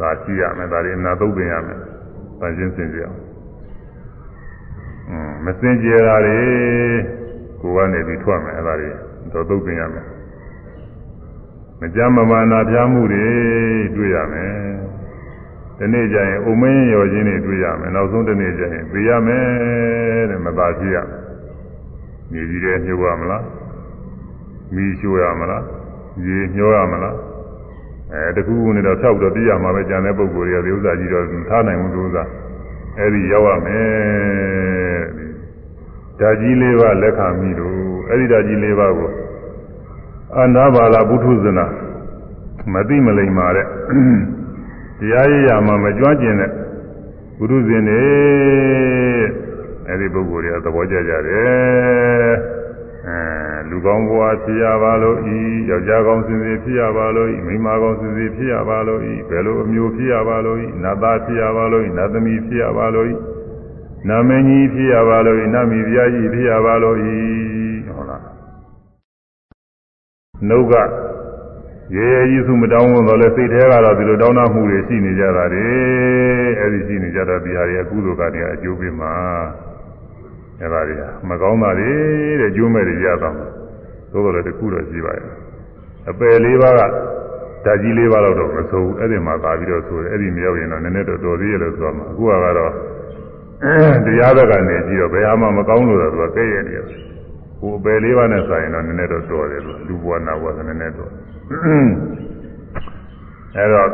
[0.00, 1.78] ဒါရှိရမယ်ဒါတွေအနာသုတ်ပင်ရမယ်။
[2.40, 3.16] ဒါချင်းစင်ကြအောင်။
[5.08, 6.40] อืมမစင်ကြတာတွေ
[7.60, 8.90] ကိုကနေပြီးထွက်မယ်အဲ့ဒါတွေ
[9.32, 10.06] တော့သုတ်ပင်ရမယ်။
[11.96, 13.26] ကြမ်းမမာနာပြားမှုတွေ
[13.96, 14.54] တွေ့ရမယ်
[15.78, 20.96] ဒီနေ့ကျရင်အုံမင်းရော်ခြင်းတွေတွေ့ရမယ်နောက်ဆုံးဒီနေ့ကျရင်သိရမယ်တဲ့မသာဖြစ်ရ
[22.30, 23.44] မြေကြီးတွေညှို့ရမလား
[24.74, 25.64] မီးရှို့ရမလား
[26.26, 27.16] ရေညှို့ရမလား
[28.12, 32.22] အဲတခုခုနဲ့တော့ဖြောက်တော့ပြရမှာပဲကြံတဲ့ပုံကိုယ်တွေကဒီဥစ္စာကြီးတော့ထားနိုင်ဘူးဒီဥစ္စာ
[32.98, 35.02] အဲဒီရောက်ရမယ်
[36.20, 37.76] ဓာကြီးလေးပါလက်ခံမိလို့
[38.10, 39.10] အဲဒီဓာကြီးလေးပါကို
[40.38, 41.66] အနာဘာလာဘုထုဇနာ
[42.72, 43.66] မသိမလိမ္မာတဲ့
[44.98, 46.50] တရားရရမှာမကြွကျင်တဲ့
[47.38, 48.02] ဘုရုဇင်တွေ
[49.88, 52.34] အဲဒီပုဂ္ဂိုလ်တွေကသဘောကျကြတယ်
[53.06, 53.18] အဲ
[53.68, 55.38] လူကောင်းဘဝဖြစ်ရပါလို့ဤ
[55.70, 63.14] ယောက်ျားကောင်းစင်စစ်ဖြစ်ရပါလို့ဤမိန်းမကောင်းစင်စစ်ဖြစ်ရပါလို့ဤဘယ်လိုအမျိုးဖြစ်ရပါလို့ဤနတ်သားဖြစ်ရပါလို့ဤနတ်သမီးဖြစ်ရပါလို့ဤ
[64.08, 67.14] နာမည်ကြီးဖြစ်ရပါလို့ဤနတ်မီပြားကြီးဖြစ်ရပါလို့ဤ
[67.86, 68.22] ဟုတ်လား
[70.48, 70.74] နှုတ်က
[71.92, 75.66] ရေရေကြီးစုမတောင်းဝန်တော့လဲစိတ်ထဲကတော့ဒီလိုတောင်းတမှုတွေရှိနေကြတာတွေ
[76.60, 79.12] အဲဒီရှိနေကြတော့ဒီဟာတွေအကုသိုလ်ကတွေအကျိုးပေးမှာ
[80.60, 81.90] အဲပါတွေကမကောင်းတာတွေ
[82.40, 83.46] တဲ့ကျိုးမဲ့တွေရတာမှာ
[84.12, 85.26] သို့တော်လည်းတခုတော့ရှိပါရဲ့
[86.10, 86.80] အပယ်လေးပါးက
[87.64, 92.72] ဓာကြီးလေးပါးတော့မဆိုဘူးအဲ့ဒီမှာသာပြီးတော့ဆိုတယ်အဲ့ဒီမရောက်ရင်တော့နည်းနည်းတော့တော်သေးရလို့ဆိုမှာအခုကတော့
[94.06, 96.86] တရားဘက်ကနေကြည့်တော့ဘယ်ဟာမှမကောင်းလို့တော့သူကကဲ့ရဲ့နေတယ်
[97.58, 101.10] ဟိုအပယ်လေးပါးနဲ့ဆိုင်တော့နည်းနည်းတော့တော်တယ်လို့လူဘဝနာဘဝဆိုနည်းနည်းတော်
[103.56, 103.90] အဲ့တော့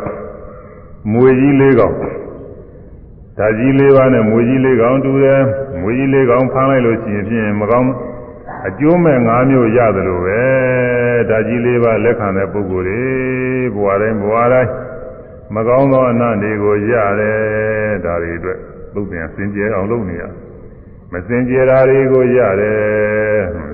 [1.13, 1.95] မွေကြီးလေးကောင်
[3.39, 5.43] ဓာကြီးလေးပါးနဲ့မွေကြီးလေးကောင်တူတယ်
[5.81, 7.91] မွေကြီးလေးကောင်ဖမ်းလိုက်လို့ရှိရင်ဖြင့်မကောင်း
[8.69, 9.21] အကျိုးမဲ့၅
[9.51, 10.43] မျိုးရတယ်လို့ပဲ
[11.31, 13.03] ဓာကြီးလေးပါးလက်ခံတဲ့ပုဂ္ဂိုလ်တွေ
[13.75, 14.71] ဘဝတိုင်းဘဝတိုင်း
[15.55, 18.59] မကောင်းသောအနတ်တွေကိုရတယ်ဒါတွေအတွက်
[18.95, 20.23] သုတ်ပြန်စင်ကြယ်အောင်လုပ်နေရ
[21.13, 22.81] မစင်ကြယ်တာတွေကိုရတယ်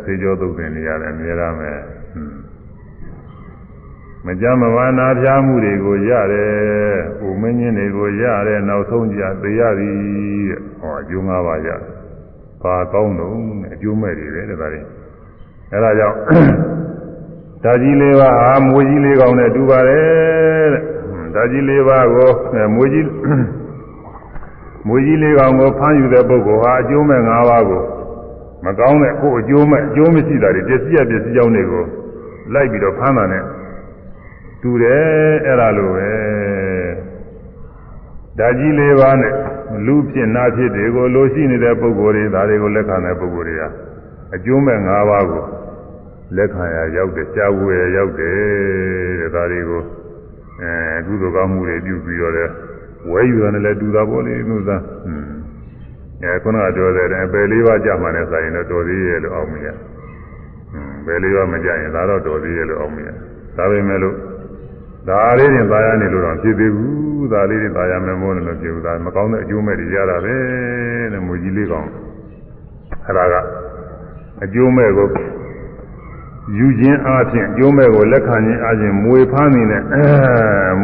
[0.05, 1.81] စေကြောသုတ်ပြန်နေရတယ်အများရမယ်
[4.27, 6.97] မကြမ်းမဝါနာပြားမှုတွေကိုရတယ်။
[7.27, 9.95] ဥမင်းကြီးတွေကိုရတယ်နောက်ဆုံးကြသေရသည်
[10.49, 11.81] တဲ့။ဟောအကျိုး၅ပါးရတယ်။
[12.63, 13.35] ဘာကောင်းတော့
[13.75, 14.81] အကျိုးမဲ့တွေပဲတဲ့ဒါတွေ။
[15.73, 16.17] အဲဒါကြောင့်
[17.65, 20.83] ဓာကြီးလေးပါးဟာမွေကြီးလေးကောင်းနဲ့တူပါတယ်တဲ့။
[21.35, 22.31] ဓာကြီးလေးပါးကို
[22.75, 23.07] မွေကြီး
[24.89, 27.83] မွေကြီးလေးကောင်ကိုဖမ်းယူတဲ့ပုဂ္ဂိုလ်ဟာအကျိုးမဲ့၅ပါးကို
[28.65, 31.85] မကောင်းတဲ့ကိုယ်အကျိုးမဲ့အကျိုးမရှိတာတွေပစ္စည်းရပစ္စည်းကြောင်းတွေကို
[32.55, 33.43] လိုက်ပြီးတော့ဖမ်းတာနဲ့
[34.67, 36.11] တူတယ်အဲ့ဒါလိုပဲ
[38.39, 39.33] ဓာကြီးလေးပါးနဲ့
[39.87, 43.69] လူဖြစ်နာဖြစ်တွေကိုလိုရှိနေတဲ့ပုဂ္ဂိုလ်တွေဒါတွေကိုလက်ခံတဲ့ပုဂ္ဂိုလ်တွေဟာ
[44.35, 45.45] အကျိုးမဲ့၅ပါးကို
[46.37, 48.37] လက်ခံရရောက်တယ်ကြာဝယ်ရောက်တယ်
[49.21, 49.83] တဲ့ဒါတွေကို
[50.61, 50.73] အဲ
[51.07, 52.53] ကုသိုလ်ကောင်းမှုတွေပြုပြီးတော့လည်း
[53.11, 55.37] ဝဲယူတယ်လည်းတူတာပေါ့လေသူသားဟွန်း
[56.23, 59.67] အဲခုနကပြောတဲ့အပယ်လေးပါးကြာမှလည်းဆိုင်ရင်တော့တော်သေးရဲ့လို့အောင်မရ
[60.73, 63.09] ဟွန်းပယ်လေးပါးမကြရင်ဒါတော့တော်သေးရဲ့လို့အောင်မရ
[63.57, 64.17] ဒါပေမဲ့လို့
[65.09, 70.37] ဒါလေးတွေသာရနေလို့တော့ဖြစ်သေးဘူးဒါလေးတွေသာရမယ်မို့လို့ဖြစ်ဘူးဒါမကောင်းတဲ့အကျိုးမဲ့တွေရတာပဲ
[71.13, 71.89] တဲ့မူကြီးလေးကောင်
[73.07, 73.35] အဲ့ဒါက
[74.45, 75.09] အကျိုးမဲ့ကို
[76.59, 80.05] ယူခြင်းအပြင်အကျိုးမဲ့ကိုလက်ခံခြင်းအပြင်မွေဖမ်းနေတဲ့အဲ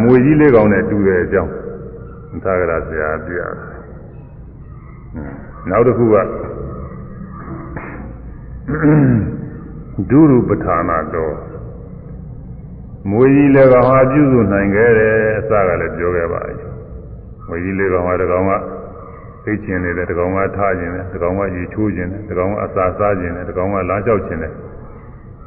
[0.02, 1.52] မွေကြီးလေးကောင်နဲ့တူတဲ့အကြောင်း
[2.44, 3.54] သာဂရဆရာပြရတယ်
[5.70, 6.16] နောက်တစ်ခုက
[10.10, 11.34] ဒုရူပဌာနာတော်
[13.10, 16.54] မွေကြီးလည်းကောင်ဟာပြုစုနိုင်ခဲ့တယ်အစကလည်းပြောခဲ့ပါပြီ
[17.46, 18.52] မွေကြီးလည်းကောင်ဟာတကောင်က
[19.44, 24.52] သိကျင်နေတယ်တကောင်ကထားကျင်တယ်တကောင်ကရေချိုးကျင်တယ်တကောင်ကအစာစားကျင်တယ်တကောင်ကလမ်းလျှောက်ကျင်တယ်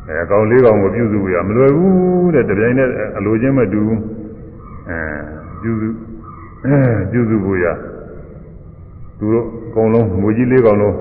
[0.08, 4.02] အဲကောင်လေးကောင်ကိုပြုစုရမလွယ်ဘူးတဲ့တပြိုင်နက်အလိုချင်းမတူဘူး
[4.90, 5.00] အဲ
[5.62, 5.90] ပြုစု
[7.12, 7.66] ပြုစုဖို့ရ
[9.20, 10.96] သူတို့အကုန်လုံးမွေကြီးလေးကောင်လုံး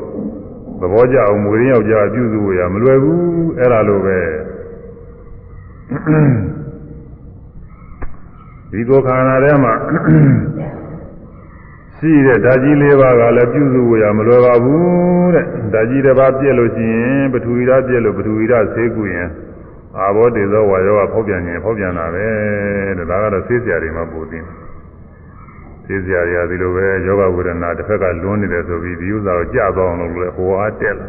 [0.81, 3.21] သဘောကျအောင်မွေရင်းယောက်ျားပြုစုဖို့ရမလွယ်ဘူး
[3.59, 4.19] အဲ့ဒါလိုပဲ
[8.71, 9.75] ဒီကိုခန္ဓာထဲမှာ
[11.97, 19.29] ရှိတဲ့ဓာကြီးလေးပါးကလည်းပြုစုဖို့ရမလွယ်ပါဘူးတဲ့ဓာကြီးတစ်ပါးပြည့်လို့ရှိရင်ပထဝီဓာတ်ပြည့်လို့ပထဝီဓာတ်ဆေးကူရင်
[19.99, 22.27] အာဘောတေသောဝါယောကဖောက်ပြန်ရင်ဖောက်ပြန်တာပဲ
[22.99, 24.65] တဲ့ဒါကတော့ဆေးစရာတွေမှာပိုသိတယ်
[25.87, 31.09] သိစရာတွေကဒီလိုပဲယောဂဝေဒနာတစ်ဖက်ကလွန်းနေတယ်ဆိုပြီးဒီဥစ္စာကိုကြာသွားအောင်လို့လဲဟိုအားတက်လာ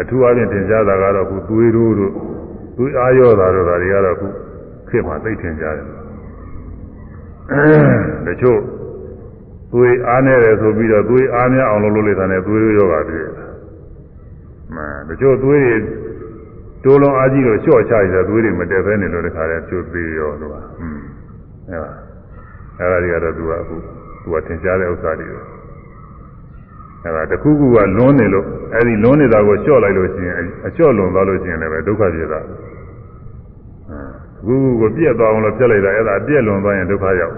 [0.00, 2.12] အထူးအပြင်သင်ကြားတာကတော့ခုသွေးတို့တို့
[2.76, 4.26] သွေးအားရောတာတို့ဒါတွေကတော့ခု
[4.88, 5.86] ခေတ်မှာသိထင်ကြတယ်
[8.26, 8.60] တချို့
[9.72, 13.46] သွေးအားနေတယ်ဆိုပြီးတော့သွေးအားများအောင်လုပ်လို့လေတာနဲ့သွေးတို့ယောဂတွေ့တယ်
[14.74, 15.76] မှန်တချို့သွေးတွေ
[16.84, 21.00] တိုးလုံးအားကြီးလို့လျှော့ချရတဲ့သွေးတွေမတက်ဘဲနေလို့တခါတည်းချို့သေးရောသူကอืม
[21.68, 21.92] အဲပါ
[22.78, 23.76] အဲ့ဒါတွေကတော့သူကအခု
[24.22, 25.42] သူကသင်ကြားတဲ့ဥစ္စာတွေပဲ
[27.02, 32.65] အဲ့ဒါတခုခုကလွန်းနေလို့အဲ့ဒီလွန်းနေတာကိုလျှော့လိုက်လို့ရှိရင်အလျှော့လွန်သွားလို့ရှိရင်လည်းဒုက္ခဖြစ်တာခု
[34.44, 37.34] ခုကိုပြက်သွားအောင်လို့ပြက်လိုက်တာအဲ့ဒါပြက်လွန်သွားရင်ဒုက္ခရောက်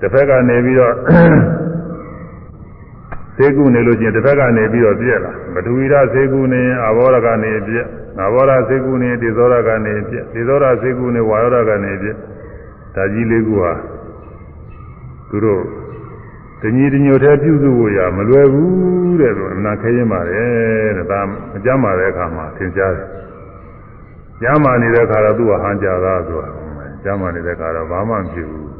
[0.00, 0.94] တစ်ဖက်ကနေပြီးတော့
[3.38, 7.86] သေကုနေလို့ချင်းတစ်ဖက်ကနေပြီးတော့ပြက်လာပထဝီရသေကုနေအဘောရကနေပြက်
[8.18, 12.16] ငါဘောရသေကုနေဒေသောရကနေပြက်ဒေသောရသေကုနေဝါယောရကနေပြက်
[12.94, 13.72] ဒါကြီးလေးခုဟာ
[15.28, 15.62] သူတို့
[16.60, 21.28] တညီတညိုတည်းပြုစုဖို့ရမလွယ်ဘူးတဲ့ဆိုအနာခဲရင်ပါတယ်တဲ့ဒါမ
[21.64, 23.06] ကြမ်းပါတဲ့အခါမှာသင်ကြားတယ်
[24.42, 26.50] ကြမ်းမာနေတဲ့အခါတော့သူ့ဟာဟန်ကြတာဆိုတာ
[27.04, 28.70] ကြမ်းမာနေတဲ့အခါတော့ဘာမှမဖြစ်ဘူး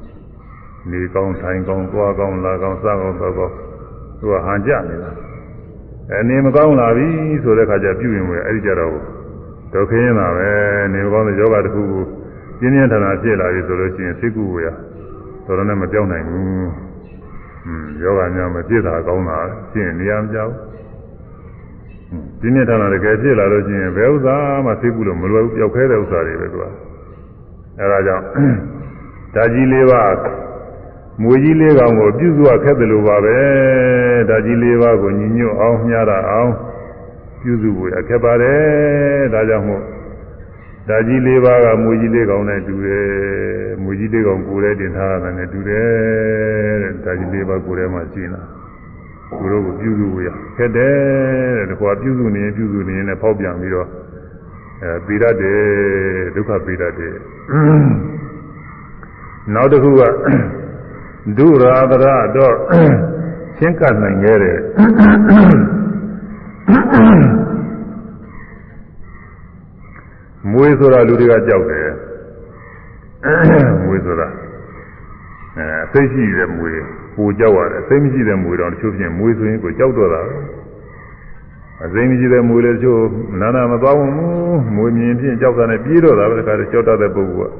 [0.91, 3.55] နေကောင်းထိုင်ကောင်းသွားကောင်းလာကောင်းစားကောင်းတော့ကောင်း
[4.21, 5.11] သူကဟန်ကြနေတာ
[6.13, 7.09] အနေမကောင်းလာပြီ
[7.43, 8.93] ဆိုတဲ့အခါကျပြုရင်ဝင်အဲ့ဒီကြတော့
[9.73, 10.51] ဒုက္ခရင်တာပဲ
[10.93, 12.03] နေမကောင်းတဲ့ယောဂတစ်ခုကို
[12.59, 14.69] ပြင်းပြင်းထန်ထန်ဖြစ်လာပြီဆိုလို့ရှိရင်စိတ်ကူဝေရ
[15.47, 16.69] တော်တော်နဲ့မပြောင်းနိုင်ဘူး
[17.67, 19.39] อืมယောဂများမဖြစ်တာကောင်းတာ
[19.73, 20.53] ရှင်းနေရမကြောက်
[22.41, 24.37] ဒီနေ့ထားတာတကယ်ဖြစ်လာလို့ရှိရင်ဘယ်ဥစ္စာ
[24.67, 26.65] မှသိဘူးလို့မလွယ်ဘူးပျောက်ခဲတဲ့ဥစ္စာတွေပဲသူက
[27.79, 28.25] အဲဒါကြောင့်
[29.35, 30.03] ဓာကြီးလေးပါ
[31.23, 33.39] မွေကြီးလေးကောင်ကိုပြုစုရခက်တယ်လို့ပါပဲ
[34.29, 36.53] ဓာကြီးလေးပါကိုညီညွတ်အောင်မျှတာအောင်
[37.41, 39.83] ပြုစုဖို့အခက်ပါတယ်ဒါကြောင့်မို့
[40.89, 43.07] ဓာကြီးလေးပါကမွေကြီးလေးကောင်နဲ့တူတယ်
[43.83, 45.87] မွေကြီးလေးကောင်ကိုယ်နဲ့တင်ထားတာနဲ့တူတယ်
[46.83, 48.43] တဲ့ဓာကြီးလေးပါကိုယ်ထဲမှာရှင်းတာ
[49.31, 50.95] ကိုတို့ကိုပြုစုဖို့ရခက်တယ်
[51.59, 53.89] တဲ့ဒီကွာပြုစုနေရင်ပြုစုနေရင်လည်းဖောက်ပြန်ပြီးတော့
[54.83, 55.61] အဲပြီးတတ်တယ်
[56.35, 57.15] ဒုက္ခပြီးတတ်တယ်
[59.55, 60.03] နောက်တစ်ခုက
[61.39, 62.07] ဒုရာသရ
[62.37, 62.55] တော့
[63.59, 64.59] ချင်းကပ်နိုင်ခဲ့တယ်
[70.51, 71.89] မွေးဆိုတာလူတွေကကြောက်တယ်
[73.85, 74.29] မွေးဆိုတာ
[75.57, 76.81] အဲသိရှိတဲ့မွေး
[77.17, 80.23] ပူကြောက်ရတယ်သိမရှိတဲ့မွေးတော့တချို့ဖြင့်မွေးဆိုရင်ကိုကြောက်တော့တာ
[81.85, 83.01] အသိမရှိတဲ့မွေးလည်းတချို့
[83.41, 84.13] နာနာမသွားဘူး
[84.77, 87.55] မွေးမြင်ဖြင့်ကြောက်တာနဲ့ပြေးတော့တာပဲတခါတည်းကြောက်တတ်တဲ့ပုဂ္ဂိုလ်က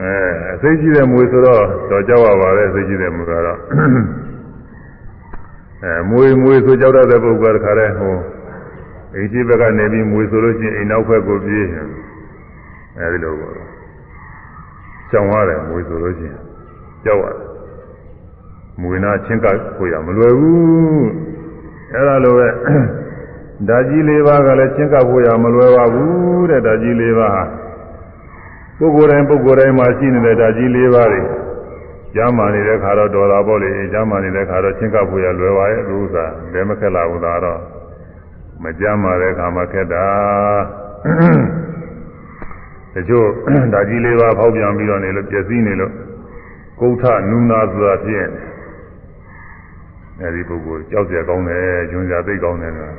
[0.00, 0.12] အဲ
[0.52, 3.58] အသိရှိတဲ့မွေးဆိုတော့တော့ကြောက်ရပါတယ်အသိရှိတဲ့မွေးကတော့
[5.84, 8.14] အဲမွေးမွေးဆိုကြောက်တတ်တဲ့ပုဂ္ဂိုလ်ကတခါတည်းဟို
[9.14, 11.86] အိမ်ရှိဘက်ကနေပြီးမွေးဆိုလို့ရှိရင်အိမ်နောက်ဘက်ကိုပြေးရင်
[12.98, 13.54] အဲဒီလိုပေါ့
[15.10, 16.40] ကြောင်ရတယ်မွေးဆိုလို့ရှိရင်
[17.04, 17.45] ကြောက်ရတယ်
[18.80, 19.46] မွေနာချင်းက
[19.78, 21.08] ကိုရမလွယ်ဘူး
[21.92, 22.48] အဲဒါလိုပဲ
[23.68, 27.44] ဓာကြီးလေးပါးကလည်းချင်းကဖို့ရမလွယ်ပါဘူးတဲ့ဓာကြီးလေးပါးဟာ
[28.78, 31.22] ပုဂ္ဂိုလ်တိုင်းပုဂ္ဂိုလ်တိုင်းမှာရှိနေတဲ့ဓာကြီးလေးပါးတွေ
[32.14, 37.60] ကျမ်းမာနေတဲ့ခါတော့တော်တာပေါ့လေကျမ်းမာနေတဲ့ခါတော့ချင်းကဖို့ရလွယ်ပါရဲ့ဥစ္စာလည်းမခက်လာဘူးဒါတော့
[38.62, 40.06] မကြမ်းမာတဲ့ခါမှာခက်တာ
[42.94, 43.26] တချို့
[43.72, 45.92] ဓာကြီးလေးပါးဖောက်ပြန်ပြီးတော့နေလို့ပြည့်စည်နေလို့
[46.80, 48.26] ကုဋ္ဌနုနာဆိုတာဖြစ်
[50.20, 52.94] အဲဒီပုဂ္ဂိုလ်ကြောက်ကြကောင်းတယ်ဂျွန်းကြသိကောင်းတယ်နော်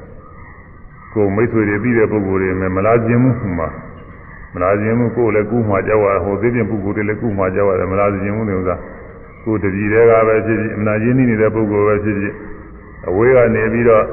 [1.13, 3.69] ကိုမိတ်ဆွေတွေပြီးတဲ့ပုဂ္ဂိုလ်တွေမလားခြင်းမှုမှာ
[4.53, 8.75] မလားခြင်းမှုကိုလည်းကူးမှကြောက်ရဟိုသိပြင်ပုဂ္ဂိုလ်တွေလည်းကူးမှကြောက်ရတယ်မလားခြင်းမှုတွေဥစ္စာ
[9.43, 12.33] ကိုတပြည်တွေကပဲဖြစ်ဖြစ်အမနာရင်းနေတဲ့ပုဂ္ဂိုလ်ပဲဖြစ်ဖြစ်
[13.07, 14.03] အဝေးကနေပြီးတော့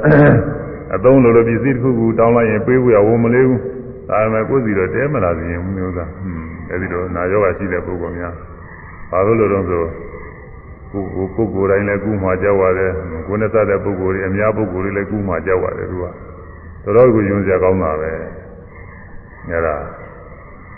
[0.94, 3.60] အသုံးလိုလိုပစ္စည်းတစ်ခုခုတောင်းလိုက်ရင်ပေးဖို့ရဝမလေးဘူး
[4.08, 8.34] ဒါပေမဲ့ကိုယ်စီတော့တဲမလားခြင်းမှုမျိုးသားဟွန်းအဲဒီတော့နာယောဂရှိတဲ့ပုဂ္ဂိုလ်များ
[9.10, 9.82] ဘာလို့လို့တော့ဆို
[10.94, 12.92] ကိုကိုကိုကိုယ်တိုင်းလည်းကူးမှကြောက်ရတယ်
[13.26, 18.10] ကိုယ်နဲ့စတဲ့ပုဂ္ဂိုလ်တွေအများပုဂ္ဂိုလ်တွေလည်းကူးမှကြောက်ရတယ်သူကတော်တော်ကိုယုံစရာကောင်းတာပဲ
[19.50, 19.76] အဲဒါ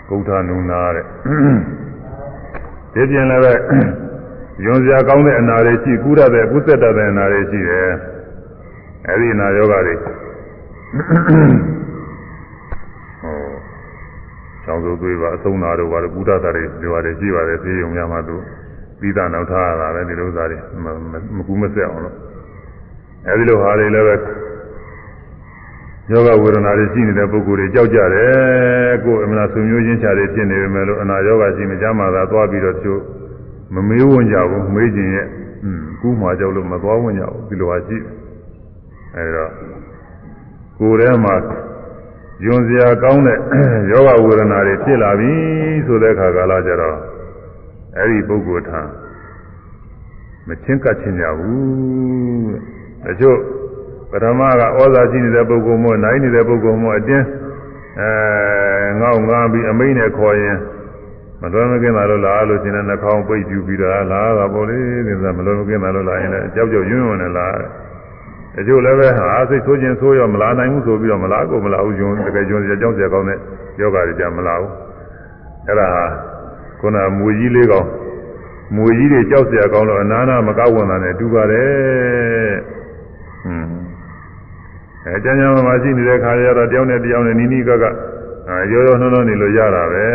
[0.09, 1.05] ဂုဋ္ဌနုနာတဲ့
[2.93, 3.53] ဒီပြင်လည်းပဲ
[4.65, 7.89] ယုံစရာကောင်းတဲ့အနာတွေရှိကူးရတဲ့ကုသတတ်တဲ့အနာတွေရှိတယ်
[9.09, 10.13] အဲဒီအနာယောဂတွေဟော
[14.63, 18.35] ကျောင်းစုသွေးပါအဆုံးနာတို့ပါကုသတာတွေဒီပါတယ်ရှိပါတယ်သိယုံများမှသူ
[18.99, 20.57] ပြီးသားနောက်ထားရတာပဲဒီလိုသားတွေ
[21.35, 22.15] မကူးမဆက်အောင်လို့
[23.27, 24.15] အဲဒီလိုဟာတွေလည်းပဲ
[26.11, 32.93] ယောဂဝေဒနာတွေရှိနေတဲ့ပုဂ္ဂိုလ်တွေကြောက်ကြတယ်ကိုယ်အမှန်ဆွေမျိုးချင်းချာတွေဖြစ်နေပေမဲ့လို့အနာယောဂရှိမကြမှာသာသွားပြီးတော့သူ
[33.73, 35.27] မမေးဝင်ကြဘူးမေးခြင်းရဲ့
[36.01, 37.97] ကူးမှကြောက်လို့မသွားဝင်ကြဘူးဒီလိုဟာရှိ
[39.15, 39.51] အဲဒီတော့
[40.79, 41.35] ကိုယ်ထဲမှာ
[42.45, 43.37] ယွန်စရာကောင်းတဲ့
[43.91, 45.31] ယောဂဝေဒနာတွေဖြစ်လာပြီ
[45.85, 46.97] ဆိုတဲ့အခါကာလကျတော့
[47.95, 48.89] အဲ့ဒီပုဂ္ဂိုလ်ထား
[50.47, 52.53] မချင်းကပ်ချင်းကြဘူး
[53.05, 53.37] တချို့
[54.11, 57.25] ပထမကဩဇာရှိနေတဲ့ပုဂ္ဂိုလ်မို့နိုင်နေတဲ့ပုဂ္ဂိုလ်မို့အတင်း
[57.99, 58.09] အဲ
[59.01, 60.57] ငေါငားပြီးအမိန်နဲ့ခေါ်ရင်
[61.41, 64.77] မတော်မကင်းတာလို့လားလို့ရှင်တဲ့နှာခေါင်းပိတ်ပြူပြီးတော့လားတာပေါ့လေ
[65.07, 67.55] ဒီကမတော်မကင်းတာလို့လားရင်လည်းကြောက်ကြောက်ယွန်းယွန်းနဲ့လား
[68.55, 73.37] တချို့လည်းပဲဟာစိတ်ဆိုးခြင်းဆိုးရောမလာနိုင်ဘူးဆိုပြီးတော့မလာကိုမလာဘူးယွန်းတကယ်ယွန်းစရာကြောက်စရာကောင်းတဲ့
[73.79, 74.71] ယောဂတွေကြမလာဘူး
[75.67, 76.05] အဲ့ဒါဟာ
[76.80, 77.86] ခုနမွေကြီးလေးကောင်
[78.76, 82.54] မွေကြီးတွေကြောက်เสียကောင်းလို့အနာနာမကောက်ဝင်တာနဲ့တူပါတယ်
[83.44, 83.82] ဟွန်း
[85.06, 87.84] အဲကျမ်းကျမ်းမှာရှိနေတဲ့ခါရတော့တယောက်နဲ့တယောက်နဲ့နီးနီးကက
[88.48, 90.06] အဲရောရောနှုံးနှုံးနေလို့ရတာပဲ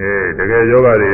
[0.00, 1.12] အေးတကယ်ယောဂတွေ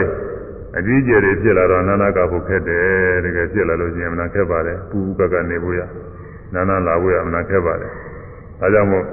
[0.77, 5.81] အကြီးအကျယ်တွေဖြစ်လာတော့နာနာကဖို့ခက်တယ်တကယ်ဖြစ်လာလို့ရှိရင်မနာခက်ပါတယ်ပူပူကကနေဖို့ရ
[6.55, 7.91] နာနာလာဖို့ရမနာခက်ပါတယ်
[8.61, 9.05] ဒါကြောင့်မို့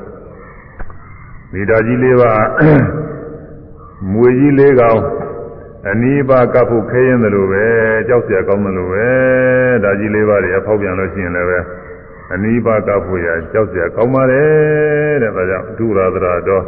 [1.53, 2.31] မိသားကြီးလေးပါ
[4.11, 4.99] မွေကြီးလေးကောင်
[5.89, 7.65] အနီးပါကပ်ဖို့ခဲရင်တယ်လို့ပဲ
[8.07, 9.07] ကြောက်เสียကောင်းတယ်လို့ပဲ
[9.83, 11.59] ဒါကြီးလေးပါတွေအဖောက်ပြန်လို့ရှိရင်လည်းပဲ
[12.33, 16.63] အနီးပါကပ်ဖို့ရကြောက်เสียကောင်းပါတယ်တဲ့ဒါကြောင့်ဒုရာသရာတော်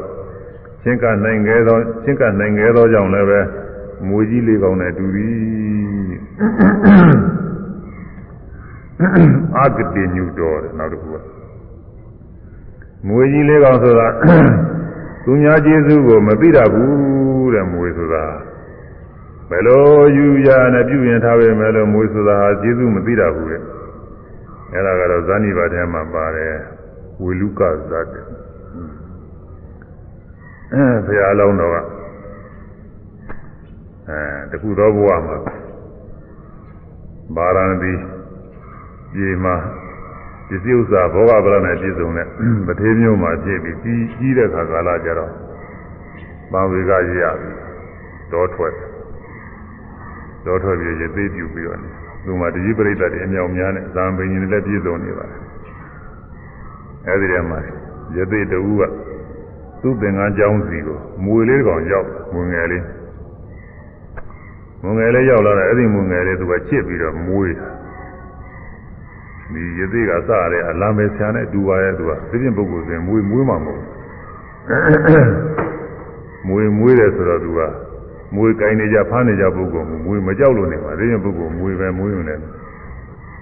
[0.84, 3.40] ချင်းကနိုင်ခဲ့သောချင်းကနိုင်ခဲ့သောကြောင့်လည်းပဲ
[4.08, 6.16] မွေကြီးလေးကောင်နဲ့တူသည်
[9.58, 11.18] အာဂတိညူတော်တဲ့နောက်တစ်ခုက
[13.08, 14.08] မွေကြီးလေးကောင်ဆိုတာ
[15.31, 18.25] သူများကျေးဇူးကိုမသိတတ်ဘူးတဲ့မွေဆိုတာ
[19.49, 19.85] ဘယ်လို
[20.17, 23.63] ယူရနဲ့ပြုရင်ထားပေမဲ့လို့မွေဆိုတာဟာကျေးဇူးမသိတတ်ဘူးတဲ့
[24.73, 26.55] အဲ့ဒါကတော့ဇာနိပါထဲမှာပါတယ်
[27.23, 28.05] ဝေလူကဇတ်တဲ့
[30.73, 31.77] အဲဘုရားလုံးတော်က
[34.09, 34.21] အဲ
[34.51, 35.37] တခုသောဘဝမှာ
[37.37, 37.93] ဗာရာဏသီ
[39.13, 39.57] ပြည်မှာ
[40.51, 42.27] ပစ္စည်းဥစ္စာဘောဂဗရနဲ့ပြည့်စုံတဲ့
[42.67, 45.31] ပထေးမျိုးမှာပြည့်ပြီးကြီးကြီးတဲ့ခါကာလကြတော့
[46.53, 47.25] ဘာဝေကရရ
[48.33, 48.75] တော့ထွက်
[50.47, 51.89] တော့ထွက်ပြီးရသေးပြူပြီးတော့နေ
[52.25, 55.41] သူမှတကြီးပရိသတ်တွေအမြောင်များနဲ့ဇံပင်ကြီးတွေလည်းပြည့်စုံနေပါတယ်
[57.07, 57.59] အဲဒီထဲမှာ
[58.17, 58.83] ရသေးတူက
[59.83, 62.85] သူ့သင်္ကန်းကျောင်းစီကိုမွေလေးကောင်ရောက်မွေငယ်လေး
[64.83, 67.69] မွေငယ်လေးရောက်လာတယ်အဲ့ဒီမွေငယ်လေးသူကချစ်ပြီးတော့မွေးတာ
[69.53, 73.83] ဒီရသေးကစရတဲ့အလံပဲဆရာနဲ့တူပါရဲ့သူကသိပြင်ပုဂ္ဂိုလ်စဉ်မွေးမွေးမှာမဟုတ်
[76.49, 77.61] မွေးမွေးတယ်ဆိုတော့သူက
[78.35, 82.41] မွေးကိုင်းနေကြဖားနေကြပုဂ္ဂိုလ်မွေးမကြောက်လို့နေပါသိပြင်ပုဂ္ဂိုလ်မွေးပဲမွေးနေတယ်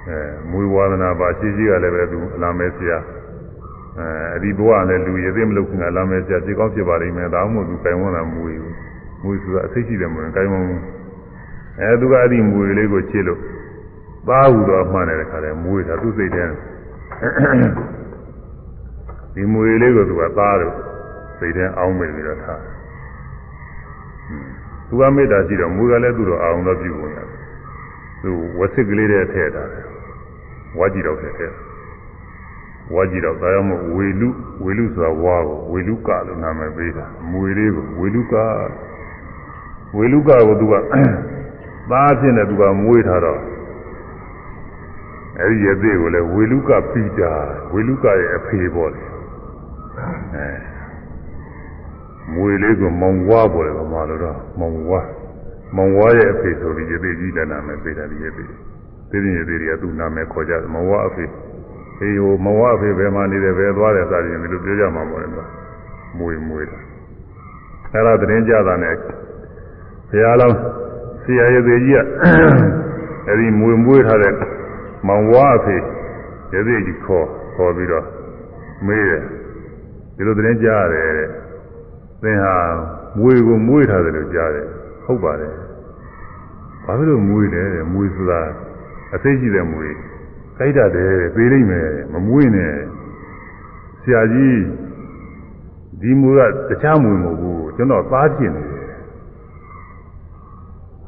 [0.09, 0.18] အဲ
[0.51, 2.98] မွေးဝါဒနာပါရှိရှိကလည်းပဲသူအလံပဲဆရာ
[3.98, 8.74] အဲဒီဘဝနဲ့လူရသေးမလို့ခင်ဗျာလမ်းမဲဆရာဖြစ်ကောင်းဖြစ်ပါလိမ့်မယ်ဒါမှမဟုတ်သူတိုင်ဝန်းတာမွေဘူး
[9.22, 10.66] မွေဆိုတာအသိရှိတယ်မွေတိုင်ဝန်း
[11.80, 13.40] အဲသူကအဲ့ဒီမွေလေးကိုချစ်လို့
[14.28, 16.44] သားဟုတော့မှန်းတယ်ခါတယ်မွေတာသူစိတ်ထဲ
[19.34, 20.74] ဒီမွေလေးကိုသူကသားလို့
[21.38, 22.60] စိတ်ထဲအောင်းမိပြီးတော့ထား
[24.88, 27.28] သူကမေတ္တာရှိတော့မွေကလည်းသူ့တော့အောင်တော့ပြုပုံရတယ်
[28.22, 29.62] သူဝစစ်ကလေးတဲ့ထည့်တာ
[30.78, 31.52] ဝါကြည့်တော့ထည့်တယ်
[32.94, 34.28] ဝါကြည့်တော့ဒါကြောင့်မို့ဝေလူ
[34.64, 38.34] ဝေလူဆိုတာဝါကိုဝေလူကလို့နာမည်ပေးတာမွေလေးကိုဝေလူက
[39.96, 40.74] ဝေလူကကိုသူက
[41.90, 43.40] သားဖြစ်နေသူကမွေးထားတော့
[45.40, 47.32] အဲဒီရသေးကိုလည်းဝေလူကပိတာ
[47.73, 49.09] ဝေလူကရဲ့အဖေပေါ်တယ်
[50.35, 50.48] အဲ
[52.35, 55.01] မွေလေးကိုမောင်ဝါပေါ်တယ်ဗမာလိုတော့မောင်ဝါ
[55.77, 58.48] မောင်ဝါရဲ့အဖေဆိုပြီးရသေးကြီးလည်းနာမည်ပေးတာဒီရသေး
[59.10, 61.24] သေးသေးရသေးတွေကသူ့နာမည်ခေါ်ကြတယ်မောင်ဝါအဖေ
[62.01, 65.47] အေးဟိုမဝဖေဘယ်မှာနေတယ်ဘယ်သွားတယ်စသည်ဖြင့်ဒီလိုပြောကြမှာပေါ့လေကွာ
[66.19, 66.78] မွေမွေတာ
[67.93, 70.56] အဲ့ဒါသတင်းကြတာနဲ့ဘုရားလောင်း
[71.23, 71.98] ဆရာရသေးကြီးက
[73.27, 74.32] အဲ့ဒီမွေမွေထားတဲ့
[75.09, 75.76] မောင်ဝါဖေ
[76.52, 77.26] ရသေးကြီးခေါ်
[77.56, 78.06] ခေါ်ပြီးတော့
[78.86, 79.22] မေးတယ်
[80.16, 81.28] ဒီလိုသတင်းကြားရတယ်တဲ့
[82.22, 82.55] သင်ဟာ
[83.18, 84.66] မွေကိုမွေထားတယ်လို့ကြားတယ်
[85.05, 85.55] ဟုတ်ပါတယ်
[86.85, 88.40] ဘာဖြစ်လို့မွေတယ်တဲ့မွေဆိုတာ
[89.14, 89.89] အသိရှိတဲ့မွေ
[90.59, 92.72] ကြိုက်တတ်တယ်ပေးလိုက်မယ်မမွေးနဲ့
[94.02, 94.59] ဆရာကြီး
[96.01, 98.86] ဒီမူကတခြားမွေမဟုတ်ဘူးကျွန်တော်သားဖြစ်နေတယ်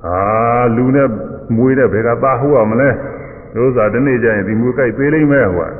[0.07, 0.19] အာ
[0.77, 1.09] လူနဲ့
[1.57, 2.89] မွေးတဲ့ဘယ်ကသားဟုတ်ရမလဲ
[3.55, 5.73] လို့ဆိုတာဒီနေ့ကျရင်ဒီမူကြိုက်ပေးလိုက်မယ်ဟိုက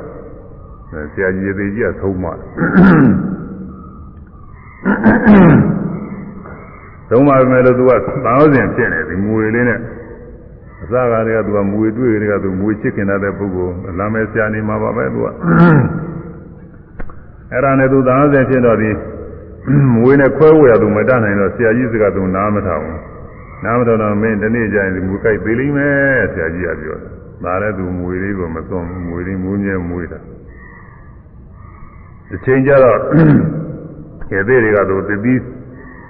[1.13, 2.25] ဆရာကြီးသေးကြီးကသုံးမ
[7.09, 7.91] သုံးပါမယ်လို့သူက
[8.25, 9.79] သာဝစဉ်ဖြစ်နေဒီမွေလေးနဲ့
[10.81, 15.27] အစကားတွေကသူကမွေတွေ့တွေကသူမွေချစ်ခင်တဲ့ပုဂ္ဂိုလ်လာမယ်ဆရာနေမှာပါပဲသူက
[17.51, 18.89] အဲ့ဒါနဲ့သူသာသနာဖြစ်တော့ဒီ
[19.95, 22.99] မွေနဲ့ခွဲဝေရသူမတတ်နိုင်တော့ဆရာကြီးစကားသူနားမထောင်ဘူး
[23.63, 30.19] နားမထောင်တော့မင်းဒီနေ့ကျရင်ဒီမွေကြိုက်သေးလိမ့်မယ်ဆရာကြီးကပြောတယ် ဒါလည်းသူမွေလေးကိုမစွန့်မွေလေးမွေးမြဲမွေးတာ
[32.29, 32.99] ဒီချိန်ကျတော့
[34.29, 35.33] ခေသေးတွေကသူတတိ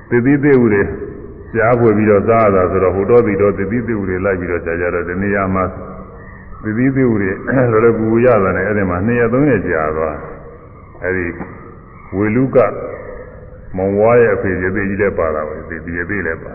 [0.10, 0.84] တတိသေးဦးတွေ
[1.56, 5.64] ကြားဖွယ်ပြီးတော့စားရတာဆိုတော့ဟိုတော့ဒီတော့သတိသိဥတွေလိုက်ပြီးတော့ကြာကြတော့ဒီနေရာမှာ
[6.64, 7.30] သတိသိဥတွေ
[7.72, 10.18] လောလောကူရလာတယ်အဲ့ဒီမှာ2ရက်3ရက်ကြာသွား
[11.04, 11.26] အဲ့ဒီ
[12.16, 12.58] ဝေလူက
[13.78, 16.54] မောင်ဝါရဲ့အဖေရသေးကြီးလည်းပါလာပဲဒီဒီရသေးလည်းပါ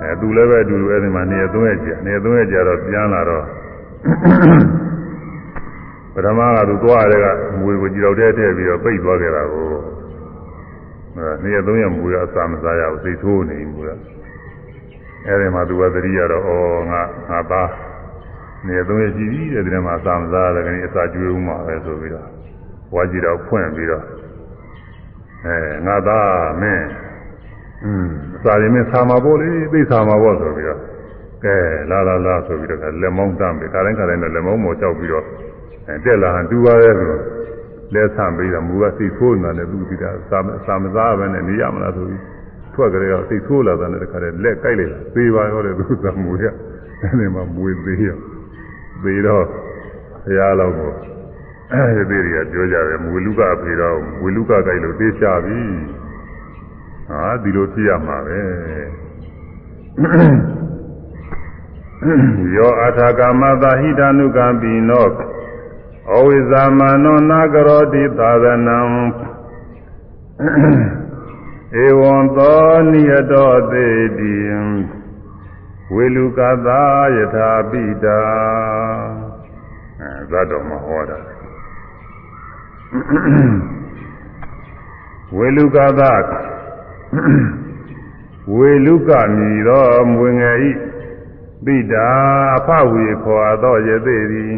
[0.00, 3.44] အဲသူလည်းပဲအတူတူအဲ့ဒီမှာ2ရက်3ရက်ကြာ2ရက်3ရက်ကြာတော့ပြန်လာတော့
[6.14, 7.26] ပထမကသူသွားရတဲ့က
[7.60, 9.66] မွေကိုကြည်တော့တဲ့ထည့်ပြီးတော့ပိတ်သွားခဲ့တာကို
[11.16, 13.90] အဲနေ့ရက်သုံးရက်မူရအစာမစားရဘူးသိထိုးနေမူရ
[15.26, 16.50] အဲဒီမှာသူကသတိရတော့ဩ
[16.90, 17.70] ငါငါသား
[18.66, 22.26] နေ့ရက်သုံးရက်ရှိပြီတဲ့ဒီထဲမှာအစာမစားရတယ်ခင်ဗျအစာကျွေးဦးမှာပဲဆိုပြီးတော့
[22.94, 24.04] ဝါကြည့်တော့ဖွင့်ပြီးတော့
[25.46, 25.56] အဲ
[25.86, 26.86] ငါသားမင်း
[27.86, 28.06] อืม
[28.42, 30.80] စာရင်မင်းစာမှာပေါ့လေသိစာမှာပေါ့ဆိုပြီးတော့
[31.44, 31.56] ကဲ
[31.90, 35.24] လာလာလာဆိုပြီးတော့လက်မောင်းတမ်းပြီးခါတိုင်းခါတိုင်းတော့လက်မောင်းပေါ်ကြောက်ပြီးတော့
[35.88, 37.08] အဲတက်လာဟန်တူပါရဲ့ဆို
[37.94, 40.10] လဲဆန့်ပြီးတော့မူကစိတ်ဆိုးနေတာနဲ့သူဒီကစာ
[40.66, 42.22] စာမစားပဲနဲ့နေရမလားဆိုပြီး
[42.74, 46.44] ထွက်ကြတော့စိတ်ဆိုးလာတဲ့တခါတည်းလက်ကြိုက်လိုက်သေးပါရောတဲ့သူကမူရ
[47.02, 48.18] အဲဒီမှာမွေသေးရော
[49.02, 49.44] သေးတော့
[50.24, 50.92] ဘုရားတော်ကို
[51.72, 55.58] အဲဒီတွေကပြောကြတယ်မွေလူကအဖေတော့မွေလူကကြိုက်လို့သေးချပြီ
[57.08, 58.42] ဟာဒီလိုဖြစ်ရမှာပဲ
[62.56, 65.08] ယောအထာကမသာဟိတ ानु ကံပိနော
[66.14, 68.78] အဝိဇာမနောနာကရောတိသာသနံ
[71.84, 73.86] ဧဝံသောနိယတောသေ
[74.18, 74.34] တိ
[75.94, 76.82] ဝေလူကသာ
[77.16, 78.18] ယထာပိတာ
[80.00, 81.18] အဲဇတ်တော်မှာဟောတာ
[85.36, 86.12] ဝေလူကသာ
[88.56, 90.70] ဝေလူကမြည်သောမွေငယ်ဤ
[91.64, 92.08] ပိတာ
[92.56, 94.54] အဖဝေခေါ်သောယသိသည်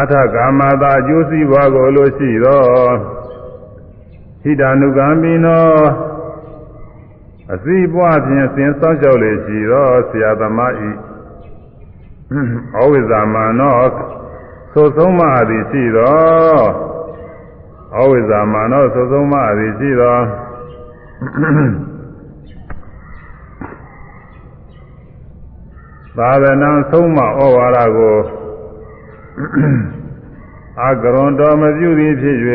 [0.00, 2.62] အထကာမသာအကျိုးစီးပွားကိုလိုရှိသော
[4.42, 5.68] ဟိတ ानु ကံပိနော
[7.54, 13.78] အစီပွားဖြင့်စဉ်စောင့်ကြောက်လေရှိသောဆရာသမားဤဩဝိဇာမနော
[14.72, 16.87] သို့ဆုံးမသည်ရှိသော
[17.96, 20.16] ဩဝိဇာမနောသို့ဆုံးမသည်ရှိသော
[26.16, 28.18] သာသနာဆုံးမဩဝါဒကို
[30.80, 32.38] အာကရွန်တော်မပြုသည်ဖြစ်၍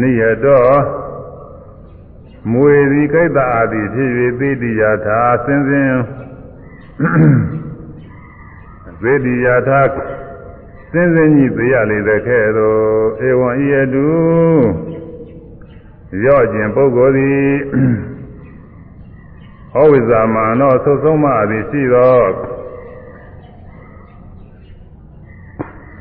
[0.00, 0.82] နိယတော်
[2.52, 4.10] မွေသည်ကိတ္တအာသည်ဖြစ်၍
[4.40, 6.00] သေတိယထာဆင်းဆင်း
[9.02, 9.80] သေတိယထာ
[10.94, 12.78] ဆင်းဆင်းကြီးသိရလေတဲ့ခဲ့သို့
[13.28, 14.08] ဧဝံဤအတု
[16.24, 17.48] ရော့ခြင်းပုဂ္ဂိုလ်သည်
[19.72, 22.18] ဟောဝိဇာမာနောသုဆုံးမသည်ရှိသော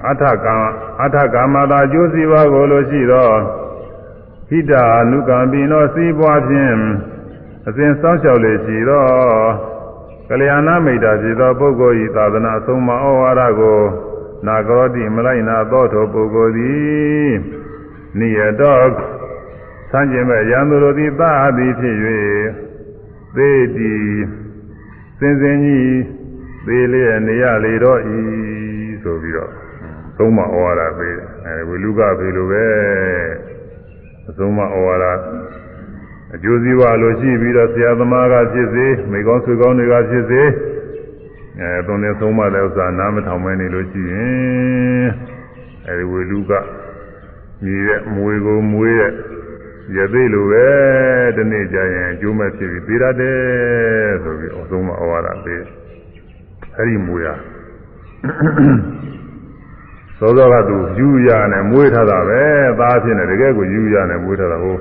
[0.09, 0.55] အထကံ
[1.03, 3.29] အထကမတာကျိုးစီပါကိုလိုရှိသော
[4.47, 6.75] ဟိတာအနုကံပိနောစီးပွားဖြင့်
[7.67, 9.05] အစဉ်စောင့်ရှောက်လေရှိသော
[10.29, 13.79] ကလျာဏမိတ်တာဖြစ်သောပုဂ္ဂိုလ်ဤသာသနာအဆုံးမဩဝါဒကို
[14.47, 17.31] နာဂရောတိမလိုက်နာသောထိုပုဂ္ဂိုလ်သည်
[18.19, 18.79] နိယတော
[19.91, 21.97] ဆန်းကျင်မဲ့ရန်သူတို့သည်သာသည်ဖြစ်၍
[23.35, 23.93] သေတီ
[25.19, 25.97] စင်စင်ကြီး
[26.65, 28.19] သေးလျက်နေရလေတော့ဤ
[29.03, 29.51] ဆိုပြီးတော့
[30.17, 32.65] သုံးမဩဝါဒပေးတယ်အဲဝိလူကဖေလိုပဲ
[34.29, 35.05] အဆုံးမဩဝါဒ
[36.35, 40.41] အကျိုးစီးပွားလိုရှိပြီးတော့ဆရာသမားကဖြစ်စေမိကောင်းဆွေကောင်းတွေကဖြစ်စေ
[41.63, 45.07] အဲသုံးနေသုံးမတဲ့ဥစ္စာနားမထောင်မဲနေလို့ရှိရင်
[45.87, 46.51] အဲဒီဝေလူက
[47.63, 49.11] မြည်တဲ့မွေကိုမွေးတဲ့
[49.97, 50.67] ရသေးလိုပဲ
[51.35, 55.63] ဒီနေ့ကျရင်အကျိုးမဲ့ဖြစ်ပြီးသေးရတယ်ဆိုပြီးအဆုံးမဩဝါဒပေး
[56.77, 57.35] အဲဒီမွေဟာ
[60.19, 62.41] သောသောကသူယူရနဲ့မွေးထားတာပဲ
[62.79, 64.75] သားဖြစ်နေတကယ်ကိုယူရနဲ့မွေးထားတာဟို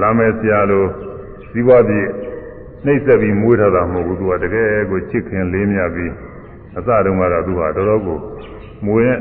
[0.00, 0.84] လာမယ်ဆရာလို
[1.50, 2.08] ဇီဝပြည့်
[2.84, 6.12] နှိမ့်ဆက်ပြီးမွေးထားတာမဟုတ်ဘူးသူကတကယ်ကိုချစ်ခင်လေးမြတ်ပြီး
[6.76, 8.18] အစတုန်းကတော့သူဟာတော်တော်ကို
[8.86, 9.18] မွေးနဲ့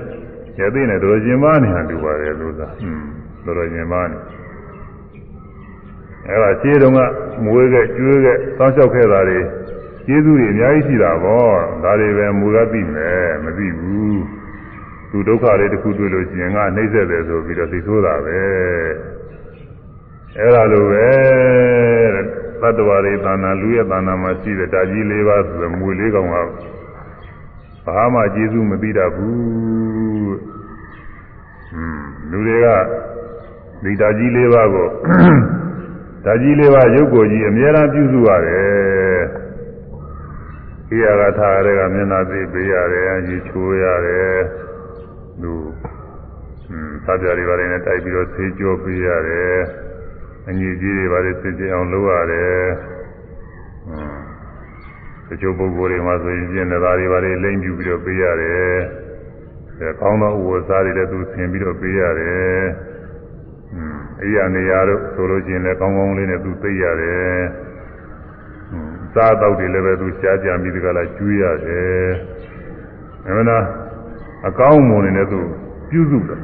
[0.60, 4.18] ရသေးနဲ့တော်တော်ကျင်ပါနေတာတူပါတယ်လို့သာဟွန်းတော်တော်ကျင်ပါနေ
[6.28, 7.00] အဲ့ဒါခြေတုံးက
[7.46, 9.40] မွေးခဲ့ကျွေးခဲ့စောင်းလျှောက်ခဲ့တာတွေ
[10.06, 14.22] ကျေးဇူးတွေအများကြီးရှိတာပေါ့ဒါတွေပဲမူရသိမယ်မသိဘူး
[15.12, 18.40] သူဒုက္ခလေးတစ်ခုတွေ့လို့ရှိရင်ကနှိမ့်ဆက်တယ်ဆိုပြီးတော့သိဆိုးတာပဲ
[20.38, 26.36] အဲ့ဒါလိုပဲ သတ္တဝါတွေသာနာလူရဲ့သာနာမှာရှိတဲ့ဓာကြီး၄ပါးဆိုတဲ့မူလေးကောင်က
[27.86, 29.36] ဘာမှကျေးဇူးမသိတတ်ဘူး
[31.72, 32.68] ဟွန်းလူတွေက
[33.84, 34.88] ဒီဓာကြီး၄ပါးကို
[36.26, 39.22] ဓာကြီး၄ပါးရုပ်ကိုကြီးအများအားပြုစုရတယ်
[40.90, 44.40] ဣယာကထာရဲကမျက်နာသိပေးရတယ်ရေချိုးရတယ်
[45.42, 45.52] သူ
[47.06, 49.58] ဟွန်းသဗျာတွေပါတယ်နဲ့တိုက်ပြီးတော့ဆေးကြောပေးရတယ်
[50.48, 52.52] အညီကြီးတွေပါတယ်ဆေးကြအောင်လုပ်ရတယ်
[53.86, 54.22] ဟွန်း
[55.28, 58.76] တချို့ပုဂ္ဂိုလ်တွေမှာဆိုရင်ကျင့်တဲ့သားတွေပါတယ်လိမ့်ပြပြီးတော့ပေးရတယ်
[59.80, 62.64] အဲကောင်းသောဥပ္ပစာတွေလည်းသူဆင်ပြီးတော့ပေးရတယ်
[63.72, 67.42] ဟွန်းအိယာနေရာတို့ဆိုလို့ရှိရင်လည်းကောင်းကောင်းလေးနဲ့သူသိရတယ်
[68.70, 72.10] ဟွန်းစားတော့တွေလည်းပဲသူရှားကြံပြီးဒီကလာကျွေးရတယ်
[73.26, 73.58] အဲမနာ
[74.48, 75.40] အကောင်းမွန်နေနဲ့သူ
[75.90, 76.42] ပြုစုတယ်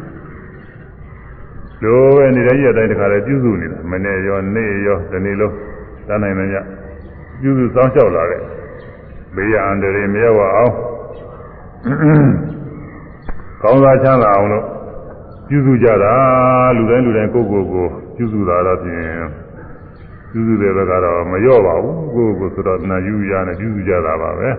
[1.84, 5.56] လိုပဲနေတဲ့ရက်တိုင်းတခါလဲပြုစုနေတာမနေ့ရောနေ့ရောဒီနေ့လုံး
[6.08, 6.56] တန်းနိုင်မည
[7.42, 8.42] ပြုစုစောင့်ရှောက်လာတဲ့
[9.36, 10.74] ဘေးရန်တွေမရောက်အောင်
[13.62, 14.66] ကောင်းစားချမ်းသာအောင်လို့
[15.50, 16.14] ပြုစုကြတာ
[16.78, 17.86] လူတိုင်းလူတိုင်းကိုယ့်ကိုယ်ကို
[18.16, 19.04] ပြုစုတာတော့ဖြင့်
[20.32, 24.50] ပြုစုတဲ့ဘက်ကတော့မလျော့ပါဘူးကိုယ့်ကိုယ်ဆိုတော့နာယူရနဲ့ပြုစုကြတာပါပဲ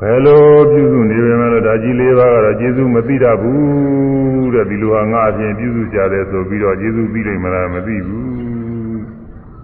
[0.00, 8.26] ဘယ်လိုပြုစုနေပေမဲ့လို့ဒါကြီးလေးပါးကတော့ကျေးဇူးမသိတတ်ဘူးတဲ့ဒီလိုဟာငါအပြင်ပြုစုကြတယ်ဆိုပြီးတော့ကျေးဇူးသိနိုင်မလားမသိဘူး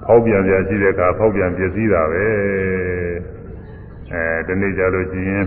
[0.05, 2.27] ဖောက်ပြန်ပြရှိတဲ့အခါဖောက်ပြန်ပြည့်စည်တာပဲ
[4.13, 5.47] အဲဒီနေ့ကြလို့ရှိရင်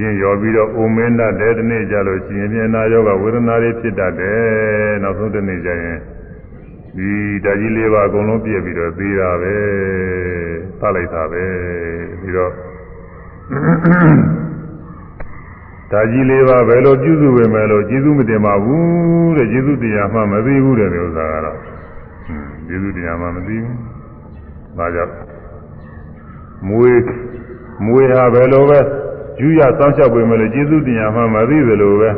[0.00, 5.98] ရင်ရောပြီးတော့အိုမင်းတတ်တယ်ဒီနေ့ကြလို့ရှိရင်ပြင်နာယောဂဝေဒနာတွေဖြစ်တတ်တယ်နောက်ဆုံးဒီနေ့ကျရင်
[6.96, 7.10] ဒီ
[7.44, 9.54] ဓာကြီးလေးပါအကုန်လုံးပြည့်ပြီးတော့သေးတာပဲ
[10.80, 11.44] သတ်လိုက်တာပဲ
[12.20, 12.71] ပြီးတော့
[15.90, 21.58] ဓာကြီးလေးပါဘယ်လိုပြုစုဝင်မယ်လို့ကျေးဇူးမတင်ပါဘူးတဲ့ကျေးဇူးတရားမှမသိဘူးတဲ့ဥစ္စာကတော့
[22.66, 23.76] ကျေးဇူးတရားမှမသိဘူး
[24.78, 25.12] ဒါကြောင့်
[26.68, 27.00] မွေး
[27.86, 28.78] မွေးဟာဘယ်လိုပဲ
[29.40, 32.10] ယူရစောင့်ရှောက်ပေမဲ့လည်းကျေးဇူးတရားမှမသိသလိုပဲ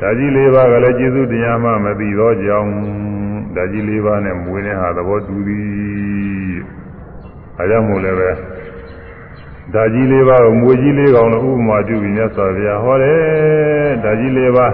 [0.00, 2.72] ဓာကြီးလေးပါးကလည်းကျေးဇူးတရားမှမသိတော့ကြောင်း
[3.56, 6.56] ဓာကြီးလေးပါးနဲ့မွေးတဲ့ဟာသဘောတူသည်
[7.58, 8.30] အဲကြောင့်မို့လည်းပဲ
[9.74, 14.72] ဓာကြီးလေးပါးကိုမွေကြီးလေးကောင်လို့ဥပမာပြုပြီးမြတ်စွာဘုရားဟောတယ်ဓာကြီးလေးပါး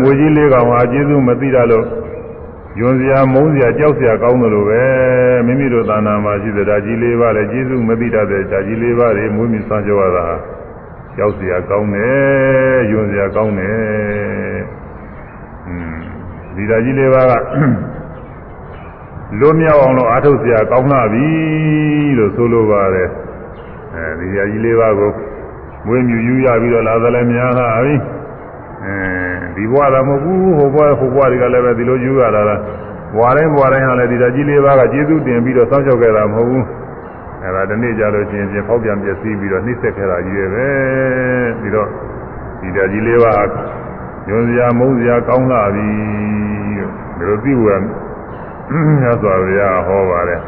[0.00, 1.86] မွေကြီးလေးကောင်ဟာကျေးဇူးမသိတာလို့
[2.80, 4.82] ယွန်စရာမုန်းစရာကြောက်စရာကောင်းတယ်လို့ပဲ
[5.46, 10.26] မိမိတို့သာနာမှာရှိတဲ့ဓာကြီးလေးပါးလည်းကျေးဇူးမသိတတ်တဲ့ဓာကြီးလေးပါးတွေမွေးမြူဆောင်ကြရတာ
[11.16, 14.60] ကြောက်စရာကောင်းတယ်ယွန်စရာကောင်းတယ်
[15.66, 15.96] อืม
[16.54, 17.32] ဒီဓာကြီးလေးပါးက
[19.40, 21.26] လွတ်မြောက်အောင်လို့အားထုတ်စရာကောင်းလာပြီ
[22.18, 23.08] လို့ဆိုလိုပါတယ်
[23.98, 25.10] အဲဒီရာကြီးလေးပါးကို
[25.86, 27.94] မွေးမြူယူရပြီးတော့လာသလဲများလာပြီ
[28.84, 28.94] အဲ
[29.56, 32.60] ဒီဘဝတော့မဟုတ်ဘူးဟိုဘဝဟိုဘဝတွေကလည်းပဲဒီလိုယူရတာလား
[33.14, 36.64] ဘဝတိုင်းဘဝတိုင်းဟာလည်းဒီရာကြီးလေးပါးကကျေးဇူးတင်ပြီးတော့စောင့်ရှောက်ခဲ့တာမဟုတ်ဘူး
[37.42, 40.68] အဲဒါဒီနေ့ကြလို့ချင်းချင်းဖောက်ပြန်ပြည့်စည်ပြီးတော့နှိမ့်ဆက်ခဲ့တာကြီးရဲ့ပဲ
[41.60, 41.88] ပြီးတော့
[42.60, 43.48] ဒီရာကြီးလေးပါး
[44.28, 45.88] ညွန်စရာမုန်းစရာကောင်းလာပြီ
[46.78, 47.80] လို့ဒီလိုသိဝယ်
[49.00, 50.40] မြတ်စွာဘုရားဟောပါတယ်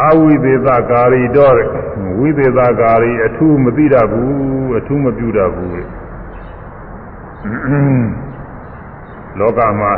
[0.00, 1.54] အာဝိသေသကာရီတော့
[2.18, 5.74] ဝိသေသကာရီအထူးမသိတတ်ဘူးအထူးမပြုတတ်ဘူး
[9.38, 9.92] လောကမှာ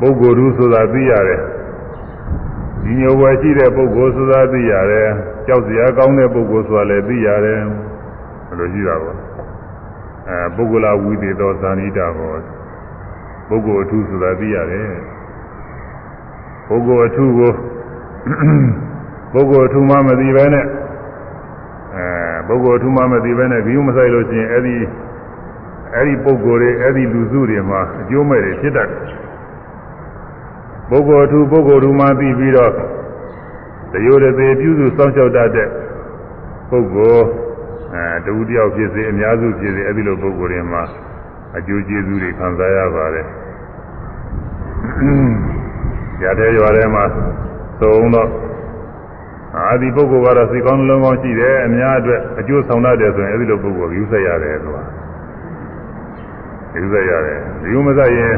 [0.00, 1.40] ပုဂ္ဂိုလ်သူဆိုတာသိရတယ်
[2.82, 5.08] ဒီညိုဝယ်ရှိတဲ့ပုဂ္ဂိုလ်ဆိုတာသိရတယ်
[5.46, 7.60] ကြောက်စရာကောင်းတဲ့ပုဂ္ဂိုလ်ဆိုတာလည်းသိရတယ်
[8.46, 9.16] ဘယ်လိုရှိတာပေါ့
[10.28, 12.34] အဲပုဂ္ဂလဝိသေသောဇာနိတာဘော
[13.48, 14.90] ပုဂ္ဂိုလ်အထူးဆိုတာသိရတယ်
[16.68, 17.52] ပုဂ္ဂိုလ်အထူးကို
[19.32, 20.64] ပုဂ္ဂိုလ်အထူးမှမသိပဲနဲ့
[21.94, 24.74] အဲပုဂ္ဂိုလ်အထူးမှမသိပဲနဲ့ဂိယုမဆိုင်လို့ရှိရင်အဲ့ဒီ
[25.94, 29.00] အဲ့ဒီပုဂ္ဂိုလ်တွေအဲ့ဒီလူစုတွေမှာအကျိုးမဲ့တွေဖြစ်တတ်တယ်
[30.90, 32.72] ပုဂ္ဂိုလ်အထူးပုဂ္ဂိုလ်ထူးမှသိပြီးတော့
[33.92, 35.68] တရိုးတသေးပြုစုစောင့်ရှောက်တတ်တဲ့
[36.70, 37.26] ပုဂ္ဂိုလ်
[37.94, 40.82] အဲတူတယောက်ဖြစ်စေအများစုဖြစ်စေအဲ့ဒီလိုပုဂ္ဂိုလ်တွေမှာ
[41.56, 43.26] အကျိုးကျေးဇူးတွေခံစားရပါတယ်။
[46.22, 47.04] ရတဲ့ရွာထဲမှာ
[47.80, 48.30] သုံးတော့
[49.56, 54.80] အာဒီပုဂ္ဂိုလ်ကတော့စိတ်ကောင်းလုံးကောင်းရှိတယ်အများအတွက်အကျိုးဆောင်တတ်တယ်ဆိုရင်အဲဒီလိုပုဂ္ဂိုလ်ယူဆက်ရတယ်ကွာ
[56.76, 58.34] ယူဆက်ရတယ်ဒီလိုမဆက်ရင်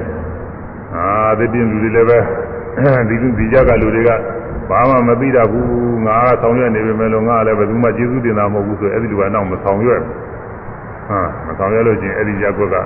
[0.94, 2.18] အာဒီပြင်လူတွေလည်းပဲ
[3.08, 4.10] ဒီလူဒီကြကလူတွေက
[4.70, 10.16] ဘာမှမသိတတ်ဘူးငါကဆောင်ရွက်နေပေမဲ့လို့ငါလည်းဘယ်သူမှကျေးဇူးတင်တာမဟုတ်ဘူးဆိုအဲဒီလူကတော့မဆောင်ရွက်ဘူး
[11.08, 12.76] ဟာမဆောင်ရွက်လို့ချင်းအဲ့ဒီရက်ွက်က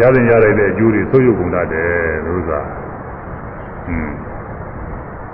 [0.00, 1.90] ရတဲ့ရတဲ့အကျိုးတွေဆုပ်ယုပ်ကုန်တတ်တယ်
[2.26, 2.60] လို့သာ
[3.88, 4.10] อืม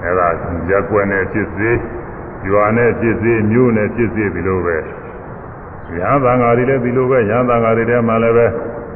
[0.05, 0.29] အဲ့ဒါ
[0.71, 1.71] ရက်ွက်နဲ့ဖြစ်စေ
[2.49, 4.77] ရွာနဲ့ဖြစ်စေမြို့နဲ့ဖြစ်စေဒီလိုပဲ
[5.99, 8.47] ရဟန်းသံဃာတွေလည်းဒီလိုပဲရဟန်းသံဃာတွေထဲမှာလည်းပဲ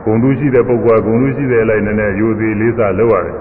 [0.05, 3.37] ဂုံတူးရှိတဲ့ပုဂ္ဂိုလ်ကဂုံတူးရှိတဲ့အလိုက်နဲ့ယူသေးလေးစားလုပ်ရတယ်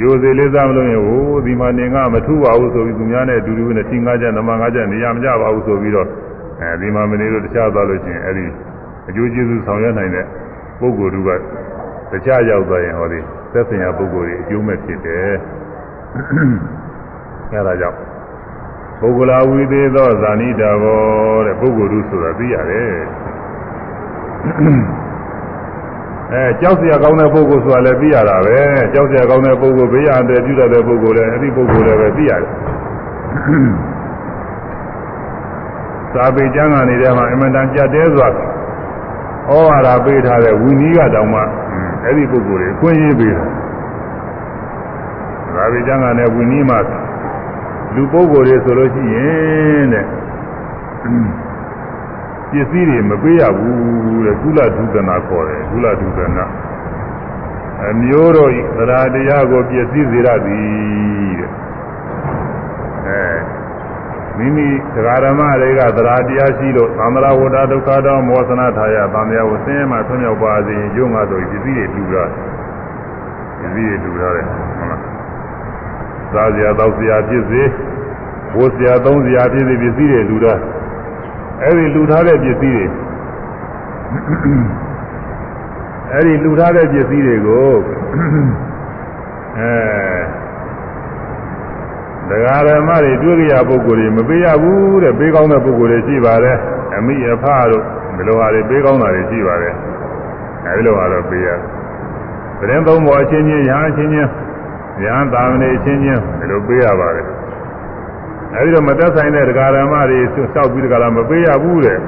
[0.00, 6.08] ယူသေးလေးစားမလို့ရင်ဟိုဒီမှာနေငါမထူပါဘူးဆိုပြီးသူများနဲ့အတူတူနဲ့ထင်းငါးချက်နမငါးချက်နေရမကြပါဘူးဆိုပြီးတော့
[6.60, 8.46] အဲဒီမှာမနေလို့တခြားသွားလို့ချင်းအဲဒီ
[9.08, 10.26] အကျိုးကျေးဇူးဆောင်ရွက်နိုင်တဲ့
[10.80, 11.30] ပုဂ္ဂိုလ်တို့က
[12.12, 13.20] တခြားရောက်သွားရင်ဟောဒီ
[13.52, 15.32] သက်ဆိုင်ရာပုဂ္ဂိုလ်တွေအကျိုးမဲ့ဖြစ်တယ်
[17.52, 17.98] အဲဒါကြောင့်
[19.00, 21.00] ပုဂ္ဂလာဝိသေးသောဇာနိတာဘော
[21.46, 22.94] တဲ့ပုဂ္ဂိုလ်တို့ဆိုတာသိရတယ်
[26.32, 28.58] အဲကြောက်စရာကောင်းတဲ့ပုဂ္ဂိုလ်ဆိုတာလည်းသိရတာပဲ
[28.92, 32.50] ကြောက်စရာကောင်းတဲ့ပုဂ္ဂိုလ်ဘေးရန်တဲ့ပြုတတ်တဲ့ပုဂ္ဂိုလ်လည်းအဲ့ဒီပုဂ္ဂိုလ်လည်းပဲသိရတယ်
[36.12, 41.40] စာပေကျမ်းဂန်နေတဲ့မှာအမှန်တန်ကြက်တဲစွာဩဝါဒပေးထားတဲ့ဝိနည်းကတောင်မှ
[42.04, 43.50] အဲ့ဒီပုဂ္ဂိုလ်တွေအခွင့်အရေးပေးတယ်
[45.54, 46.78] စာပေကျမ်းဂန်နဲ့ဝိနည်းမှာ
[47.94, 50.04] လူပုဂ္ဂိုလ်တွေဆိုလို့ရှိရင်တဲ့
[52.50, 56.44] ပစ္စည်းတွေမပေးရဘူးတဲ့ကုလဒုက္ခနာခေါ်တယ်ကုလဒုက္ခနာ
[57.90, 61.50] အမျိုးတို့သရတရားကိုပစ္စည်းစေရသည်တဲ့
[63.08, 63.26] အဲ
[64.36, 72.24] မိမိတရားဓမ္မတွေကသရာတရားရှိလို့သံဃာဝတ္တဒုက္ခတောမောသနာထာယသံဃာဝဆင်းရဲမှဆွမြောက်ပါစေရုံငါတို့ပစ္စည်းတွေလူတာ
[73.60, 75.11] ပစ္စည်းတွေလူထားတယ်ဟုတ်လား
[76.32, 77.62] စားစရာတောက်စရာဖြစ်စေ
[78.56, 80.54] ဝတ်စရာသုံးစရာဖြစ်စေပစ္စည်းတွေလူတာ
[81.62, 82.84] အဲ့ဒီလူထားတဲ့ပစ္စည်းတွေ
[86.12, 87.70] အဲ့ဒီလူထားတဲ့ပစ္စည်းတွေကို
[89.58, 89.72] အဲ
[92.28, 96.56] တရားဓမ္မတွေတွေ့ကြရပုဂ္ဂိုလ်တွေမပေးရဘူးတဲ့ပေးကောင်းတဲ့ပုဂ္ဂိုလ်တွေရှိပါတယ်
[96.96, 97.82] အမိအဖတို့
[98.16, 99.74] ဒီလိုဟာတွေပေးကောင်းတာတွေရှိပါတယ်
[100.66, 101.48] အဲဒီလိုဟာတော့ပေးရ
[102.58, 104.30] သတင်းသုံးပေါ်အချင်းချင်းရဟန်းအချင်းချင်း
[105.04, 107.26] ရဟန်းသာမဏေအချင်းချင်းဒီလိုပေးရပါတယ်
[108.54, 111.98] အဲဒီတော့မသက်ဆိုင်တဲ့တရားဓမ္မတွေလျှောက်ပြီးတကလားမပေးရဘူးတဲ့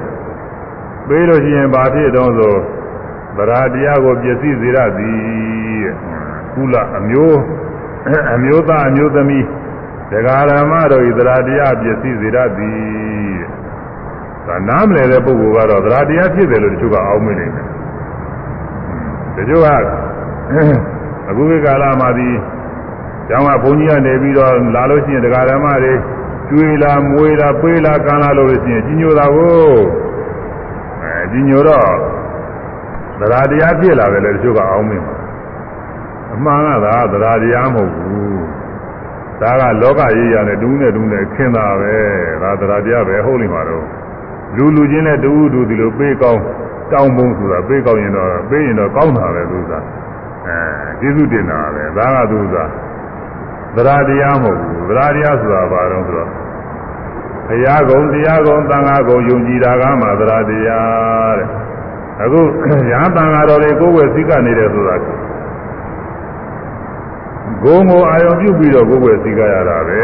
[1.07, 2.55] ပေးလို့ရှိရင်ဘာဖြစ်တော့ဆို
[3.37, 5.17] ဗရာတရားကိုပြည့်စည်စေရသည်
[5.83, 5.93] တဲ့
[6.53, 7.39] ကုလအမျိုး
[8.35, 9.45] အမျိုးသားအမျိုးသမီး
[10.11, 12.77] တရားဓမ္မတို့ဤသရတရားပြည့်စည်စေရသည်
[14.47, 17.65] တဲ့ဒါနားမလည်တဲ့ပုဂ္ဂိုလ်ကတော့သရတရားဖြစ်တယ်လို့တချို့ကအောက်မေ့နေတယ်
[19.35, 19.67] တချို့က
[21.29, 22.29] အခုခေတ်ကာလမှာဒီ
[23.29, 25.93] ကျောင်းကဘုန်းကြီးကနေပြီးတော့လာလို့ရှိရင်တရားဓမ္မတွေ
[26.49, 29.73] ကျွေးလာမွေးလာပေးလာကမ်းလာလို့ရှိရင်ကြီးညိုတာကို
[31.01, 31.89] အဲကြီးညိုတော့
[33.19, 35.15] သရတရားဖြစ်လာတယ်လေတချို့ကအောက်မေ့မှာ
[36.33, 38.45] အမှန်ကသာသရတရားမဟုတ်ဘူး
[39.41, 41.95] ဒါကလောကရေးရနဲ့တူးနဲ့တူးနဲ့ခင်းတာပဲ
[42.41, 43.85] ဒါသရတရားပဲဟုတ်လိမ့်မှာတော့
[44.55, 46.41] လူလူချင်းနဲ့တူးတူးဒီလိုပေးကောင်း
[46.91, 49.73] တောင်းပုံဆိုတာပေးကောင်းရင်တော့ပေးရင်တော့ကောင်းတာပဲသူက
[50.47, 50.57] အဲ
[50.99, 52.55] ကျေးဇူးတင်တာပဲဒါကသူက
[53.75, 56.29] သရတရားမဟုတ်ဘူးသရတရားဆိုတာဘာတော့ဆိုတော့
[57.47, 61.47] ဘုရားကုံတရားကုံသံဃာကုံယုံကြည်တာကမှသရတရားတဲ့
[62.23, 62.41] အခု
[62.91, 70.03] ရဟန်းသံဃာတော်တွေကိုယ်ဝယ်စည်းကနေတယ်ဆိုတာဂုံကိုအာယုံပြုပြီးတော့ကိုယ်ွယ်စည်းကြရတာပဲ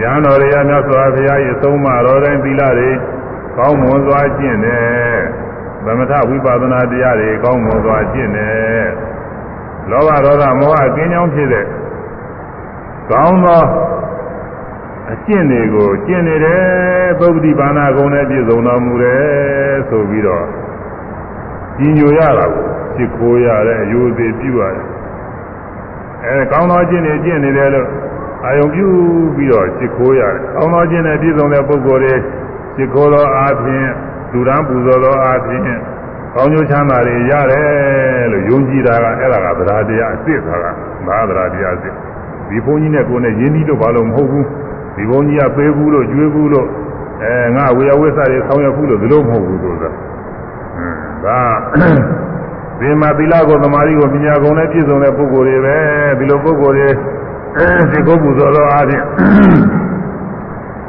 [0.00, 2.90] ရဟန်းတော်တွေကမြတ်စွာဘုရားရဲ့အဆုံးအမတော်တိုင်းသီလတွေ
[3.58, 5.16] ကောင်းမွန်စွာကျင့်တယ်
[5.84, 8.84] သမထဝိပဿနာတရားတွေကောင်းမွန်စွာကျင့်တယ်
[9.90, 11.66] လောဘဒေါသမောဟကင်းကြောင်းဖြစ်တဲ့
[13.10, 13.64] ကောင်းသော
[15.12, 16.62] အကျင့်တွေကိုကျင့်နေတယ်
[17.18, 20.44] ပုဂ္ဂတိဘာနာကုံနဲ့ပြည့်စုံတော်မူတယ်ဆိုပြီးတော့
[21.76, 24.86] ကြီးညိုရတာကိုစစ်ခိုးရတယ်အယုသေးပြုရတယ်
[26.24, 27.88] အဲကောင်းသောအကျင့်တွေကျင့်နေတယ်လို့
[28.44, 28.86] အာယုံပြု
[29.36, 32.14] ပြီးတော့စစ်ခိုးရတယ်ကောင်းသောအကျင့်နဲ့ပြည့်စုံတဲ့ပုဂ္ဂိုလ်တွေ
[32.76, 33.88] စစ်ခိုးသောအားဖြင့်
[34.32, 35.64] လူရန်ပူဇော်သောအားဖြင့်
[36.34, 40.76] ကောင်းကျိုးချမ်းသာတွေရတယ်လို့ယုံကြည်တာကအဲ့ဒါကသဒ္ဓတရားအစ်စ်ဆိုတာက
[41.06, 41.94] ဘာသဒ္ဓတရားအစ်စ်
[42.48, 44.46] ဒီဘုန်းကြီးနဲ့ကိုယ်နဲ့ယဉ်ပြီးတော့ဘာလို့မဟုတ်ဘူး
[44.96, 46.66] ဒီဘုန်းကြီးကပေးဘူးလို့ကျွေးဘူးလို့
[47.22, 49.98] အဲငါဝေယဝိသတွေဆောင်းရဘူးလို့ဒီလိုမဟုတ်ဘူးဆိုတာဟွ
[50.86, 51.40] န်းဒါ
[52.78, 55.76] ဒီမှာသီလကိုသမာဓိကိုပညာကုန်နဲ့ပြည့်စုံတဲ့ပုဂ္ဂိုလ်တွေပဲ
[56.18, 56.88] ဒီလိုပုဂ္ဂိုလ်တွေ
[57.92, 59.04] ဒီကုပူဇော်သောအားဖြင့်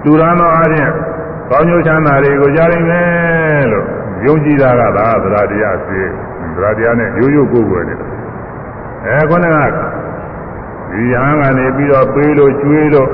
[0.04, 0.90] လူရန်သောအားဖြင့်
[1.50, 3.06] ကောင်းကျိုးချမ်းသာတွေကိုကြားနိုင်မယ်
[3.53, 3.53] လို့
[4.26, 6.02] ယုံကြည်တာကသာသရတရားစေ
[6.56, 7.98] သရတရားနဲ့ရိုးရိုးကိုယ်ကိုယ်နဲ့
[9.06, 9.58] အဲခုနက
[10.92, 13.10] ဒီဟန်ကနေပြီးတော့ပေးလို့ကျွေးလို့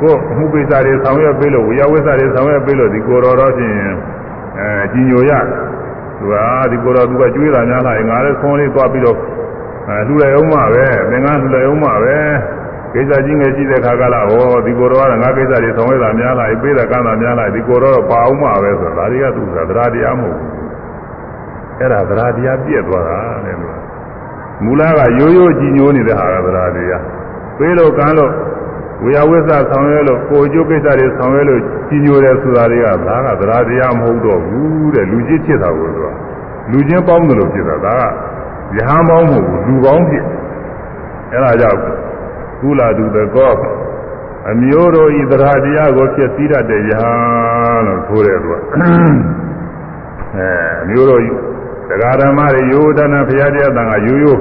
[0.00, 3.74] ကိုယ်မှုပိစ္ဆာတွေဆောင်ရွက်ပေးလို့ဝိယဝိစ္ဆာတွေဆောင်ရွက်ပေးလို့ဒီကိုယ်တော်တော့ဖြင့်
[4.58, 5.32] အဲကြီးညိုရ
[6.18, 6.34] သူက
[6.70, 9.18] ဒီကိုယ်တော်သူကကျွေးတာများလာရင်ငါလည်းခွန်လေးသွားပြီးတော့
[9.88, 12.16] အဲလှူလိုက်အောင်ပါပဲသင်္ကန်းလှူလိုက်အောင်ပါပဲ
[12.94, 20.50] ကိစ္စကြီးငယ်ရှိတဲ့ခါကလာဟောဒီကိုယ်တော်ကငါကိစ္စတွေဆောင်ရွက်တာများလာပြီပေးတာကမ်းတာများလာဒီကိုယ်တော်ပါအောင်ပါပဲဆိုတာဒါတွေကသူကသရတရားမဟုတ်ဘူး
[21.78, 23.76] အဲ့ဒါသရတရားပြည့်သွားတာတဲ့လို့
[24.64, 27.02] မူလကရိုးရိုးကြည်ညိုနေတဲ့ဟာကသရတရား
[27.58, 28.32] ပေးလို့ကမ်းလို့
[29.04, 36.06] ဝေယဝိသဆောင်ရွက်လို့ကိုအကျိုးကိစ္စတွေဆောင်ရွက်လို့ကြီးညိုတယ်ဆိုတာတွေကဒါကသရတရားမဟုတ်တော့ဘူးတဲ့လူချင်းဖြစ်တာကိုသူက
[36.70, 37.94] လူချင်းပေါင်းတယ်လို့ဖြစ်တာဒါ
[38.74, 40.24] ကယဟန်ပေါင်းမဟုတ်ဘူးလူပေါင်းဖြစ်
[41.32, 41.80] အဲဒါကြောင့်
[42.60, 43.54] ကုလာတုတကော
[44.50, 50.48] အမျိုးတို့ဤသရတရားကိုဖြစ်စည်းတတ်တဲ့ယဟန်လို့ဆိုတယ်သူကအဲ
[50.82, 51.22] အမျိုးတို့
[51.88, 54.40] တရားဓမ္မတွေယောဒနာဘုရားတရားတန်ခါရိုးရိုး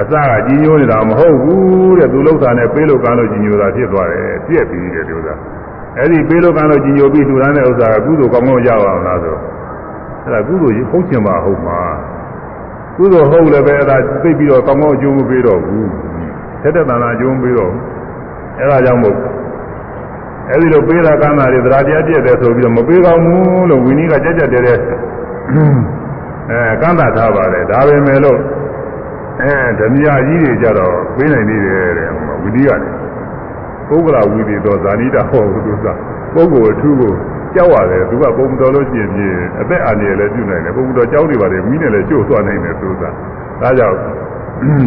[0.00, 5.34] အစကကြီးညိုနေတာမဟုတ်ဘူးတဲ့သူလောက်တာနဲ့ပေးလို့ကမ်းလို့ကြီးညိုတာဖြစ်သွားတယ်ပြက်ပြီးတယ်လို့သာ
[5.96, 9.36] အဲ့ဒီပေးလို့ကမ်းလို့ကြီးညိုပြီးထူရမ်းတဲ့ဥစ္စာကကုသိုလ်ကောင်းကောင်းရပါအောင်လားဆို
[10.24, 11.80] အဲ့ဒါကုသိုလ်ဟုတ်ချင်ပါဟုတ်မှာ
[12.96, 15.88] ကုသိုလ်ဟုတ်လည်းပဲအဲ့ဒါသိပြီးတော့ကောင်းကောင်းအကျိုးမပေးတော့ဘူး
[16.62, 17.82] တက်တက်တန်တန်အကျိုးမပေးတော့ဘူး
[18.58, 19.16] အဲ့ဒါကြောင့်မို့
[20.50, 24.74] အဲ့ဒီလိုပေးတာကမ်းတာတွေသရာတရားပြည့်တယ်ဆိုပြီးတော့မပေးကောင်းဘူးလို့ဝိနည်းကကြက်ကြက်တဲတဲ
[26.50, 28.38] အဲကမ်းတာထားပါတယ်ဒါပဲမဲ့လို့
[29.42, 32.08] အဲဓမြကြီးတွေကြတော့ပေးနိုင်သေးတယ်တဲ့
[32.42, 32.94] ဝိသီကလည်း
[33.88, 35.86] ပုဂ္ဂလာဝိသီတော့ဇာနိတာဟောဘူးသူက
[36.34, 37.12] ပုဂ္ဂိုလ်အထူးကို
[37.54, 43.96] ကြောက်ရတယ်သူကပုံတော်လို့ရှိရင်ပြင်းအသက်အန္တရာယ်လည်းပြုနိုင်တယ်ပုံတော်ကြောက်နေပါလေမိနဲ့လည်းကျို့သွားနိုင်တယ်သူကဒါကြောင့်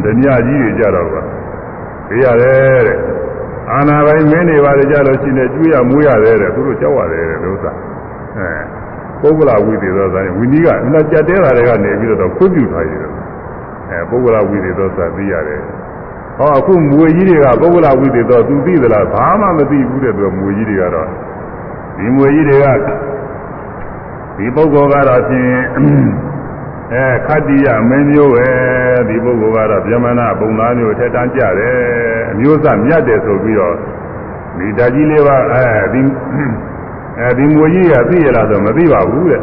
[0.05, 1.15] ဓမြကြီးတွေကြတော့က
[2.11, 2.97] ပေးရတယ်တဲ့
[3.71, 7.71] အာနာပိုင်းမင်းတွေပါကြလို့ရှိနေကျွေးရမွေးရတယ်တဲ့သူတို့ကြောက်ရတယ်တဲ့လို့သာ
[8.37, 8.51] အဲ
[9.21, 13.11] ပုဂ္ဂလဝိသေသောသာဝိနည်းကအမှကြက်တဲတာတွေကနေပြီးတော့ခွင့်ပြုထားရတယ်
[13.89, 15.61] အဲပုဂ္ဂလဝိသေသောသာသိရတယ်
[16.37, 21.07] ဟောအခုမွေကြီးတွေကပုဂ္ဂလဝိသေသောသူသိသလားဘာမှမသိဘူးတဲ့သူမွေကြီးတွေကတော့
[21.97, 22.65] ဒီမွေကြီးတွေက
[24.37, 25.61] ဒီပုဂ္ဂိုလ်ကတော့ဖြင့်
[26.93, 28.47] အဲခတ္တိယမင်းမျိုးပဲ
[29.07, 31.75] ဒီပုဂ္ဂိုလ်ကတော့ဗျမနာပုံသားမျိုးထက်တန်းကြတယ်
[32.31, 33.75] အမျိုးသားမြတ်တယ်ဆိုပြီးတော့
[34.57, 36.01] ဒီဓာကြီးလေးပါအဲဒီ
[37.19, 39.41] အဲဒီမွေကြီးကသိရလားဆိုမသိပါဘူးတဲ့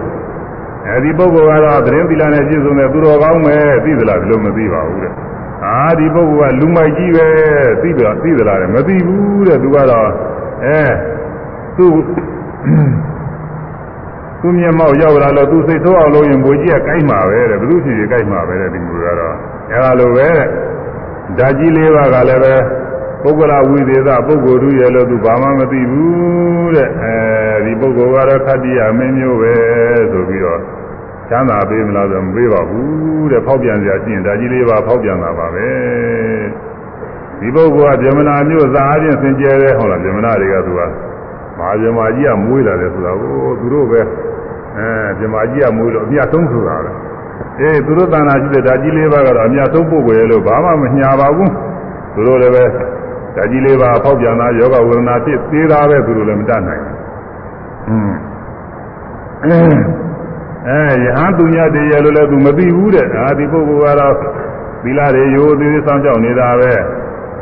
[0.88, 5.12] အဲဒီပုဂ္ဂိုလ်ကတော့သတင်းသီလနဲ့ပြည့်စုံတဲ့သူတော်ကောင်းပဲသိသလားဒီလိုမသိပါဘူးတဲ့
[5.66, 7.26] အာဒီပုဂ္ဂိုလ်ကလူမိုက်ကြီးပဲ
[7.82, 10.08] သိသလားသိသလားတဲ့မသိဘူးတဲ့သူကတော့
[10.64, 10.80] အဲ
[11.76, 11.86] သူ
[14.40, 19.34] သူမျက်မှောက်ရောက်လာတော့သူစိတ်ဆိုးအောင်လုပ်ရင်ဘိုးကြီးကကြိုက်မှာပဲတဲ့ဘယ်သူဖြစ်ဖြစ်ကြိုက်မှာပဲတဲ့ဒီလိုကတော့
[19.72, 20.48] အဲလိုပဲတဲ့
[21.38, 22.54] ဓာကြီးလေးပါးကလည်းပဲ
[23.22, 27.14] ပုဂ္ဂလဝိသေသပုဂ္ဂိုလ်တို့ရဲ့လို့သူဘာမှမသိဘူးတဲ့အဲ
[27.64, 29.54] ဒီပုဂ္ဂိုလ်ကတော့ခတ္တိယမင်းမျိုးပဲ
[30.12, 30.60] ဆိုပြီးတော့
[31.28, 35.68] ချမ်းသာပေးမလားဆိုမပေးပါဘူးတဲ့ဖောက်ပြန်စရာရှိရင်ဓာကြီးလေးပါးဖောက်ပြန်တာပါပဲ
[37.40, 40.80] ဒီပုဂ္ဂိုလ်ကဗြဟ္မဏမျိုးသာအချင်းစင်ကြဲတယ်ဟုတ်လားဗြဟ္မဏတွေကသူက
[41.58, 44.00] မဟာဗြဟ္မာကြီးကမွေးလာတယ်ဆိုတာကိုသူတို့ပဲ
[44.76, 44.86] အဲ
[45.18, 46.92] ဗြဟ္မာကြီးကမွေးလို့အမြတ်ဆုံးဆိုတာလေ
[47.60, 51.52] အေးသူတို့တဏ္ဍာရှိတဲ့ဓာကြီးလေးပါးကတော့အမြတ်ဆုံးပုဂ္ဂိုလ်ရဲ့လို့ဘာမှမညာပါဘူး
[52.14, 52.64] သူတို့လည်းပဲ
[53.36, 56.96] ဓာကြီးလေးပါးဖောက်ပြန်တာယောဂဝေဒနာဖြစ်သေးတာပဲသူတို့လည်းမတတ်နိုင်ဘူး
[57.88, 58.12] อืม
[59.44, 64.14] အဲယဟန်သူညတည်းရဲ့လို့လည်းသူမသိဘူးတဲ့အာဒီပုဂ္ဂိုလ်ကတော့
[64.82, 66.72] သီလတွေရိုးသေးသေးဆောင်ကြောက်နေတာပဲ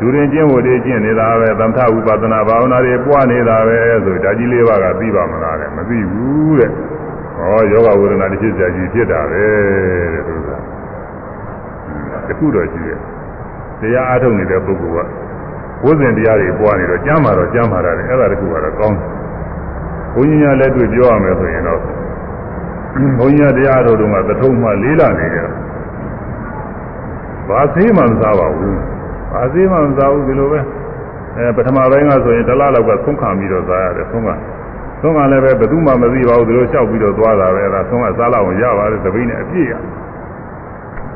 [0.01, 6.71] လူရင်ကျင့်ဝတ်တွေကျင့်နေတာပဲသမထဥပဒနာဘာဝနာတွေပွားနေတာပဲဆိုဓာကြီးလေးပါးကသိပါမလားတဲ့မသိဘူးတဲ့
[7.37, 9.45] ဟောယောဂဝေဒနာတစ်ဖြစ်ကြကြီးဖြစ်တာပဲ
[10.13, 10.49] တဲ့သူက
[12.29, 12.99] တခုတော့ရှိတယ်
[13.81, 15.09] တရားအားထုတ်နေတဲ့ပုဂ္ဂိုလ်က
[15.85, 19.11] ဝိဇ္ဇင်တရားတွေပွားနေတော့ကျမ်းမာတော့ကျမ်းမာတာလေအဲ့ဒါတခုကတော့ကောင်းတယ်
[20.15, 21.81] ဘုန်းကြီးများလက်တွေ့ပြောရမယ်ဆိုရင်တော့
[23.19, 25.49] ဘုန်းကြီးတရားတော်တုန်းကသထုံမှလေးလာနေတယ်
[27.49, 28.96] ဘာသေးမှမစားပါဘူး
[29.37, 30.61] ဘာသေးမှမစားဘူးဒီလိုပဲ
[31.37, 34.31] အဲပထမပိုင်းကဆိုရင်တစ်လလောက်ကသုံးခံပြီးတော့စားရတယ်သုံးက
[35.03, 39.75] သုံးကလည်းပဲဘယ်သူမှမသိပါဘူးဒီလိုလျှောက်ပြီးတော့သွားတာပဲအဲဒါသုံးကစားလောက်ရပါတယ်သပိနဲ့အပြည့်ရ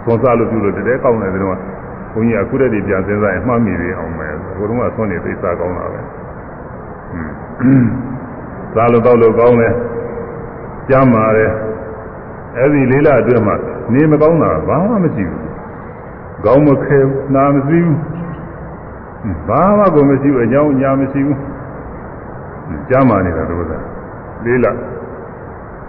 [0.04, 1.50] သုံးစားလို့ပြုလို့တည်းကောင်းတယ်ဒီတော့
[2.12, 6.00] ဘုန်းကြီးကခုတည်းတည်းပြန်စဉ်းစားရင်မှတ်မိသေးအောင်မယ်ဟိုတုန်းကသုံးနေသိစားကောင်းတာပဲ
[8.74, 9.72] စားလို့တော့လို့ကောင်းတယ်
[10.88, 11.50] ကျမ်းပါတယ်
[12.56, 13.54] အဲ့ဒီလေးလအတွင်းမှာ
[13.92, 15.49] နေမကောင်းတာဘာမှမရှိဘူး
[16.44, 17.98] ကောင်းမခဲဘူးနာမရှိဘူး
[19.48, 21.38] ဘာမှကိုမရှိဘူးအကြောင်းညာမရှိဘူး
[22.88, 23.72] ကျမ်းမာနေတာတို့က
[24.44, 24.66] လေးလ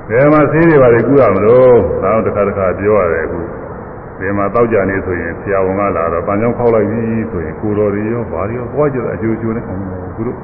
[0.09, 3.39] ဘယ်မှာသေးတွေပါလေကူရမလို့ဒါတော့တစ်ခါတစ်ခါပြောရတယ်အခု
[4.19, 7.01] ဒီမှာတောက်ကြနေဆိုရင်ဆရာဝန်ကလာတော့ပန်းချောင်းခောက်လိုက်ပြီ
[7.31, 9.81] ဆိုရင်ကိုတော်တွေရောဘာတွေရောပွားကြတာအကျိုးကျိုးနဲ့အောင်
[10.15, 10.37] ကူတို့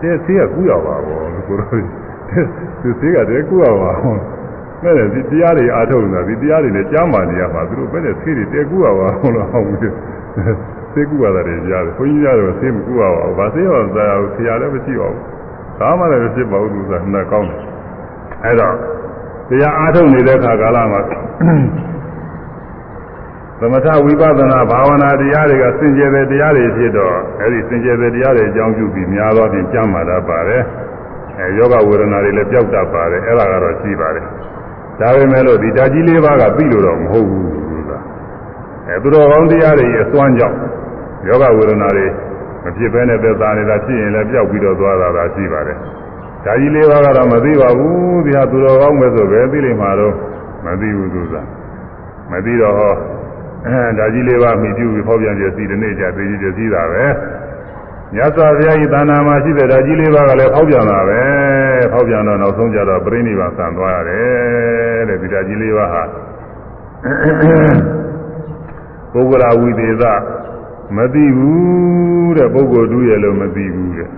[0.00, 1.18] တဲ့ဆေးကကူရပါဘော
[1.48, 1.70] ကိုတော်
[2.82, 4.14] ဒီဆေးကတည်းကကူရပါဘော
[4.84, 9.80] မဲ့ဒီတရားတွေအားထုတ်နေတာဒီတရားတွေနဲ့ကြားမှနေရမှာသူတို့ပဲတဲ့ဆေးတွေတဲကူရပါဟုတ်လားဟုတ်ဘူး
[10.92, 15.22] ဆေးကူရတာတွေကြားတယ်ဘုန်းကြီးကတော့ဆေးမကူရပါဘူးဘာဆေးရောသာဆရာလည်းမရှိပါဘူး
[15.80, 17.60] ဒါမှလည်းဖြစ်ပါဘူးသူကနှစ်ကောင်းတယ်
[18.44, 18.74] အဲ့တော့
[19.48, 21.00] တရားအားထုတ်နေတဲ့ခါကာလမှာ
[23.60, 30.62] သမထဝိပဿနာဘာဝနာတရားတွေကစင်ကြယ်တဲ့တရားတွေဖြစ်တော့အဲဒီစင်ကြယ်တဲ့တရားတွေအကြောင်းပြုပြီးများသောဖြင့်ကြမ်းမာတတ်ပါတယ်
[31.38, 34.26] အဲယောဂဝေဒနာတွေလည်းပျောက်တတ်ပါတယ်အဲ့ဒါကတော့ရှိပါတယ်
[35.00, 37.98] ဒါပေမဲ့လို့ဒီဓာကြီးလေးပါးကပြီးလို့တော့မဟုတ်ဘူးဆိုတာ
[38.88, 40.56] အဲသူတော်ကောင်းတရားတွေအစွမ်းကြောင့်
[41.28, 42.06] ယောဂဝေဒနာတွေ
[42.62, 45.78] မဖြစ်ဘဲနဲ့သက်သာနေတာဖြစ်ရင်လည်းပျောက်ပြီးတော့သွားတာသာရှိပါတယ်
[46.44, 50.14] ဓာကြီးလေးပါးကတော့မသိပါဘူးဒီဟာသူတော်ကောင်းပဲဆိုပဲသိလိမ့်မှာတော့
[50.66, 51.34] မသိဘူးသူက
[52.30, 52.94] မသိတော့ဟော
[53.66, 57.04] အဲဒါကြီးလေးပါမိပြုပြီးဟောပြန်ပြစီဒီနေ့ကျသေးကြီးပြစီတာပဲ
[58.14, 61.20] မြတ်စွာဘုရားဤသာနာမှာရှိတဲ့ဒါကြီးလေးပါကလည်းဖောက်ပြန်တာပဲ
[61.92, 66.02] ဖောက်ပြန်တော့နောက်ဆုံးကြတော့ပြိဋိဘံဆံသွားရတယ်တဲ့ဒီဒါကြီးလေးပါဟာ
[69.12, 70.04] ပုဂ္ဂလဝိသေသ
[70.96, 74.08] မသိဘူးတဲ့ပုဂ္ဂိုလ်တူရဲ့လို့မသိဘူးတဲ့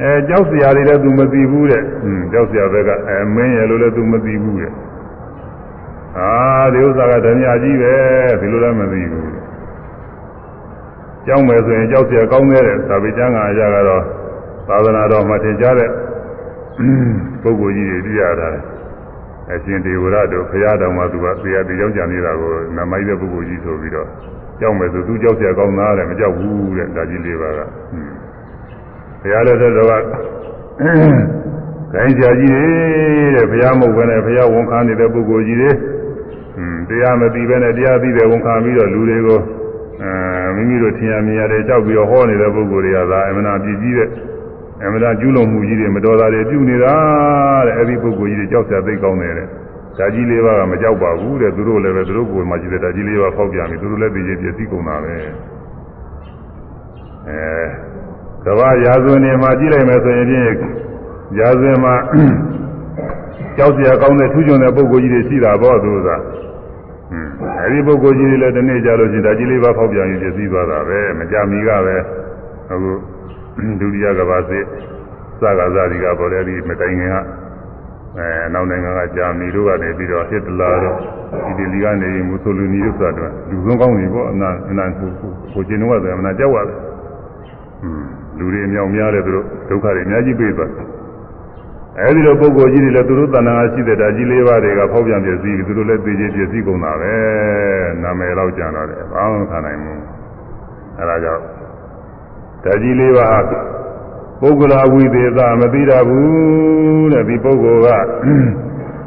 [0.00, 4.72] အဲကြောက်စရာတွေလည်းသူမသိဘူးတဲ့ဟွန်းကြောက်စရာဘက်ကအဲမင်းရဲ့လို့လည်းသူမသိဘူးတဲ့
[6.18, 6.30] အာ
[6.72, 7.94] ဒီဥစ္စာကဓမြကြီးပဲ
[8.40, 9.41] ဒီလိုလည်းမသိဘူး
[11.27, 14.03] ကြောက်မယ်ဆိုရင်ကြောက်เสียကောင်းတဲ့သာဝေကျမ်းကအရာကတော့
[14.67, 15.89] သာသနာတော်မှာသင်ကြားတဲ့
[17.41, 18.49] ပုဂ္ဂိုလ်ကြီးတွေသိရတာ
[19.51, 24.07] အရှင်ဒေဝရတို့ဘုရားတော်မှာသူကတရားတရားကြံနေတာကိုနမိုက်တဲ့ပုဂ္ဂိုလ်ကြီးဆိုပြီးတော့
[24.59, 27.59] ကြောက်မယ်ဆိုသူကြောက်เสียကောင်းသားတယ်မကြောက်ဘူးတဲ့ဒါကြီးလေးပါက
[29.21, 30.03] ဘုရားလည်းတဲ့တော့က
[31.93, 32.51] ခိုင်းကြကြီး
[33.35, 35.71] တဲ့ဘုရားမဟုတ်ဘဲနဲ့ဘုရားဝန်ခံနေတဲ့ပုဂ္ဂိုလ်ကြီးတွေ
[36.89, 39.41] တရားမသိပဲနဲ့တရားသိတယ်ဝန်ခံပြီးတော့လူတွေကို အဲ
[40.56, 44.08] မိမိတို့ထင်ရမြင်ရတယ်ကြောက်ပြီးတော့ဟောနေတဲ့ပုဂ္ဂိုလ်တွေကသာအမှန်အပြည့်ကြီးတဲ့
[44.84, 46.94] အမှန်ကျူးလွန်မှုကြီးတွေမတော်တာတွေပြုနေတာ
[47.66, 49.46] တဲ့အဲ့ဒီပုဂ္ဂိုလ်ကြီးတွေကြောက်စရာသိကောင်းတယ်တဲ့
[49.98, 55.14] ဓာကြီးလေးပါးကမကြောက်ပါဘူးတဲ့သူတို့လည်းပဲသူတို့ကိုယ်မှာရှိတဲ့ဓာကြီးလေးပါးဖောက်ပြန်ပြီသူတို့လည်းသိချင်းပြည့်စည်ကုန်တာပဲ
[57.28, 57.40] အဲ
[58.44, 60.46] ကဘာရာဇဝင်တွေမှာကြည့်လိုက်မယ်ဆိုရင်ဖြင့်
[61.38, 61.94] ရာဇဝင်မှာ
[63.56, 66.08] ကြောက်စရာကောင်းတဲ့ထူးချွန်တဲ့ပုဂ္ဂိုလ်ကြီးတွေရှိတာပေါ့သူက
[67.62, 71.96] အဲဒီပုဂ္ဂိုလ်ကြီးတွေလည်းဒီနေ့ကြလို့ရှိရင်ဓာကြီးလေးပါးဖောက်ပြန်ပြီးပြည့်စည်သွားတာပဲမကြမီကပဲ
[72.70, 72.90] အခု
[73.80, 74.64] ဒုတိယကဘာစစ်
[75.40, 77.16] စကားဇာတိကပေါ်တယ်ဒီမတိုင်ခင်က
[78.18, 80.96] အဲနောက်နိုင်ငံကဂျာမနီတို့ကနေပြီးတော့ဟစ်တလာတို့
[81.46, 85.10] အီတလီကနေမူဆိုလီနီတို့ဆိုတာလူဆုံးကောင်းနေပေါ့အနာအနာကို
[85.52, 86.78] ကိုကျင်းတော့ဆိုအနာကြောက်ရတယ်
[88.38, 90.86] လူတွေအမြောက်များတယ်သူတို့ဒုက္ခတွေအများကြီးပေးသွားတယ်
[92.00, 97.14] အဲဒီလိုပုဂ္ဂိုလ်ကြီးတွေလည်းသူတို့တဏ္ဍာရှိတဲ့ဓာကြီးလေးပါးတွေကဖောက်ပြန်ပြည့်စည်ပြီးသူတို့လည်းသိချင်းပြည့်စည်ကုန်တာပဲ
[98.02, 100.00] နာမည်တော့ကြံတော့တယ်ဘာမှမခံနိုင်ဘူး
[100.98, 101.42] အဲဒါကြောင့်
[102.64, 103.44] ဓာကြီးလေးပါး
[104.40, 108.04] ပုဂ္ဂလာဝိသေသမသိတာဘူးတဲ့ဒီပုဂ္ဂိုလ်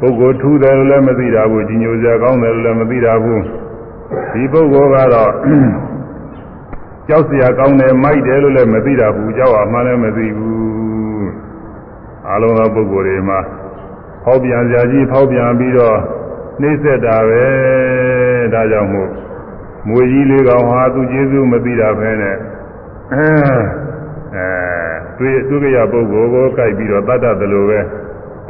[0.00, 3.42] ပုဂ္ဂိုလ်ထူးတယ်လို့လည်းမသိတာဘူးကြီးညိုစရာကောင်းတယ်လို့လည်းမသိတာဘူး
[4.32, 5.32] ဒီပုဂ္ဂိုလ်ကတော့
[7.08, 10.55] ကြောက်စရာကောင်းတယ်မိုက်တယ်လို့လည်းမသိတာဘူးကြောက်အောင်မှလည်းမသိဘူး
[12.32, 13.38] အလုံးသောပုဂ္ဂိုလ်တွေမှာ
[14.24, 15.96] ဖောက်ပြန်စရာကြီးဖောက်ပြန်ပြီးတော့
[16.60, 17.44] နှိမ့်ဆက်တာပဲ
[18.54, 19.10] ဒါကြောင့်မို့
[19.88, 22.36] မွေကြီးလေးကောင်ဟာသူကျေးဇူးမသိတာပဲနဲ့
[23.12, 24.46] အဲ
[25.18, 27.80] တွေ့သူကရပုဂ္ဂိုလ်ကိုကြိုက်ပြီးတော့တတ်တတ်တယ်လို့ပဲ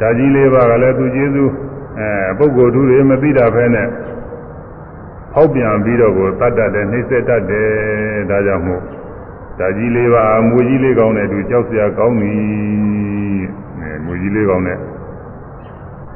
[0.01, 1.51] ဒါကြီးလေးပါကလည်းသူကျေးဇူး
[1.99, 3.87] အဲပုဂ္ဂိုလ်သူတွေမသိတာပဲနဲ့
[5.33, 7.69] ဟောက်ပြန်ပြီးတော့ကိုတတ်တတ်တယ်နှိမ့်ဆက်တတ်တယ်
[8.29, 8.81] ဒါကြောင့်မို့
[9.59, 12.45] ဒါကြီးလေးပါမွေကြီးလေးကောင်းတဲ့သူကြောက်စရာကောင်းပြီအဲ
[12.91, 13.06] မွေ
[14.21, 14.79] ကြီးလေးကောင်နဲ့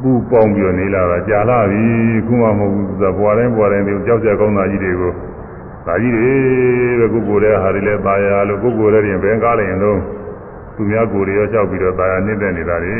[0.02, 1.84] ပူပေါင်းပြီးတော့နေလာတာကြာလာပြီ
[2.28, 5.12] ခုမှမဟုတ်ဘူးသူကဘွာတိုင်းဘွာတိုင်းတွေကြောက်ကြကောင်းတာကြီးတွေကို
[5.88, 6.32] ဒါကြီးတွေ
[7.00, 9.98] ပဲကိုကိုတဲ့ဟာတွေလည်းပါရလို့ကိုကိုတဲ့ပြင်ဘယ်ကားလိုက်ရင်တော့
[10.76, 12.98] သူများကိုယ်တွေရောလျှောက်ပြီးတော့ပါရနှိမ့်တဲ့နေတာတွေ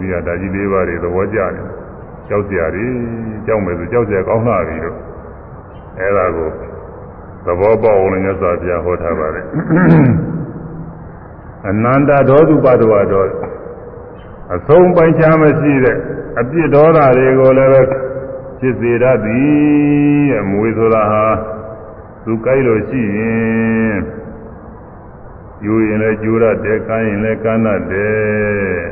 [0.00, 1.52] ပြီးတော့ဒါကြီးလေးပါးတွေသဘောကျတယ်
[2.28, 2.86] ကြောက်စရာတွေ
[3.46, 4.96] ကြောက်မယ်ဆိုကြောက်စရာကောင်းလာပြီလို့
[5.98, 6.48] အဲဒါကို
[7.44, 9.44] သဘောပေါက်အောင်လည်းသာပြဟောထားပါတယ်
[11.68, 13.28] အနန္တဒောတုပတ္တဝါတော့
[14.54, 15.96] အဆုံးပိုင်းခြားမရှိတဲ့
[16.40, 17.82] အပြစ်ဒေါသတွေကိုလည်းပဲ
[18.58, 21.26] ဖြစ်စေတတ်သည်အမွေဆိုတာဟာ
[22.24, 23.96] သူကြိုက်လို့ရှိရင်
[25.64, 28.14] ယူရင်လည်းကျိုးရတယ်ကမ်းရင်လည်းကမ်းတတ်တယ်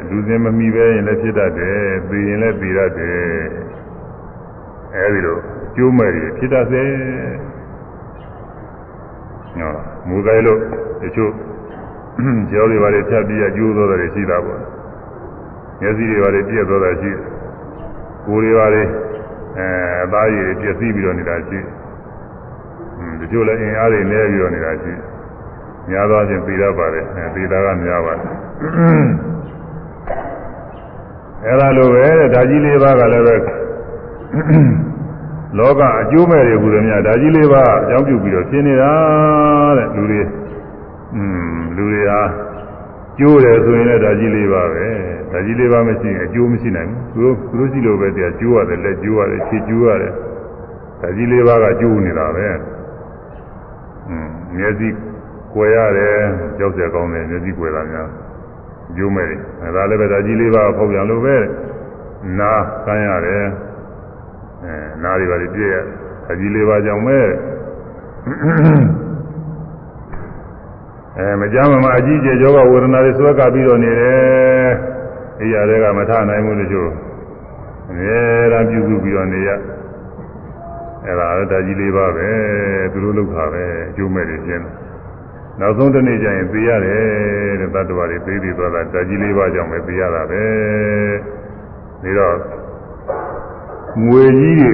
[0.09, 3.21] လူစင်မမိပဲရင်လည်းဖြစ်တတ်တယ်သိရင်လည်းသိတတ်တယ်
[4.95, 5.39] အဲဒီလို
[5.77, 6.83] ကျိုးမဲ့တွေဖြစ်တတ်စေ
[9.59, 9.73] ဟော
[10.09, 10.61] မူကြိုက်လို့
[11.03, 11.33] တချို့
[12.51, 14.72] ကျောင်းတွေပါလေဖြတ်ပြီးကျိုးသောတယ်ရှိတာပေါ့
[15.83, 17.19] မျက်စိတွေပါလေပြည့်သောတာရှိတယ်
[18.27, 18.83] ကိုယ်တွေပါလေ
[19.59, 19.67] အဲ
[20.05, 21.67] အသားရည်တွေပြည့်စည်ပြီးတော့နေတာရှိတယ်
[23.21, 24.93] တချို့လည်းအင်အားတွေနည်းပြီးတော့နေတာရှိ
[25.89, 28.29] များသောအားဖြင့်သိရပါတယ်အဲသိတာကများပါတယ်
[31.47, 33.37] အဲဒါလိုပဲတဲ့ဓာကြီးလေးပါးကလည်းပဲ
[35.59, 38.93] လောကအကျိုးမဲ့တွေဟူသည်များဓာကြီးလေးပါးအကြောင်းပြုပြီးတော့ဖြစ်နေတာ
[39.79, 40.21] တဲ့လူတွေ
[41.15, 41.23] อื
[41.57, 42.21] มလူတွေဟာ
[43.23, 44.87] ကျိုးတယ်ဆိုရင်လည်းဓာကြီးလေးပါပဲ
[45.33, 50.13] ဓာကြီးလေးပါမရှိရင်အကျိုးမရှိနိုင်ဘူးသူတို့သူတို့ရှိလို့ပဲတရားကျိုးရတယ်လက်ကျိုးရတယ်ခြေကျိုးရတယ်
[51.01, 52.47] ဓာကြီးလေးပါးကကျိုးနေတာပဲ
[54.57, 54.89] မျက်စိ
[55.55, 56.19] ကွယ်ရတယ်
[56.59, 58.09] ကြောက်စရာကောင်းတယ်မျက်စိကွယ်တာများ
[58.97, 61.37] ကျိုးမဲ့တယ်ဒါလည်းပဲဒါကြီးလေးပါဖောက်ပြန်လို့ပဲ
[62.39, 62.53] နာ
[62.87, 63.45] ကမ်းရတယ်
[64.65, 65.77] အဲနာတွေပါလေပြည့်ရ
[66.27, 67.19] ဒါကြီးလေးပါကြောင့်ပဲ
[71.19, 74.71] အဲမကြမ်းမမအကြီးကျယ်ယောဂဝေဒနာတွေဆွဲကပြီးတော့နေတယ်
[75.41, 76.91] အိယာတွေကမထနိုင်ဘူးလို့ကျိုး
[77.91, 79.51] အများအားပြုစုပြီးတော့နေရ
[81.05, 82.29] အဲ့ဒါလည်းဓာကြီးလေးပါပဲ
[82.93, 84.65] သူတို့လောက်တာပဲအကျိုးမဲ့တွေကျင်း
[85.61, 90.45] နောက်ဆုံးတစ်နေ့ကျရင်သိရတယ်တဲ့တတ္တဝါတွေသိပြီးသွားတာဓာကြီးလေးပါကြောင့်ပဲသိရတာပဲ
[92.03, 92.37] ဒါတော့
[94.05, 94.73] ငွေကြီးတွေ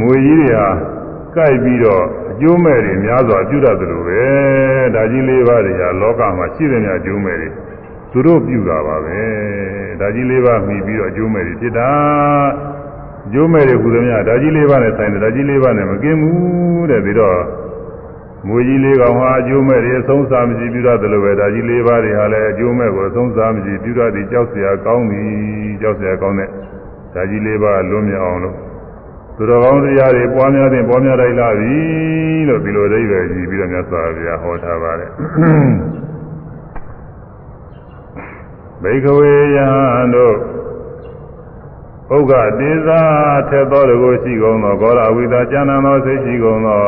[0.00, 0.66] ငွေကြီးတွေဟာ
[1.34, 4.24] ကြိုက်ပြီးတော့အကျိုးမဲ့တွေများစွာပြုတတ်တယ်လို့ပဲ
[4.94, 7.48] ဒါကြီးလေးပါးတွေဟာလောကမှာရှိတဲ့များအကျိုးမဲ့တွေ
[8.12, 9.20] သူတို့ပြုတာပါပဲ
[10.00, 11.90] ဒါကြီးလေးပါးမှီပြီးတော့အကျိုးမဲ့တွေဖြစ်တာ
[13.26, 17.38] အကျိုးမဲ့တွေကုသမြဒါကြီးလေးပါးနဲ့ဆိုင်တယ်ဒါကြီးလေးပါးနဲ့မကင်းဘူးတဲ့ပြီးတော့
[18.48, 25.30] မွေကြီးလေးကောင်ဟာအကျိုးမဲ့တွေအဆုံးစားမရှိပြုရတယ်လို့ပဲဒါကြီးလေးပါးတွေဟာလည်းအကျိုးမဲ့ကိုအဆုံးစားမရှိပြုရတယ်ကြောက်စရာကောင်းသည်
[25.80, 26.48] ကြောက်စရာကောင်းတဲ့
[27.14, 28.56] ဒါကြီးလေးပါးလွတ်မြောက်အောင်လို့
[29.36, 31.76] သူတော်ကောင်းတရားတွေပွားများတဲ့ပွားများလိုက်လာပြီ
[32.48, 35.10] လို့ဒီလိုအိဗယ်ကြီးပြီးတော့မြတ်စွာဘုရားဟောထားပါတယ်
[38.82, 39.68] ဘိကဝေယံ
[40.14, 40.34] တို့
[42.10, 43.02] ဩဥက္ကတေသာ
[43.48, 46.80] ထက်သောတကိုရှိကုန်သောဂောရဝိတာကျမ်းသောစိတ်ရှိကုန်သော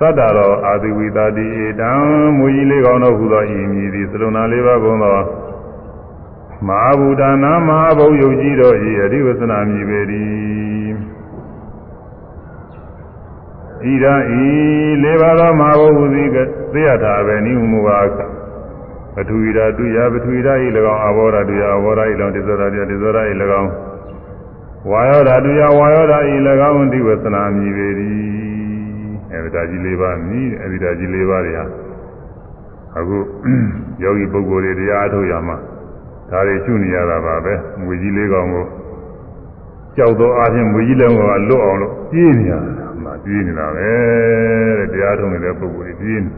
[0.00, 1.90] သတ္တရောအာတိဝိတာတိဧတံ
[2.36, 5.18] မူကြီးလေးကောင်းသောဟူသောဤမည်သည်သလုံနာလေးပါးကုန်သော
[6.68, 10.47] မဟာဗုဒ္ဓနာမဟာဘုံယုတ်ကြီးတို့၏အရိဝသနာမြည်ပေသည်
[13.82, 14.44] ဣဒံဤ
[15.02, 16.28] လေးပါးသောမဟာဘုံဟူသည်
[16.72, 17.98] သိရတာပဲနိမူပါ
[19.14, 23.70] ပထဝီဓာတုယပထဝီဓာဤ၎င်းအဘောဓာတုယအဘောဓာဤ၎င်းတိဇ္ဇဓာတုယတိဇ္ဇဓာဤ၎င်း
[24.90, 26.34] ဝါယောဓာတုယဝါယောဓာဤ၎
[26.70, 28.16] င်းဒီဝသနာမြည်ပေသည်
[29.32, 31.64] အဲဒီဓာကြီး၄ပါးမြည်အဲဒီဓာကြီး၄ပါးတွေဟာ
[32.98, 33.18] အခု
[34.02, 35.56] ယောဂီပုဂ္ဂိုလ်တွေတရားအထုတ်ရမှာ
[36.30, 38.64] ဒါတွေရှုနေရတာပါပဲငွေကြီးလေးကောင်ကို
[39.96, 43.90] ကြောက်သောအားဖြင့်ငွေကြီးလည်းကလွတ်အောင်လို့ပြေးနေရတာ မှပြေးနေတာပဲ
[44.78, 46.30] တဲ့တရားထုတ်နေတဲ့ပုဂ္ဂိုလ်တွေပြေးနေ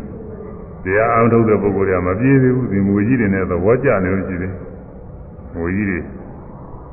[0.85, 4.53] တရားအောင်ထုတ်တဲ့ပုဂ္ဂိုလ်တွေကမပြေးသေးဘူးဒီငွေကြီးတွေနဲ့သဘောကျနေလို့ရှိတယ်
[5.57, 5.99] ငွေကြီးတွေ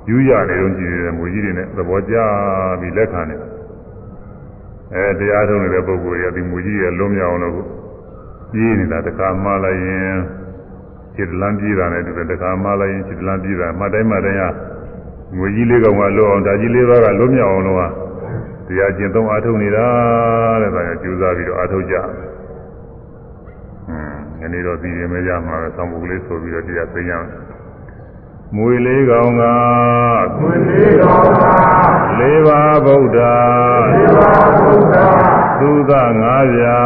[0.09, 2.15] ယူရနေလို့ရှိတယ်ငွေကြီးတွေနဲ့သဘောကျ
[2.79, 3.47] ပြီးလက်ခံနေတာ
[4.93, 7.53] အဲတရားထုတ်နေတဲ့ပုဂ္ဂိုလ်တွေကဒီငွေကြီးတွေလုံးမရအောင်လို့
[8.51, 10.17] ပြေးနေတာတခါမှလိုက်ရင်
[11.15, 14.43] ခြေတလန်းပြေးတာနဲ့တူတယ်တခါမှလိုက်ရင်ခြေတလန်းပြေးတာမှတိုင်းမှတိုင်းက
[15.37, 17.87] ငွေကြီးလေးကောင်ကလွတ်အောင်ဓာကြီးလေးပါးကလွတ်မြောက်အောင်လို့ဟာ
[18.67, 19.87] တရားကျင့်သုံးအားထုတ်နေတာ
[20.61, 22.15] တဲ့ဒါကြောင့်ကြိုးစားပြီးတော့အားထုတ်ကြဟွန်း
[24.39, 27.27] ဒီနေ့တော့ဒီရင်မရမှာပဲဆောင်းပုတ်ကလေးဆိုပြီးတော့တရားသိရအောင်
[28.55, 29.43] မွေလေးကောင်က
[30.41, 33.19] မွေလေးကောင်ကလေးပါးဗုဒ္ဓ
[33.93, 34.95] လေးပါးဗုဒ္ဓ
[35.59, 35.91] သုသ
[36.21, 36.79] ငါးပြာ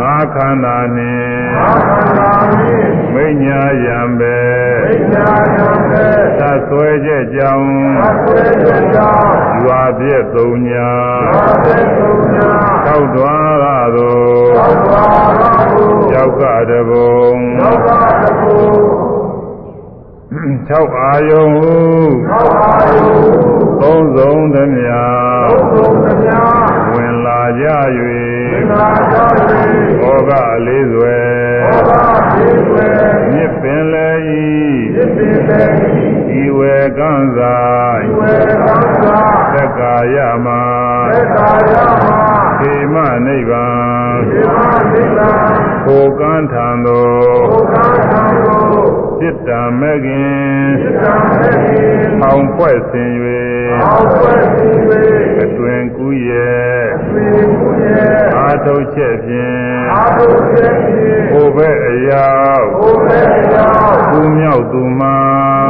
[0.00, 4.38] ငါးခန္ဓာနှင့်ငါးခန္ဓာနှင့်မိညာယံပဲ
[4.86, 6.06] မိညာယံပဲ
[6.38, 7.68] သတ်ဆွဲချက်ကြောင့်
[8.00, 10.90] သတ်ဆွဲချက်ကြောင့်ရွာပြည့်သုံးညာ
[11.32, 12.50] ရွာပြည့်သုံးညာ
[12.86, 13.66] တောက်သွားရ
[13.96, 14.16] သော
[14.56, 17.90] တောက်သွားရသောယောက်ကတဘုံယောက်က
[18.22, 18.96] တဘုံ
[20.68, 21.46] 6အာယုံ
[22.30, 24.96] 6အာယုံသုံးစုံသမျှ
[25.32, 26.75] သုံးစုံသမျှဝင်လာ
[27.60, 27.66] ကြ၍
[27.98, 29.16] ဝင်လာကြ၍
[30.02, 31.26] ဩကအလေးစွယ်
[31.68, 32.96] ဩကအလေးစွယ်
[33.32, 35.76] မြစ်ပင်လည်းဤမြစ်ပင်လည်း
[36.36, 37.58] ဤဤဝေကံသာ
[38.04, 39.20] ဤဝေကံသာ
[39.54, 40.48] သက္ကာယမ
[41.14, 41.74] သက္ကာယ
[42.60, 42.96] မေမ
[43.26, 44.58] နိဗ္ဗာန်ေမ
[44.92, 45.52] နိဗ္ဗာန်
[45.86, 48.25] ကိုကံထံသို့ကိုကံထံသို့
[49.21, 49.49] จิตต
[49.79, 51.57] မဂင်จิตตမဂင်
[52.23, 53.11] အောင်ဖွဲ့ဆင်၍
[53.71, 54.73] အောင်ဖွဲ့ဆင်၍
[55.43, 62.27] အတွင်ကူးရဲ့အတွင်ကူးရဲ့အာထုတ်ချက်ဖြင့်အာထုတ်ချက်ဖြင့်ကိုယ်ပဲအရာ
[62.79, 63.67] ကိုယ်ပဲအရာ
[64.11, 65.17] သူမြောက်သူမှာ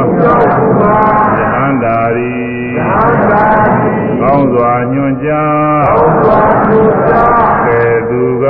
[0.04, 0.96] သူမြောက်သူမှာ
[1.38, 2.34] ယဟန္တာရီ
[2.76, 8.46] ယဟန္တာရီကောင်းစွာညွှန်ကြားကောင်းစွာညွှန်ကြားကဲသူက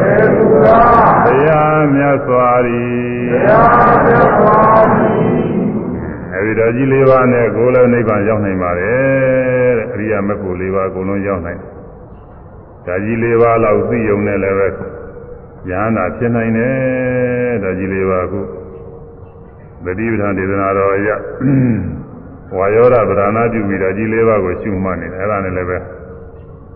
[0.00, 2.40] ကဲသူကတရားမြတ်စွာရီတရားမြတ်စွာရီ ာ
[6.33, 11.59] အဲဒီတော်ကြီးလေးပါးနဲ့ကိုယ်လည်းနိဗ္ဗာန်ရောက်နိုင်ပါတယ်တဲ့အရိယာမဂ္ဂိုလ်လေးပါးအကုန်လုံးရောက်နိုင်
[12.85, 14.67] ဒါကြီးလေးပါးလောက်သိယုံနဲ့လည်းပဲ
[15.69, 18.41] ဉာဏ်နာဖြစ်နိုင်တယ်ဒါကြီးလေးပါးခု
[19.85, 21.09] သတိပဋ္ဌာန်ဒေသနာတော်အရ
[22.57, 25.77] ဝါယောဓဗရဏပြုပြီးတော့ကြီးလေးပါးကိုရှုမှတ်နေတယ်အဲ့ဒါနဲ့လည်းပဲ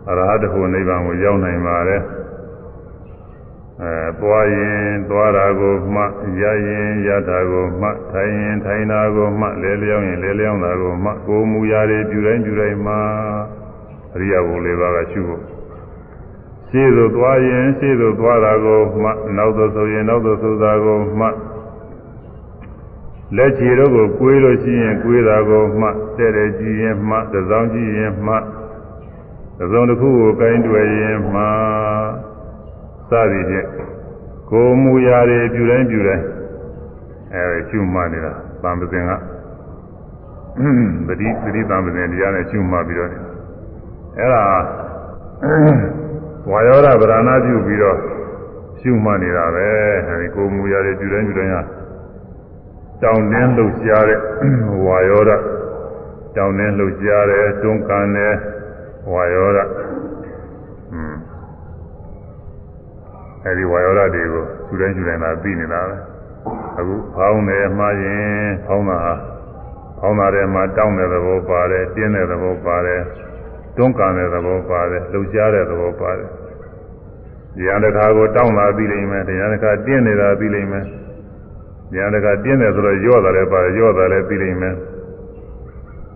[0.10, 2.02] အရဟတဖို့နိဗ္ဗာန်ကိုရောက်နိုင်ပါတယ်
[3.82, 6.02] အဲသွားရင်သွားတာကိုမှ
[6.42, 12.94] ရရင်ရတာကိုမှထိုင်ရင်ထိုင်တာကိုမှလဲလျောင်းရင်လဲလျောင်းတာကိုမှကိုမူရာတွေပြုတိုင်းပြုတိုင်းမှ
[14.16, 15.42] အရိယဘုလေးပါးကရှုဖို့
[16.70, 21.28] ရှေ့သို့သွားရင်ရှေ့သို့သွားတာကိုမှနောက်သို့ဆိုရင်နောက်သို့ဆိုတာကိုမှ
[23.36, 25.88] လက်ချီတို့ကိုကွေးလို့ရှိရင်ကွေးတာကိုမှ
[26.18, 28.36] တဲ့တဲ့ကြည့်ရင်မှသစောင်းကြည့်ရင်မှ
[29.60, 31.42] သစောင်းတစ်ခုကိုကိုင်းတွေ့ရင်မှ
[33.10, 33.68] စသည်ဖြင့်
[34.50, 36.26] ကိုမူရာတွေပြုတိုင်းပြုတိုင်း
[37.34, 38.32] အဲရှုမှတ်နေတာ
[38.64, 39.12] သံပစဉ်က
[41.08, 43.10] ပတိပတိသံပစဉ်တရားနဲ့ရှုမှတ်ပြီးတော့
[44.20, 44.44] အဲဒါ
[46.50, 47.98] ဝါယောဓဗရဏပြုပြီးတော့
[48.80, 49.68] ရှုမှတ်နေတာပဲ
[50.08, 51.62] အဲဒီကိုမူရာတွေပြုတိုင်းပြုတိုင်းဟာ
[53.02, 54.20] တောင်းတင်းလှုပ်ရှားတဲ့
[54.86, 55.32] ဝါယောဓ
[56.36, 58.34] တောင်းတင်းလှုပ်ရှားတဲ့တွန်းကန်တဲ့
[59.12, 59.60] ဝါယောဓ
[63.46, 65.96] အဲဒီဝါယောဓတွေကိုသူတိုင်းသူတိုင်းသာသိနေတာပဲ
[66.80, 69.14] အခုဖောင်းတယ်မှားရင်ဖောင်းတာဟာ
[70.00, 73.02] ဖောင်းတာထဲမှာတောင်းတဲ့သဘောပါတယ်တင်းတဲ့သဘောပါတယ်
[73.78, 76.30] တွန်းကန်တဲ့သဘောပါတယ်လှုပ်ရှားတဲ့သဘောပါတယ်
[77.60, 80.86] ဉာဏ်တစ်ခါကိုတောင်းတာသိလိမ့်မယ်ဉာဏ်တစ်ခါတင်းနေတာသိလိမ့်မယ်
[81.96, 84.76] ဉာဏ်တစ်ခါတင်းတယ်ဆိုတော့ရော့တာလည်းပါတယ်ရော့တာလည်းသိလိမ့်မယ်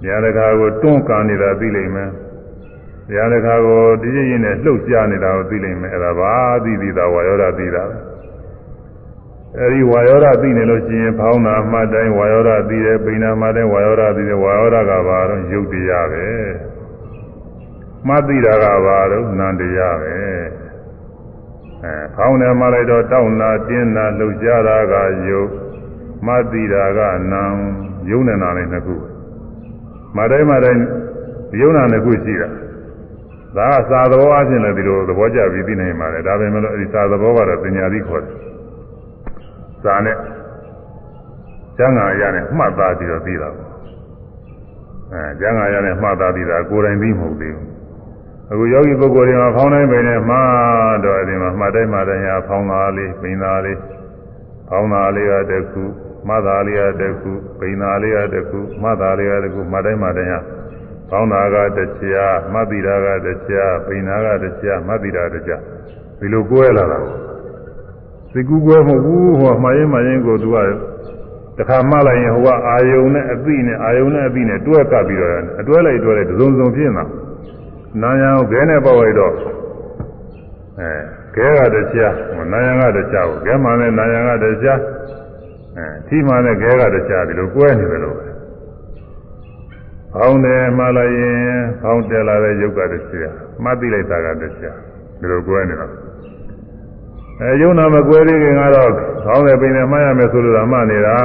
[0.06, 2.10] ဉာဏ်တစ်ခါကိုတွန်းကန်နေတာသိလိမ့်မယ်
[3.10, 6.34] တရားတစ်ခါကိုတည်ရင်းနဲ့လှုပ်ရှားနေတာကိုသိလိမ့်မယ်အဲ့ဒါပါ
[6.64, 7.84] သိသိသာဝါယောဓသိတာ
[9.58, 16.28] အဲဒီဝါယောဓာသိနေလို့ရှိရင်ဖောင်းတာမှတ်တိုင်းဝါယောဓာသိတယ်ပိဏာမှတ်တိုင်းဝါယောဓာသိတယ်ဝါယောဓာကဘာတော့ယုတ်တရားပဲ
[18.08, 20.16] မှတ်သိတာကဘာတော့နန္တရားပဲ
[21.84, 24.94] အဲဖောင်းတယ်မှလိုက်တော့တောင်းတာတင်းတာလှုပ်ရှားတာက
[25.28, 25.50] ယုတ်
[26.26, 27.00] မှတ်သိတာက
[27.32, 27.44] နံ
[28.10, 28.96] ယုံနေတာလည်းနှစ်ခု
[30.16, 30.82] မှတ်တိုင်းမှတ်တိုင်း
[31.60, 32.50] ယုံနာနှစ်ခုရှိတာ
[33.60, 38.36] ဒါကစာသဘောအချင်းလည်းဒီလိုသဘောကျပြီးသိနိုင်ပါလေဒါပေမဲ့လို့အဲဒီစာသဘောကတော့ပညာသိခေါ်တယ်
[39.84, 40.18] စာနဲ့
[41.78, 43.70] ကျမ်းဂန်ရနဲ့မှတ်သားပြီးတော့ပြီးတာပေါ့
[45.14, 47.70] အဲကျမ်းဂန်ရနဲ့မှတ်သားပြီးတာကိုယ်တိုင်ပြီးမဟုတ်သေးဘူး
[48.52, 50.38] အခုယောဂီပုဂ္ဂိုလ်တွေမှာဖောင်းတိုင်းပင်နဲ့မှ
[51.04, 53.80] တော့အဲဒီမှာမှတ်တိုင်းမှတိုင်းဟာဖောင်းသားလေးပိန်သားလေး
[54.70, 55.84] ဖောင်းသားလေးကတခု
[56.28, 60.40] မှတ်သားလေးကတခုပိန်သားလေးကတခုမှတ်သားလေးကတခုမှတ်တိုင်းမှတိုင်းဟာ
[61.10, 65.62] ဖောင်းသားကတရားမှတ်တိတာကတရားပိန်သားကတရားမှတ်တိတာတရား
[66.20, 67.00] ဒီလိုကိုယ်ရလာတာ
[68.32, 70.58] စိတ်ကူးကွဲမဟုတ်ဘူးဟောမှားရင်မှားရင်ကိုသူက
[71.58, 77.06] တခါမှလိုက်ရင်ဟိုကအာယုံနဲ့အသိနဲ့အာယုံနဲ့အသိနဲ့တွဲကပ်ပြီးတော့အတွဲလိုက်တွဲလိုက်ဒုံစုံဖြစ်နေတာ
[78.02, 79.34] နာယံကိုခဲနဲ့ပေါက်လိုက်တော့
[80.80, 80.92] အဲ
[81.36, 82.16] ခဲကတရား
[82.54, 84.80] နာယံကတရားကိုခဲမှနဲ့နာယံကတရား
[85.78, 88.18] အဲထိမှနဲ့ခဲကတရားဒီလိုကွဲနေတယ်လို့
[90.14, 91.40] ပဲအောင်းတယ်မှလိုက်ရင်
[91.86, 94.78] အောင်းတယ်လာတဲ့ယုတ်ကတရားမှတ်သိလိုက်တာကတရား
[95.20, 95.92] ဒီလိုကွဲနေတော့
[97.42, 98.92] အဲယုံနာမကွဲသေးခင်ကတော့
[99.24, 101.18] ခေါင်းနဲ့ပိန်နဲ့မှားရမယ်ဆိုလို့တော့မှနေတာ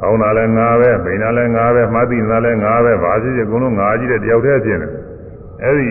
[0.00, 4.88] ခေါင်းနာလည်းငါပဲပိန်နာလည်းငါပဲမှတ်သိနာလည်းငါပဲဘာဖြစ်ဖြစ်အကုန်လုံးငါကြီးတဲ့တယောက်တည်းဖြစ်နေ
[5.64, 5.88] အဲဒီ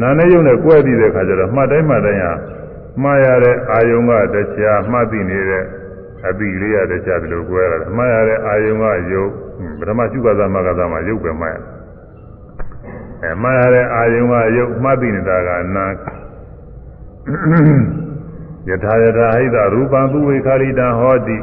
[0.00, 2.32] နာနဲ့ယုံနဲ့ကွဲပြီးတဲ့ခါကျတော့မှတ်တိုင်းမှတ်တိုင်းဟာ
[3.02, 5.64] မှားရတဲ့အာယုံကတရားမှတ်သိနေတဲ့
[6.28, 9.30] အပိလေးရတရားဒီလိုကွဲလာတယ်မှားရတဲ့အာယုံကယုတ်
[9.78, 11.58] ပထမရှိကသမကသမယုတ်ပဲမှားရ
[13.22, 15.86] အဲမှားရတဲ့အာယုံကယုတ်မှတ်သိနေတာကနာ
[18.68, 21.38] ယထာယထာဟိတရူပံသူဝေခာရိတံဟောတိ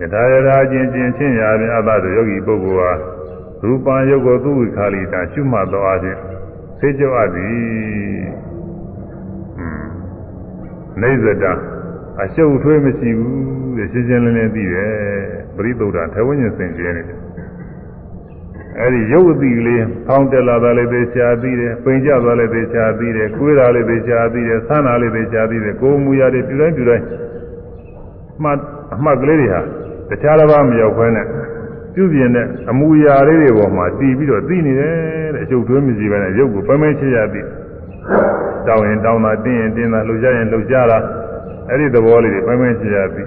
[0.00, 2.90] ယထာယထာချင်းချင်းချင်းရာဖြင့်အတ္တတို့ယောဂီပုဂ္ဂိုလ်ဟာ
[3.64, 6.18] ရူပံယုတ်ကိုသူဝေခာရိတံရှုမှတ်တော်အခြင်း
[6.80, 8.24] သိကြအပ်သည်
[11.00, 11.44] နေဇတ
[12.22, 17.18] အရှုပ်ထွေးမရှိဘူးတဲ့ရှင်းရှင်းလင်းလင်းသိတယ် ပရိသုဒ္ဓထေဝဉ္ဇဉ်စင်ကျဲနေတယ်
[18.80, 27.04] အဲဒီရုပ်အတိကလေးဖောင်းတက်လာတာလည်းသိချာသိတယ်ပိန်ကျသွားလည်းသိချာသိတယ်ကိုယ်တာလည်းသိချာသိတယ်ဆန်းတာလည်းသိချာသိတယ်ကိုယ်မူရာတွေပြုတိုင်းပြုတိုင်း
[28.42, 28.58] မှတ်
[28.94, 29.60] အမှတ်ကလေးတွေဟာ
[30.10, 31.26] တခြားတစ်ပါးမရောက်ခွဲနဲ့
[31.94, 34.94] ပြုပြင်တဲ့အမူအရာလေးတွေပေါ်မှာတည်ပြီးတော့သိနေတယ်
[35.34, 37.40] တဲ့အကျုပ်သွေးမရှိဘဲနဲ့ရုပ်ကိုပမဲချရသိ
[38.66, 40.98] တောင်းရင်တောင်းတာတင်းရင်တင်းတာလှုပ်ရှားရင်လှုပ်ရှားတာ
[41.68, 43.22] အဲ့ဒီသဘောလေးတွေပမဲချရသိ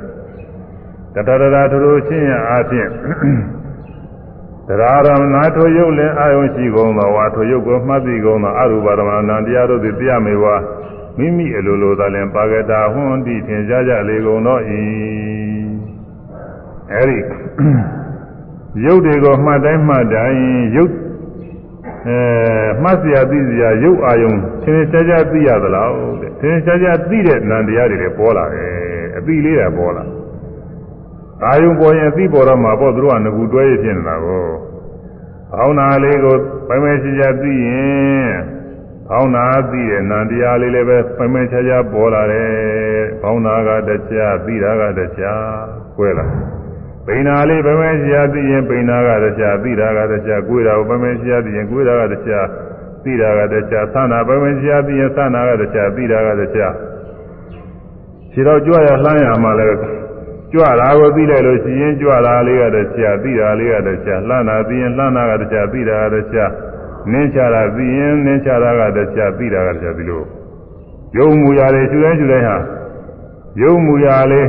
[1.17, 2.91] တတရတာထူထူချင်းရအချင်း
[4.67, 10.55] တရားတော်နာထိုရုပ်လည်းအာယုံရှိကုန်သောဝါထိုရုပ်ကိုမှတ်သိကုန်သောအရူပဓမ္မနာတရားတို့သည်တရားမေဝါ
[11.17, 14.61] မိမိအလိုလိုသာလင်ပါကတာဟွန်းတိထင်ရှားကြလေကုန်တော့၏
[16.93, 17.17] အဲဒီ
[18.85, 20.41] ရုပ်တွေကိုမှတ်တိုင်းမှတ်တိုင်း
[20.75, 20.93] ရုပ်
[22.07, 22.19] အဲ
[22.83, 24.33] မှတ်စရာသိစရာရုပ်အာယုံ
[24.63, 25.91] ထင်ရှားကြသိရသလား
[26.21, 28.71] တဲ့ထင်ရှားကြသိတဲ့နံတရားတွေလည်းပေါ်လာတယ်
[29.17, 30.16] အသိလေးတွေပေါ်လာတယ်
[31.45, 34.45] အာယုံပေါ်ရင်အသိပေါ်တော့မှာပေါ့သူတို့ကငကူတွဲရဖြစ်နေတာကို
[35.55, 36.35] အောင်းနာလေးကို
[36.67, 38.31] ပိုင်ပိုင်ချာချာသိရင်
[39.11, 42.49] အောင်းနာသိတဲ့နံတရားလေးလည်းပဲပိုင်ပိုင်ချာချာပေါ်လာတယ်
[43.23, 43.89] အောင်းနာကတ
[44.19, 45.45] ရားသိတာကတရား
[45.97, 46.25] ကွဲလာ
[47.05, 52.47] ပိန်နာလေးပိုင်ပိုင်ချာသိရင်ပိန်နာကတရားသိတာကတရားကွဲတာကိုပိုင်ပိုင်ချာသိရင်ကွဲတာကတရား
[53.03, 56.73] သိတာကတရားသနာပိုင်ပိုင်ချာသိရင်သနာကတရားသိတာကတရား
[58.31, 60.06] ခြေတော့ကြွရလှမ်းရမှာလည်း
[60.51, 66.35] ကြွတာကိုသိလိုက်လို့ရှိရင်ကြွတာလေးကတည်းကသိတာလေးကတည်းကလှမ်းတာသိရင်လှမ်းတာကတည်းကသိတာကတည်းက
[67.11, 70.23] နင်းချတာသိရင်နင်းချတာကတည်းကသိတာကတည်းကဒီလို
[71.17, 72.57] ယုံမူရာတွေရှုတိုင်းရှုတိုင်းဟာ
[73.61, 74.47] ယုံမူရာလေး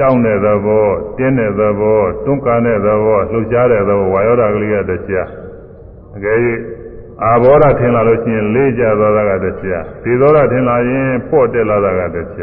[0.00, 0.88] တောင်းတဲ့သဘော
[1.18, 5.12] တင်းတဲ့သဘောတွန်းကန်တဲ့သဘောလှုပ်ရှားတဲ့သဘောဝါယောဓာကလေးကတည်းက
[6.16, 6.38] အကယ်၍
[7.24, 9.64] အာဘောဓထင်လာလို့ရှိရင်လေးကြသွားတာကတည်းက
[10.04, 12.40] သေသောဓထင်လာရင်ပေါ့တက်လာတာကတည်းက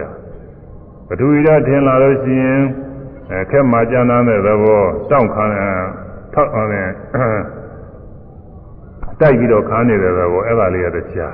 [1.07, 2.61] ပထဝီဓထင်လာလို့ရှိရင်
[3.31, 5.45] အဲခက်မှကြမ်းတဲ့သဘောတောင့်ခံ
[6.33, 6.69] ထောက်အောင်
[9.21, 11.29] တိုက်ပြီးတော့ခါနေတဲ့သဘောအဲ့ဒါလေးရတဲ့ချာ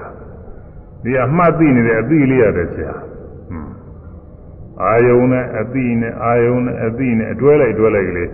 [1.04, 2.92] ဒီအမှတ်သိနေတဲ့အသိလေးရတဲ့ချာ
[4.84, 8.32] အာယုံနဲ့အသိနဲ့အာယုံနဲ့အသိနဲ့အတွဲလိုက်တွဲလိုက်ကလေး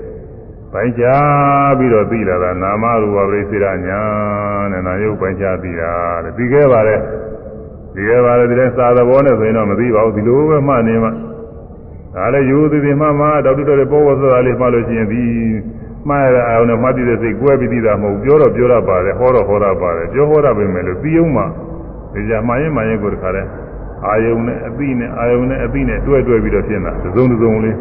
[0.73, 4.01] ပိုင်းခြားပြီးတော့သိလာတာနာမရူပပရိစေရညာ
[4.72, 5.91] နဲ့နာယုတ်ပိုင်းခြားသိတာ
[6.23, 6.95] တဲ့ပြီးခဲ့ပါလေ
[7.98, 11.10] ဒီခဲ့ပါလေဒီလဲစာသဘောနဲ့ဆိုရင်တော့မသိပါဘူးဒီလိုပဲမှတ်နေမှ
[12.15, 15.24] ဒါလည်းယူသည်သည်မှမှဒေါက်တာတွေပေါ်ပေါ်ဆိုတာလေးမှလို့ရှိရင်ဒီ
[16.07, 21.44] မှားရအောင်နဲ့မှတ်ပြီးတဲ့စိတ်ကွဲပြီးသိတာမဟုတ်ပြောတော့ပြောရပါတယ်ဟောတော့ဟောရပါတယ်ပြောဟောရပါမယ်လို့ပြီးအောင်မှ
[22.14, 23.44] ဒီကြမှားရင်မှးရင်ကိုတခါလဲ
[24.06, 27.76] အာယုံနဲ့အပိနဲ့အာယုံနဲ့အပိနဲ့တွဲတွဲပြီးတော့ဖြစ်နေတာသုံးသုံးလေး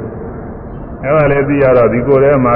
[1.02, 2.54] အဲ့ဒါလည်းသိရတော့ဒီကိုယ်ထဲမှာ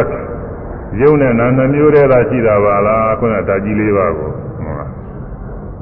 [1.00, 4.90] ယုံနဲ့နာနှမျိုးတည်းသာရှိတာပါလားခုနတာကြီးလေးပါကိုဟုတ်လား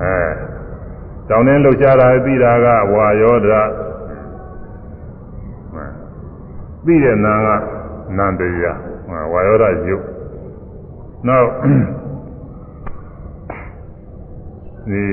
[0.02, 0.47] အဲ
[1.28, 3.48] တောင်းတဲ့လှုပ်ရှားတာသိတာကဝါယောဒ
[6.86, 7.48] သိတဲ့နာက
[8.16, 8.78] နန္တရား
[9.32, 10.04] ဝါယောဒယုတ်
[11.26, 11.48] နောက်
[14.90, 15.04] ဒီ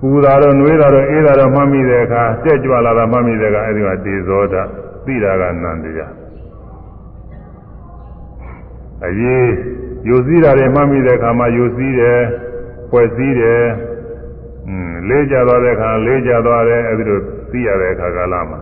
[0.00, 4.54] ပူတာတော့နှွေးတာတော့အေးတာတော့မှတ်မိတဲ့အခါတက်ကြွလာတာမှတ်မိတဲ့အခါအဲဒီကတေဇောဓ
[5.06, 6.12] သိတာကနန္တရား
[9.06, 9.48] အရေး
[10.08, 12.20] ယူစည်းတာတွေမှတ်မိတဲ့အခါမှာယူစည်းတယ်
[12.90, 13.87] ဖွဲ့စည်းတယ်อืม
[15.08, 17.18] လေးကြသွားတဲ့အခါလေးကြသွားတယ်အဲဒီလို
[17.50, 18.60] သိရတဲ့အခါကာလမှာ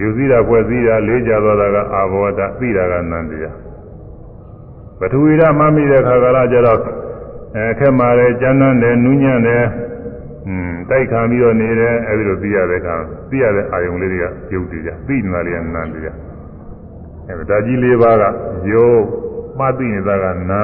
[0.00, 3.56] ယူစည်းတာဖွဲ့စည်းတာလေးကြသွားတာကအာဘောဓသိတာကနန္တရား
[4.98, 6.80] ပထဝီဓမှတ်မိတဲ့အခါကာလကျတော့
[7.56, 9.64] အဲခက်မာတယ်ကျမ်းမ်းတယ်နူးညံ့တယ်
[10.46, 12.96] อืมတိုက်ခံပြီးတော့နေတယ်အဲဒီလိုသိရတဲ့အခါ
[13.30, 16.16] သိရတဲ့အာယုံလေးတွေကပြုတ်တည်ကြသိနေတာလေးကနန္တရား
[17.28, 18.24] အဲဒါကြီးလေးပါးက
[18.72, 19.00] ယုတ်
[19.58, 20.62] မှတ်သိနေတာကနာ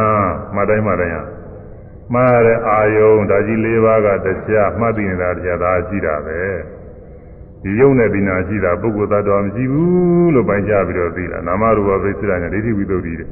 [0.55, 1.23] မှတ်တိုင်းမှတ်တိုင်းဟာ
[2.13, 4.27] မှားတဲ့အာယုံဒါကြီး၄ပါးကတ
[4.57, 6.41] ရားမှတ်သိနေတာတရားဒါရှိတာပဲ
[7.63, 13.29] ဒီယုံနဲ့ဒီနာရှိတာပုဂ္ဂိုလ်သတ္တဝါမရှိဘူးလို့ပိုင်းခြားပြီးတော့သိတာနာမရူပပိစ္ဆရာနဲ့ဒိဋ္ဌိဝိသုဒ္ဓိတဲ့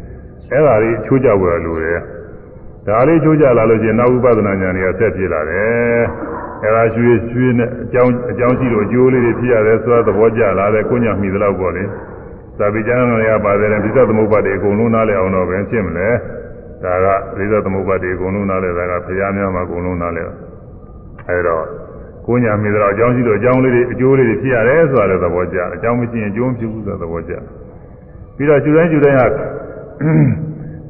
[0.50, 2.00] အဲ့ဒါလေးချိုးကြဝယ်လို့ရတယ်
[2.86, 6.02] ဒါလေးချိုးကြလာလို့ရှိရင်နောက်ဥပဒနာဉာဏ်တွေကဆက်ပြေလာတယ်
[6.62, 11.84] အဲ့ဒါရွှေရွှေနဲ့အကြောင်းအကြောင်းရှိလို့အကျိုးလေးတွေဖြစ်ရတယ်ဆိုတော့သဘောကျလာတယ်ကိုညာမိသလောက်ပေါ့လေ
[12.58, 16.08] သာပိကျမ်းတွေကပါတယ်ပိဿသမုပ္ပါဒ်တွေအကုန်လုံးနားလည်အောင်တော့ပဲဖြစ်မလဲ
[16.84, 17.06] ဒါက
[17.36, 20.26] ပိဿသမုပ္ပါဒ်တွေအကုန်လုံးနားလည်တာကဘုရားများမှာအကုန်လုံးနားလည်
[21.28, 21.64] အဲတော့
[22.26, 27.32] ကိုညာမိသလောက်အကြောင်းရှိလို့အကြောင်းလေးတွေအကျိုးလေးတွေဖြစ်ရတယ်ဆိုတာလည်းသဘောကျအကြောင်းမရှိရင်အကျိုးမဖြစ်ဘူးဆိုတာသဘောကျ
[28.36, 29.26] ပြီးတော့ကျူတိုင်းကျူတိုင်းဟာ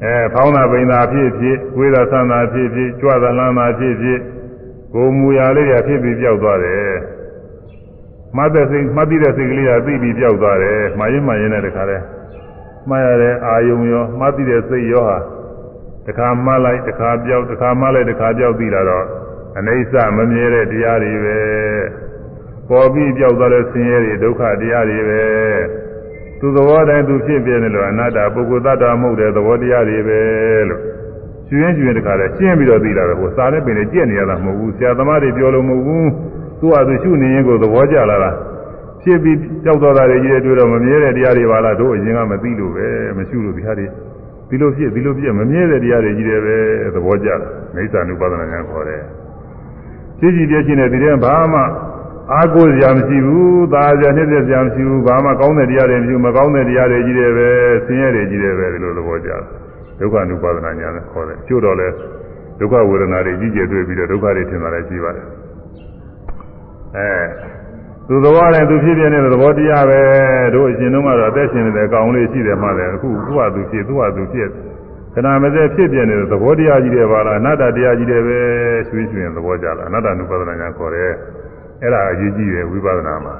[0.04, 4.18] အဲဖောင်းတာပိန်တာဖြစ်ဖြစ်ဝေးတာဆန်းတာဖြစ်ဖြစ်ကြွတာလန်းတာဖြစ်ဖြစ်
[4.94, 6.92] ကိုမူရာလေးတွေဖြစ်ပြီးပြောက်သွားတယ်
[8.36, 12.04] မှတ်တဲ့စိတ်မှတ်ပြီးတဲ့စိတ်ကလေးကသိပြီးပြောက်သွားတယ်မှားရင်မှားရင်လည်းတခါတည်း
[12.88, 15.18] မှားရတဲ့အာယုံရောမှတ်ပြီးတဲ့စိတ်ရောဟာ
[16.06, 19.06] တခါမှားလိုက်တခါပြောက်တခါမှားလိုက်တခါပြောက်ပြီးလာတော့
[19.58, 21.38] အနိစ္စမမြဲတဲ့တရားတွေပဲ
[22.68, 25.22] ပေါ်ပြီးပြောက်သွားတဲ့ဆင်းရဲတွေဒုက္ခတရားတွေပဲ
[26.40, 30.20] သူသဘောတိုင်းသူဖြစ်ပြနေလို့အနတ္တပုဂ္ဂိုလ်တ attva မဟုတ်တဲ့သဘောတရားတွေပဲ
[30.68, 30.80] လို့
[31.48, 36.08] ကျွင်းကျွင်းတခါလဲရှင်းပြီးတော့သိလာတယ်ဟိုစားတဲ့ပင်နဲ့ကြက်နေရတာမဟုတ်ဘူးဆရာသမားတွေပြောလို့မဟုတ်ဘူး
[36.60, 38.30] သူ့ဟာသူရှုနေရင်ကိုသဘောကျလာတာ
[39.02, 43.86] ဖြစ်ပြီးကြောက်သွားတာတွေကြီးတဲ့တွေ့တော့မမြဲတဲ့တရားတွေပါလားတို့အရင်ကမသိလို့ပဲမရှုလို့ဒီဟာတွေ
[44.52, 46.56] ဒီလိုဖြစ်ဒီလိုဖြစ်မမြဲတဲ့တရားတွေကြီးတယ်ပဲ
[46.94, 47.40] သဘောကျတယ်
[47.74, 49.02] မိစ္ဆာနုပါဒနာညာခေါ်တယ်
[50.20, 51.60] ကြည့်ကြည့်ပြည့်ချင်းတဲ့ဒီတဲ့ဘာမှ
[52.32, 57.48] အားကိုးစရာမရှိဘူးသာစရာနှစ်သက်စရာမရှိဘူးဘာမှကောင်းတဲ့တရားတွေမရှိဘူးမကောင်းတဲ့တရားတွေကြီးတယ်ပဲ
[57.86, 59.42] ဆင်းရဲတွေကြီးတယ်ပဲဒီလိုသဘောကျတယ်
[59.98, 61.88] ဒုက္ခ ानु ပါဒနာညာနဲ့ခေါ်တယ်ကျို့တော့လဲ
[62.58, 65.26] ဒုက္ခဝေဒနာတွေကြီးကျယ်တွေ့ပြီးတော့ဒုက္ခတွေထင်လာတယ်ရှိပါတယ်
[66.96, 67.08] အဲ
[68.08, 70.00] သူသဘောနဲ့သူဖြစ်ပြနေတဲ့သဘောတရားပဲ
[70.54, 74.48] တို့အရှင်တို့ကတော့အသက်ရှင်နေတဲ့အကောင်လေးရှိတယ်မှလည်းအခုသူ့ဟာသူဖြစ်သူ့ဟာသူဖြစ်
[75.14, 78.40] ခဏမစဲဖြစ်ပြနေတဲ့သဘောတရားကြီးတွေပါလားအနတ္တတရားကြီးတွေပဲ
[78.88, 81.10] ဆွေးဆွေးသဘောကြလားအနတ္တ ानु ပါဒနာညာခေါ်တယ်
[81.82, 83.34] အဲ့ဒါအရေးကြီးတယ်ဝိပဿနာမှာ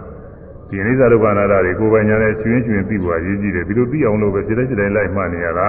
[0.69, 5.69] ဒီအနိစ္စဒုက္ခအနတ္တတွေကိုယ်ပိုင်ညာနဲ့ကျွင်းကျွင်းသိဖို့အရေးကြီးတယ်ဒီလိုသိအောင်လို့ပဲစိတ်တိုင်းစိတ်တိုင်းလိုက်မှတ်နေရတာ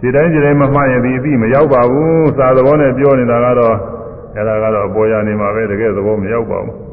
[0.00, 3.76] စိတ်တိုင်းစိတ်တိုင်းမမှတ်ရင်ဒီအသိမရောက်ပါဘူးစာသဘောနဲ့ပြောနေတာကတော့
[4.34, 6.85] အဲ့ဒါကတော့ပေါ်ရနေမှာပဲတကယ်သဘောမရောက်ပါဘူး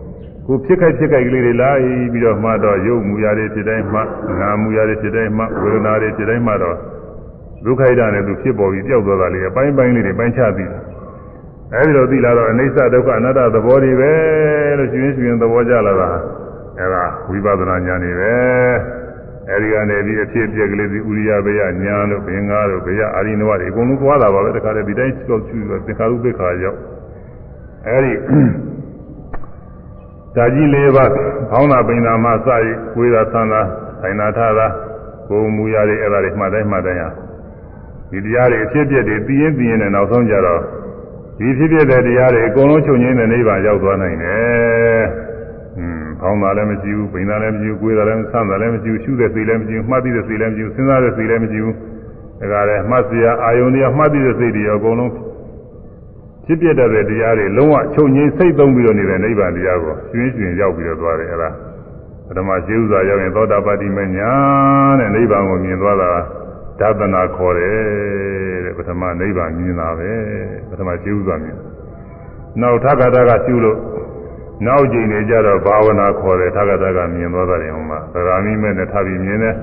[0.48, 1.72] ကိုဖြစ်ခိုက်ဖြစ်ခိုက်ကလေးတွေလာ
[2.12, 4.00] ပြီးတော့မှတော့ရုပ်မူရာတွေဖြစ်တိုင်းမှ
[4.40, 6.78] နာမူရာတွေဖြစ်တိုင်းမှဝေဒနာတွေဖြစ်တိုင်းမှတော့
[7.66, 10.70] ဒုက္ခိတနဲ့သူဖြစ်ပေါ်ပြီးပျောက်သွားတာလေးအပိုင်းပိုင်းလေးတွေပိုင်းခြားပြီး
[11.74, 14.12] အဲဒီလိုသိလာတော့အနိစ္စဒုက္ခအနတ္တသဘောတွေပဲ
[14.78, 16.10] လို့ရှင်ရှင်သဘောကြလာတာ
[16.80, 18.34] အဲဒါဝိပဿနာဉာဏ်တွေပဲ
[19.50, 26.78] အဲဒီကနေပြီးအဖြစ်အပျက်ကလေးဒီဥရိယဘေယညာလို့ဘင်္ဂါတို့ဘေယအာရိနဝတွေအကုန်လုံးသွားတာပါပဲတခါတည်းဒီတိုင်းကြောက်ချူသင်္ခါရုပ္ပခါရောက်
[27.88, 28.14] အဲဒီ
[30.36, 31.06] ဓာကြီးလေးပါ
[31.52, 33.62] ခေါင်းသာပိန်သာမှစရဝေသာသံသာ
[34.02, 34.68] ဆိုင်နာထသာ
[35.28, 37.10] ကိုမူရတွေအဲ့ဒါတွေမှတ်တိုင်းမှတ်တိုင်းဟာ
[38.10, 40.62] ဒီတရားတွေအဖြစ်အပျက်တွေပြီးရင်ပြီးရင်လည်းနောက်ဆုံးကြတော့
[41.38, 45.04] ဒီဖြစ်ဖြစ်တဲ့တရားတွေအကုန်လုံးချုပ်ငင်းတဲ့နိဗ္ဗာန်ရောက်သွားနိုင်တယ်။
[45.78, 51.76] อืมခေါင်းသာလည်းမရှိဘူး၊ပိန်သာလည်းမရှိဘူး၊ကိုယ်သာလည်းဆန်းသာလည်းမရှိဘူး၊ရှုတဲ့စိတ်လည်းမရှိဘူး၊မှတ်သိတဲ့စိတ်လည်းမရှိဘူး၊စဉ်းစားတဲ့စိတ်လည်းမရှိဘူး။
[52.52, 55.12] ဒါကြတဲ့မှတ်စရာအာယုန်တွေမှတ်သိတဲ့စိတ်တွေအကုန်လုံး
[56.46, 61.50] ဖြစ်ပြတဲ့တရားတွေလုံးဝချုပ်ငြိမ်းစိတ်သုံးပြီးတော့နေတဲ့နိဗ္ဗာန်တရားကိုကျွင်းကျွင်းရောက်ပြီးတော့သွားတယ်အဲ့ဒါ
[62.28, 64.32] ပထမကျေဥစွာရောက်ရင်သောတာပတ္တိမညာ
[65.00, 66.12] တဲ့နိဗ္ဗာန်ကိုမြင်သွားတာ
[66.80, 70.12] ဒသနာခေါ်တယ်တဲ့ပထမနိဗ္ဗာန်မြင်တာပဲ
[70.70, 71.58] ပထမကျေဥစွာမြင်
[72.62, 73.78] နောက်ထက္ကတာကကျူလို့
[74.66, 79.56] နောက်ကြိမ်နေကြတော့ဘာဝနာခေါ်တယ်ထက္ကတာကမြင်သွားတယ်ဟိုမှာသရဏိမဲ့နဲ့ထပ်ပြီးမြင်တယ်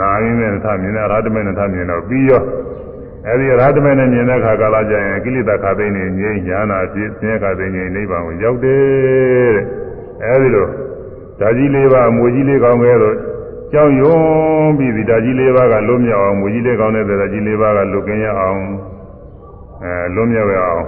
[0.00, 2.42] နာမိမဲ့နဲ့ထပ်မြင်တယ်အရဟတမဲ့နဲ့ထပ်မြင်တော့ပြီးရော
[3.26, 9.64] အဲဒီရဟတမေနဲ့မြင်တဲ့အခါကာလကျရင်ကိလေသာခါသိနေငြိမ်းညာနာဖြစ်ဆင်းရဲခါသိနေနိဗ္ဗာန်ကိုရောက်တယ်တဲ့
[10.24, 10.66] အဲဒီလို
[11.40, 13.16] ဓာကြီးလေးပါအမွေကြီးလေးကောင်းခဲ့တော့
[13.72, 18.60] ကြောင်းယွန်းပြီးဒီဓာကြီးလေးပါကလွတ်မြောက်အောင်မွေကြီးလေးကောင်းတဲ့ဓာကြီးလေးပါကလွတ်ကင်းရအောင်
[19.82, 20.84] အဲလွတ်မြောက်ရအောင်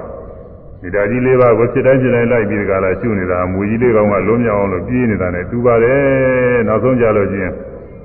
[0.83, 7.53] ဒီဓာကြီးလေးပါကိုဖြစ်တိုင်းဖြစ်တိုင်းလိုက်ပြီးဒီကလာရှုနေတာမွေကြီးလေးကောင်းကလွတ်မြောက်အောင်လို့ပြေးနေတာနဲ့တူပါတယ်နောက်ဆုံးကြလို့ချင်း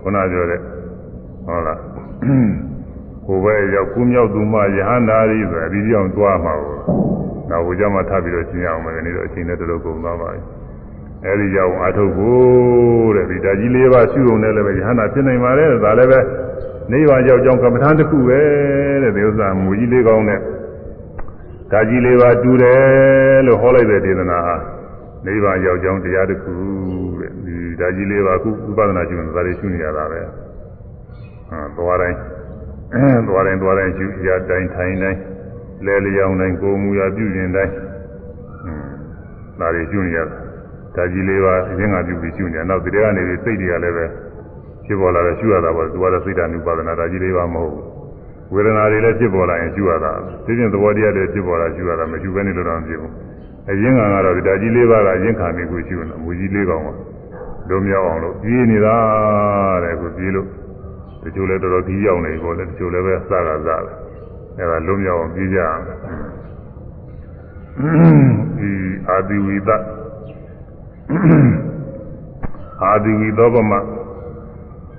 [0.01, 0.59] ခုနပြောတဲ့
[1.45, 1.79] ဟုတ်လား
[3.27, 6.79] ကိုယ်ပဲရောက်ကူးမြောက်သူမှယဟန္တာရီဆိုအပြီးပြောင်းသွားမှာပေါ့။
[7.49, 10.41] နောက်ဘုရားမထပ်ပြီးတော့ရှင်းရအောင်မယ်ဒီတော့အချိန်နဲ့တလို့ကုန်သွားပါပြီ။
[11.25, 16.19] အဲဒီကြောင့်အာထုတ်ဖို့တဲ့ဒီဓာကြီးလေးပါရှုုံနဲ့လည်းပဲယဟန္တာဖြစ်နိုင်ပါတယ်ဒါလည်းပဲ
[16.91, 18.39] နိဗ္ဗာန်ရောက်ကြောင်းကမ္မထာတစ်ခုပဲ
[19.03, 20.39] တဲ့ဒီဥစ္စာမူကြီးလေးကောင်းတဲ့
[21.71, 24.55] ဓာကြီးလေးပါတူတယ်လို့ဟောလိုက်တဲ့ဒေသနာဟာ
[25.25, 26.55] နိဗ္ဗာန်ရောက်ကြောင်းတရားတစ်ခု
[27.19, 30.21] တဲ့ဒီဓာကြီးလေးပါခုဥပဒနာကျူနေတာတွေရှုနေရတာပဲ။
[31.49, 32.17] ဟာသွားတိုင်း
[33.27, 35.19] သွားတိုင်းသွားတိုင်းယူရတိုင်းထိုင်တိုင်း
[35.85, 37.73] လဲလျောင်းတိုင်းကိုမူရပြုရင်တိုင်း
[39.59, 40.35] ဒါတွေကျူနေရတာ
[40.95, 44.05] ဒါကြီးလေးပါအရင်ကပြုပြီးကျူနေနောက်ဒီထဲကနေစိတ်တွေကလည်းပဲ
[44.85, 47.85] ဖြစ်ပေါ်လာတယ်ကျူရတာပေါ့သူကတော့စိတ်ဓာတ်နုပါဒနာဒါကြီးလေးပါမဟုတ်ဘူး
[48.53, 50.11] ဝေဒနာတွေလည်းဖြစ်ပေါ်လာရင်ကျူရတာ
[50.45, 53.11] ဒီပြင်သဘောတရားတွေဖြစ်ပေါ်လာကျူရတာမကျူဘဲနေလို့တော့မဖြစ်ဘူး
[53.69, 54.31] အရင်ကတော့ဒါ
[54.61, 56.89] ကြီးလေးပါကအရင်ခံပြီးကိုကျူနေမူကြီးလေးကောင်က
[57.69, 58.97] လုံးမြောက်အောင်လို့ပြေးနေတာ
[59.83, 60.47] တဲ့ကိုပြေးလို့
[61.25, 63.97] တချို့လည်းတော်တော်ကြီးရောက်နေပေါ့လေတချို့လည်းပဲစကားစားတယ်
[64.57, 65.81] အဲ့ဒါလုံးမြောက်အောင်ပြကြအောင်
[68.59, 68.71] ဒီ
[69.09, 69.69] အာဒီဝိသ
[72.83, 73.71] အာဒီဝိသောပမ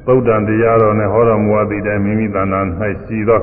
[0.06, 2.60] သုတ်တံတရားတော်နဲ့ဟောတော်မူအပ်သည့်တိုင်မိမိတဏ္ဍာ၌
[3.04, 3.40] ရှိသော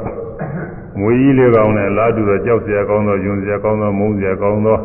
[1.00, 4.78] မွေကြီးလေးကောင်နဲ့လာတူသောကြောက်စရာကောင်းသောယွန်စရာကောင်းသောမုန်းစရာကောင်းသော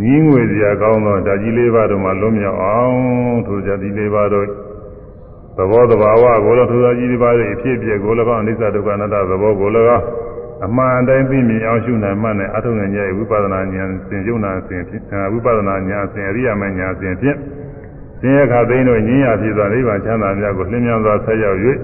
[0.00, 4.46] ညီးငွေစရာကောင်းသောဓာကြီးလေးပါးတို့မှလွတ်မြောက်အောင်ထိုဓာကြီးလေးပါးတို့
[5.56, 10.04] သဘောတဘာဝကိုလည်းထိုဓာကြီးလေးပါးရဲ့အဖြစ်အပျက်ကိုလည်းကောင်းအနိစ္စဒုက္ခအနတ္တသဘောကိုလည်းကောင်း
[10.66, 15.02] အမှန်တိုင်းသိမြင်အောင်ရှုနိုင်မှနဲ့အထုံငယ်ရဲ့ဝိပဿနာဉာဏ်စဉ်ယုံနာစဉ်ဖြင့်
[15.32, 17.38] ဝိပဿနာဉာဏ်စဉ်အရိယာမဉာဏ်စဉ်ဖြင့်
[18.20, 21.58] သင်္ရခသိန်းတို့ညင်းရဖြစ်သောနိဗ္ဗာန်ချမ်းသာများကိုလင်းမြန်စွာဆက်ရောက်၍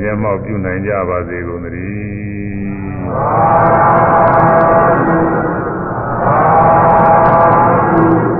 [0.00, 8.35] မျက်မှောက်ပြုနိုင်ကြပါစေကုန်သတည်း